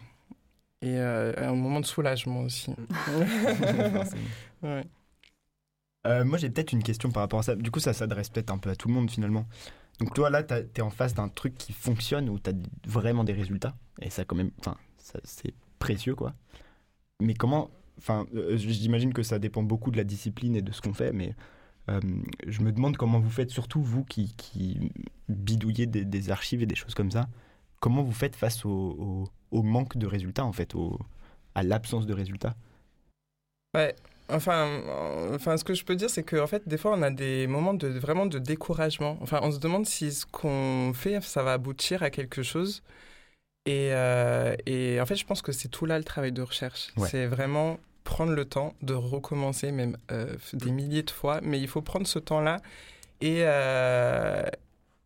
et 0.83 0.99
euh, 0.99 1.33
un 1.39 1.55
moment 1.55 1.81
de 1.81 1.87
soulagement 1.87 2.43
aussi. 2.43 2.75
Ouais. 4.63 4.85
Euh, 6.07 6.25
moi, 6.25 6.37
j'ai 6.39 6.51
peut-être 6.51 6.73
une 6.73 6.83
question 6.83 7.11
par 7.11 7.23
rapport 7.23 7.41
à 7.41 7.43
ça. 7.43 7.57
Du 7.57 7.71
coup, 7.71 7.81
ça 7.81 7.93
s'adresse 7.95 8.29
peut-être 8.29 8.51
un 8.51 8.59
peu 8.59 8.71
à 8.71 8.77
tout 8.77 8.89
le 8.89 8.95
monde 8.95 9.11
finalement. 9.11 9.47
Donc, 10.01 10.15
toi, 10.15 10.31
là, 10.31 10.43
t'as- 10.43 10.63
t'es 10.63 10.83
en 10.83 10.91
face 10.91 11.15
d'un 11.15 11.29
truc 11.29 11.57
qui 11.57 11.73
fonctionne 11.73 12.29
où 12.29 12.39
tu 12.39 12.51
as 12.51 12.55
vraiment 12.87 13.25
des 13.25 13.33
résultats? 13.33 13.75
Et 14.03 14.11
ça, 14.11 14.25
quand 14.25 14.37
même, 14.37 14.51
enfin, 14.61 14.77
ça, 14.99 15.21
c'est 15.25 15.55
précieux, 15.79 16.15
quoi. 16.15 16.35
Mais 17.21 17.35
comment. 17.35 17.71
Enfin, 17.99 18.27
euh, 18.35 18.57
j'imagine 18.57 19.13
que 19.15 19.23
ça 19.23 19.39
dépend 19.39 19.63
beaucoup 19.63 19.91
de 19.93 19.97
la 19.99 20.05
discipline 20.05 20.57
et 20.57 20.63
de 20.63 20.73
ce 20.73 20.83
qu'on 20.83 20.95
fait, 20.95 21.13
mais 21.13 21.35
euh, 21.91 22.01
je 22.47 22.61
me 22.63 22.73
demande 22.73 22.97
comment 22.97 23.21
vous 23.21 23.31
faites, 23.31 23.51
surtout 23.51 23.83
vous 23.83 24.05
qui, 24.05 24.35
qui 24.37 24.91
bidouillez 25.29 25.87
des, 25.87 26.05
des 26.05 26.31
archives 26.31 26.63
et 26.63 26.67
des 26.67 26.75
choses 26.75 26.95
comme 26.95 27.11
ça, 27.11 27.29
comment 27.81 28.03
vous 28.03 28.13
faites 28.13 28.37
face 28.37 28.65
au, 28.65 28.71
au- 28.71 29.29
au 29.51 29.63
manque 29.63 29.97
de 29.97 30.07
résultats, 30.07 30.45
en 30.45 30.53
fait, 30.53 30.75
au, 30.75 30.99
à 31.55 31.63
l'absence 31.63 32.07
de 32.07 32.15
résultats? 32.15 32.55
Ouais. 33.77 33.95
Enfin, 34.31 34.81
enfin, 35.35 35.59
ce 35.59 35.65
que 35.65 35.75
je 35.75 35.85
peux 35.85 35.97
dire, 35.97 36.09
c'est 36.09 36.23
qu'en 36.23 36.47
fait, 36.47 36.67
des 36.67 36.79
fois, 36.79 36.95
on 36.97 37.03
a 37.03 37.11
des 37.11 37.47
moments 37.47 37.75
de 37.75 37.89
vraiment 37.89 38.25
de 38.25 38.39
découragement. 38.39 39.19
Enfin, 39.21 39.41
on 39.43 39.53
se 39.53 39.59
demande 39.59 39.85
si 39.85 40.13
ce 40.13 40.25
qu'on 40.25 40.93
fait, 40.95 41.21
ça 41.23 41.43
va 41.43 41.53
aboutir 41.53 42.03
à 42.03 42.09
quelque 42.09 42.43
chose. 42.43 42.83
Et, 43.67 43.91
euh, 43.93 44.57
et 44.65 44.99
en 44.99 45.05
fait, 45.07 45.17
je 45.17 45.27
pense 45.27 45.43
que 45.43 45.53
c'est 45.53 45.69
tout 45.69 45.85
là 45.85 45.99
le 45.99 46.05
travail 46.05 46.33
de 46.33 46.41
recherche. 46.41 46.89
Ouais. 46.97 47.09
C'est 47.09 47.27
vraiment 47.27 47.79
prendre 48.05 48.33
le 48.33 48.45
temps 48.45 48.75
de 48.83 48.95
recommencer, 48.95 49.73
même 49.73 49.97
euh, 50.13 50.37
des 50.53 50.71
milliers 50.71 51.03
de 51.03 51.11
fois. 51.11 51.41
Mais 51.43 51.59
il 51.61 51.69
faut 51.69 51.83
prendre 51.83 52.07
ce 52.07 52.19
temps-là 52.19 52.59
et, 53.21 53.39
euh, 53.45 54.45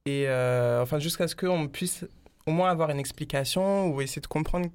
et 0.05 0.25
euh, 0.29 0.83
enfin, 0.83 0.99
jusqu'à 0.99 1.29
ce 1.29 1.37
qu'on 1.37 1.69
puisse 1.69 2.05
au 2.47 2.51
moins 2.51 2.71
avoir 2.71 2.91
une 2.91 2.99
explication 2.99 3.89
ou 3.89 4.01
essayer 4.01 4.21
de 4.23 4.27
comprendre 4.27 4.69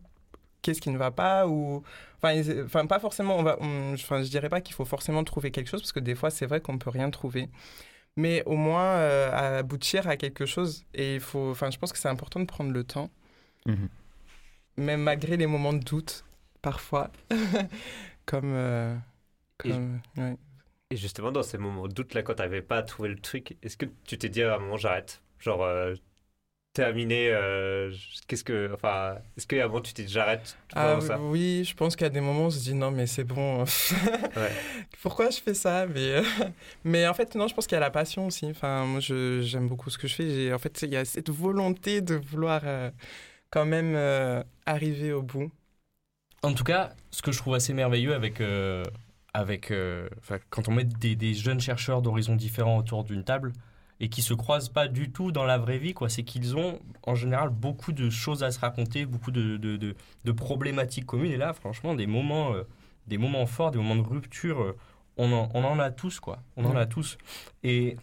qu'est-ce 0.62 0.80
qui 0.82 0.90
ne 0.90 0.98
va 0.98 1.12
pas 1.12 1.48
ou 1.48 1.84
enfin, 2.22 2.40
enfin 2.64 2.86
pas 2.86 3.00
forcément 3.00 3.36
on 3.38 3.44
va 3.44 3.58
on- 3.60 3.94
enfin 3.96 4.24
je 4.24 4.30
dirais 4.30 4.48
pas 4.48 4.62
qu'il 4.62 4.74
faut 4.76 4.86
forcément 4.86 5.24
trouver 5.26 5.52
quelque 5.52 5.68
chose 5.70 5.82
parce 5.82 5.92
que 5.92 6.00
des 6.00 6.16
fois 6.16 6.30
c'est 6.30 6.46
vrai 6.46 6.62
qu'on 6.62 6.78
peut 6.78 6.90
rien 6.92 7.10
trouver 7.10 7.50
mais 8.16 8.44
au 8.46 8.56
moins 8.56 8.96
aboutir 9.32 10.08
à 10.08 10.16
quelque 10.18 10.46
chose. 10.46 10.86
Et 10.94 11.16
il 11.16 11.20
faut, 11.20 11.50
enfin, 11.50 11.72
je 11.72 11.80
pense 11.80 11.92
que 11.92 11.98
c'est 11.98 12.08
important 12.10 12.40
de 12.40 12.46
prendre 12.46 12.72
le 12.72 12.84
temps, 12.84 13.10
Mhm. 13.66 13.90
même 14.78 15.02
malgré 15.02 15.36
les 15.36 15.48
moments 15.48 15.74
de 15.74 15.80
doute, 15.84 16.24
parfois. 16.62 17.10
comme. 18.26 18.54
euh, 18.54 18.96
Et- 19.64 19.70
comme- 19.70 20.02
ouais. 20.18 20.38
Et 20.90 20.98
justement, 20.98 21.32
dans 21.32 21.44
ces 21.44 21.58
moments 21.58 21.88
de 21.88 21.94
doute, 21.94 22.14
là, 22.14 22.22
quand 22.22 22.36
t'arrivais 22.36 22.62
pas 22.62 22.78
à 22.78 22.84
trouver 22.84 23.10
le 23.10 23.20
truc, 23.20 23.58
est-ce 23.64 23.78
que 23.78 23.86
tu 24.06 24.18
t'es 24.18 24.30
dit 24.30 24.44
à 24.44 24.56
un 24.56 24.60
moment, 24.60 24.78
j'arrête? 24.78 25.24
Genre, 25.40 25.64
euh, 25.64 25.96
terminé, 26.74 27.30
euh, 27.32 27.94
qu'est-ce 28.28 28.44
que. 28.44 28.72
Enfin, 28.74 29.18
est-ce 29.38 29.48
qu'à 29.48 29.64
un 29.66 29.68
moment, 29.68 29.82
tu 29.82 29.94
t'es 29.94 30.04
dit, 30.04 30.14
j'arrête? 30.14 30.58
Ah 30.76 31.00
ça 31.02 31.20
oui, 31.20 31.64
je 31.66 31.76
pense 31.76 31.96
qu'à 31.96 32.10
des 32.10 32.22
moments, 32.22 32.46
on 32.48 32.50
se 32.52 32.60
dit 32.64 32.74
non, 32.76 32.92
mais 32.92 33.08
c'est 33.08 33.24
bon. 33.24 33.66
Pourquoi 35.02 35.30
je 35.30 35.40
fais 35.40 35.54
ça? 35.54 35.88
Mais, 35.88 36.22
mais 36.84 37.08
en 37.08 37.14
fait, 37.14 37.36
non, 37.36 37.48
je 37.48 37.54
pense 37.56 37.68
qu'il 37.68 37.76
y 37.76 37.78
a 37.78 37.82
la 37.82 37.92
passion 37.92 38.28
aussi. 38.28 38.46
Enfin, 38.48 38.86
moi, 38.86 39.00
j'aime 39.02 39.68
beaucoup 39.68 39.90
ce 39.90 39.98
que 39.98 40.08
je 40.08 40.16
fais. 40.16 40.54
En 40.54 40.60
fait, 40.60 40.82
il 40.84 40.90
y 40.90 40.98
a 40.98 41.06
cette 41.06 41.30
volonté 41.30 42.02
de 42.02 42.16
vouloir 42.16 42.62
quand 43.50 43.66
même 43.66 43.96
arriver 44.66 45.14
au 45.14 45.22
bout. 45.24 45.52
En 46.44 46.54
tout 46.54 46.66
cas, 46.66 46.94
ce 47.10 47.22
que 47.22 47.32
je 47.32 47.38
trouve 47.38 47.56
assez 47.56 47.74
merveilleux 47.74 48.14
avec, 48.14 48.42
euh, 48.42 48.84
avec 49.34 49.72
euh, 49.72 50.10
quand 50.50 50.68
on 50.68 50.74
met 50.74 50.84
des, 50.84 51.34
jeunes 51.34 51.62
chercheurs 51.62 52.02
d'horizons 52.02 52.36
différents 52.36 52.78
autour 52.78 53.06
d'une 53.06 53.24
table 53.24 53.54
et 54.02 54.10
qui 54.10 54.22
se 54.22 54.34
croisent 54.34 54.68
pas 54.68 54.90
du 54.90 55.10
tout 55.10 55.32
dans 55.32 55.46
la 55.46 55.58
vraie 55.58 55.78
vie, 55.78 55.94
quoi, 55.94 56.10
c'est 56.10 56.24
qu'ils 56.24 56.58
ont 56.58 56.80
en 57.04 57.16
général 57.16 57.50
beaucoup 57.50 57.94
de 57.94 58.10
choses 58.10 58.44
à 58.44 58.52
se 58.52 58.60
raconter, 58.60 59.06
beaucoup 59.06 59.32
de, 59.32 59.96
problématiques 60.36 61.06
communes. 61.06 61.32
Et 61.32 61.38
là, 61.38 61.54
franchement, 61.54 61.96
des 61.96 62.08
moments, 62.08 62.54
euh, 62.54 62.64
des 63.08 63.18
moments 63.18 63.46
forts, 63.46 63.72
des 63.72 63.78
moments 63.78 63.96
de 63.96 64.02
rupture, 64.08 64.76
on 65.16 65.32
en, 65.32 65.80
a 65.80 65.92
tous, 65.92 66.20
quoi. 66.20 66.40
On 66.58 66.66
en 66.66 66.76
a 66.76 66.86
tous. 66.86 67.18
Et, 67.64 67.96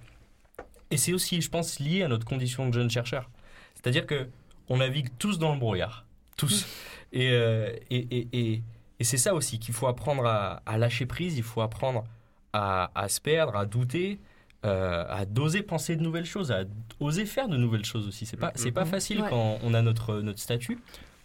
et 0.91 0.97
c'est 0.97 1.13
aussi, 1.13 1.43
je 1.43 1.51
pense, 1.51 1.79
lié 1.79 2.05
à 2.05 2.09
notre 2.09 2.25
condition 2.25 2.67
de 2.69 2.73
jeunes 2.73 2.91
chercheurs. 2.91 3.29
C'est-à-dire 3.75 4.07
que 4.07 4.29
on 4.71 4.79
navigue 4.79 5.09
tous 5.19 5.39
dans 5.39 5.53
le 5.53 5.59
brouillard, 5.59 6.07
tous. 6.37 6.67
Et, 7.13 7.31
euh, 7.33 7.71
et, 7.91 7.99
et, 8.19 8.29
et, 8.33 8.63
et 9.01 9.05
c'est 9.05 9.17
ça 9.19 9.35
aussi 9.35 9.59
qu'il 9.59 9.75
faut 9.75 9.87
apprendre 9.87 10.25
à, 10.27 10.63
à 10.67 10.79
lâcher 10.79 11.07
prise, 11.07 11.37
il 11.37 11.43
faut 11.43 11.61
apprendre 11.61 12.05
à, 12.53 12.91
à 12.95 13.09
se 13.09 13.21
perdre, 13.21 13.57
à 13.57 13.65
douter, 13.67 14.19
euh, 14.65 15.05
à 15.09 15.25
d'oser 15.25 15.63
penser 15.63 15.97
de 15.97 16.03
nouvelles 16.03 16.25
choses, 16.27 16.53
à 16.53 16.65
oser 17.01 17.25
faire 17.27 17.49
de 17.49 17.57
nouvelles 17.57 17.85
choses 17.85 18.07
aussi. 18.07 18.27
C'est 18.27 18.37
pas, 18.37 18.53
c'est 18.55 18.73
pas 18.73 18.85
Mhm. 18.85 18.91
facile 18.91 19.21
Ouais. 19.23 19.29
quand 19.31 19.59
on 19.65 19.75
a 19.75 19.83
notre, 19.83 20.21
notre 20.21 20.39
statut. 20.39 20.79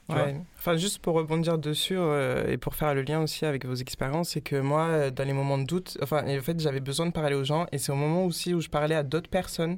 Ouais. 0.07 0.39
Enfin, 0.59 0.77
juste 0.77 0.99
pour 0.99 1.15
rebondir 1.15 1.57
dessus 1.57 1.95
euh, 1.97 2.47
et 2.47 2.57
pour 2.57 2.75
faire 2.75 2.93
le 2.93 3.01
lien 3.01 3.21
aussi 3.21 3.43
avec 3.43 3.65
vos 3.65 3.73
expériences, 3.73 4.29
c'est 4.29 4.41
que 4.41 4.55
moi, 4.59 5.09
dans 5.09 5.23
les 5.25 5.33
moments 5.33 5.57
de 5.57 5.63
doute, 5.65 5.97
enfin, 6.03 6.23
en 6.27 6.41
fait, 6.41 6.59
j'avais 6.59 6.79
besoin 6.79 7.07
de 7.07 7.11
parler 7.11 7.35
aux 7.35 7.43
gens 7.43 7.65
et 7.71 7.79
c'est 7.79 7.91
au 7.91 7.95
moment 7.95 8.23
aussi 8.25 8.53
où 8.53 8.61
je 8.61 8.69
parlais 8.69 8.93
à 8.93 9.01
d'autres 9.01 9.29
personnes 9.31 9.77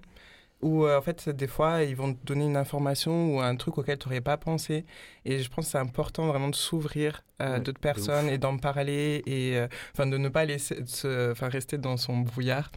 où, 0.62 0.86
euh, 0.86 0.98
en 0.98 1.02
fait, 1.02 1.30
des 1.30 1.48
fois, 1.48 1.84
ils 1.84 1.96
vont 1.96 2.14
te 2.14 2.26
donner 2.26 2.46
une 2.46 2.58
information 2.58 3.36
ou 3.36 3.40
un 3.42 3.56
truc 3.56 3.78
auquel 3.78 3.98
tu 3.98 4.08
n'aurais 4.08 4.22
pas 4.22 4.38
pensé. 4.38 4.86
Et 5.26 5.40
je 5.40 5.50
pense 5.50 5.66
que 5.66 5.72
c'est 5.72 5.78
important 5.78 6.28
vraiment 6.28 6.50
de 6.50 6.56
s'ouvrir 6.56 7.22
à 7.40 7.52
Ouais, 7.54 7.60
d'autres 7.60 7.80
personnes 7.80 8.28
et 8.30 8.38
d'en 8.40 8.58
parler 8.58 9.22
et 9.28 9.56
euh, 9.58 9.68
enfin, 9.94 10.08
de 10.08 10.18
ne 10.18 10.30
pas 10.30 10.46
laisser, 10.46 10.84
se, 10.88 11.32
enfin, 11.32 11.50
rester 11.50 11.78
dans 11.78 11.96
son 11.98 12.18
brouillard. 12.18 12.72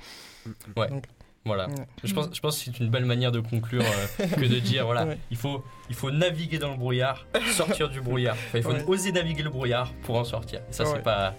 Ouais. 0.76 0.88
Donc, 0.88 1.04
Voilà. 1.46 1.68
ouais. 1.68 1.74
Je 2.04 2.12
pense, 2.12 2.28
je 2.34 2.40
pense 2.40 2.58
que 2.58 2.64
c'est 2.66 2.78
une 2.80 2.90
belle 2.90 3.06
manière 3.06 3.32
de 3.32 3.40
conclure 3.40 3.82
euh, 3.82 4.26
que 4.26 4.40
de 4.46 4.58
dire 4.58 4.84
voilà, 4.84 5.06
Ouais. 5.06 5.18
il, 5.30 5.38
faut, 5.38 5.64
il 5.88 5.94
faut 5.94 6.10
naviguer 6.10 6.58
dans 6.58 6.72
le 6.72 6.76
brouillard, 6.76 7.26
sortir 7.52 7.88
du 7.88 8.02
brouillard. 8.02 8.36
Enfin, 8.48 8.58
il 8.58 8.62
faut 8.62 8.72
Ouais. 8.72 8.84
oser 8.86 9.10
naviguer 9.12 9.42
le 9.42 9.48
brouillard 9.50 9.90
pour 10.02 10.16
en 10.18 10.24
sortir. 10.24 10.60
Et 10.68 10.72
ça, 10.74 10.84
c'est 10.84 11.02
pas. 11.02 11.34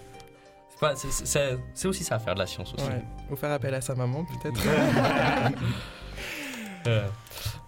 c'est 0.70 0.80
pas- 0.80 0.96
c'est- 0.96 1.12
c'est- 1.12 1.26
c'est- 1.26 1.58
C'est 1.74 1.86
aussi 1.86 2.02
ça, 2.02 2.18
faire 2.18 2.34
de 2.34 2.40
la 2.40 2.46
science 2.48 2.74
aussi. 2.74 2.84
Ouais. 2.88 3.04
Ou 3.30 3.36
faire 3.36 3.52
appel 3.52 3.72
à 3.74 3.80
sa 3.80 3.94
maman, 3.94 4.24
peut-être. 4.24 4.60
Euh, 6.86 7.06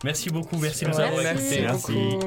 merci 0.02 0.30
beaucoup, 0.30 0.58
merci 0.58 0.84
de 0.84 0.90
nous 0.90 1.00
avoir 1.00 1.22
merci 1.22 1.54
écoutés. 1.56 2.18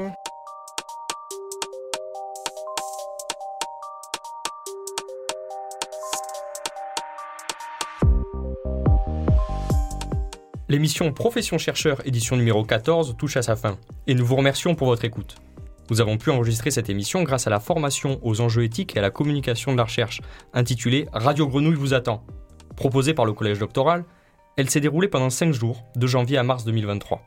L'émission 10.69 11.13
Profession 11.13 11.57
chercheur, 11.57 12.05
édition 12.05 12.35
numéro 12.35 12.63
14, 12.65 13.15
touche 13.17 13.37
à 13.37 13.41
sa 13.41 13.55
fin, 13.55 13.77
et 14.05 14.13
nous 14.13 14.25
vous 14.25 14.35
remercions 14.35 14.75
pour 14.75 14.87
votre 14.87 15.05
écoute. 15.05 15.37
Nous 15.89 16.01
avons 16.01 16.17
pu 16.17 16.29
enregistrer 16.29 16.71
cette 16.71 16.89
émission 16.89 17.23
grâce 17.23 17.47
à 17.47 17.49
la 17.49 17.61
formation 17.61 18.19
aux 18.21 18.41
enjeux 18.41 18.63
éthiques 18.63 18.97
et 18.97 18.99
à 18.99 19.01
la 19.01 19.09
communication 19.09 19.71
de 19.71 19.77
la 19.77 19.85
recherche, 19.85 20.21
intitulée 20.53 21.07
Radio 21.13 21.47
Grenouille 21.47 21.75
vous 21.75 21.93
attend. 21.93 22.25
Proposée 22.75 23.13
par 23.13 23.25
le 23.25 23.31
Collège 23.31 23.59
doctoral, 23.59 24.03
elle 24.57 24.69
s'est 24.69 24.81
déroulée 24.81 25.07
pendant 25.07 25.29
5 25.29 25.53
jours, 25.53 25.83
de 25.95 26.07
janvier 26.07 26.37
à 26.37 26.43
mars 26.43 26.65
2023. 26.65 27.21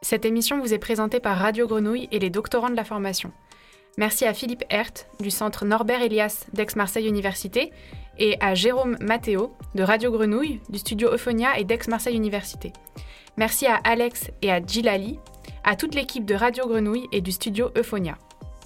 Cette 0.00 0.24
émission 0.24 0.60
vous 0.60 0.72
est 0.72 0.78
présentée 0.78 1.18
par 1.18 1.36
Radio 1.36 1.66
Grenouille 1.66 2.08
et 2.12 2.20
les 2.20 2.30
doctorants 2.30 2.70
de 2.70 2.76
la 2.76 2.84
formation. 2.84 3.32
Merci 3.98 4.24
à 4.24 4.32
Philippe 4.32 4.62
Hert 4.70 4.92
du 5.18 5.30
centre 5.30 5.64
Norbert 5.64 6.00
Elias 6.02 6.46
d'Aix-Marseille 6.52 7.08
Université 7.08 7.72
et 8.16 8.36
à 8.40 8.54
Jérôme 8.54 8.96
Matteo 9.00 9.56
de 9.74 9.82
Radio 9.82 10.12
Grenouille 10.12 10.60
du 10.68 10.78
studio 10.78 11.10
Euphonia 11.12 11.58
et 11.58 11.64
d'Aix-Marseille 11.64 12.14
Université. 12.14 12.72
Merci 13.36 13.66
à 13.66 13.74
Alex 13.82 14.30
et 14.42 14.52
à 14.52 14.64
Gilali, 14.64 15.18
à 15.64 15.74
toute 15.74 15.96
l'équipe 15.96 16.24
de 16.24 16.34
Radio 16.34 16.68
Grenouille 16.68 17.08
et 17.10 17.20
du 17.20 17.32
studio 17.32 17.70
Euphonia. 17.76 18.16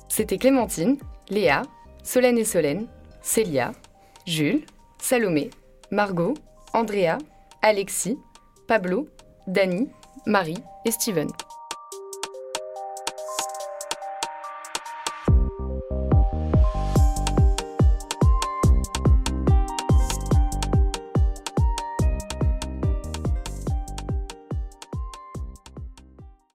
C'était 0.08 0.36
Clémentine, 0.36 0.98
Léa, 1.30 1.62
Solène 2.02 2.36
et 2.36 2.44
Solène, 2.44 2.88
Célia, 3.22 3.72
Jules, 4.26 4.66
Salomé, 4.98 5.48
Margot, 5.90 6.34
Andrea, 6.74 7.16
Alexis, 7.62 8.18
Pablo, 8.66 9.08
Dany, 9.46 9.88
Marie 10.26 10.58
et 10.84 10.90
Steven. 10.90 11.28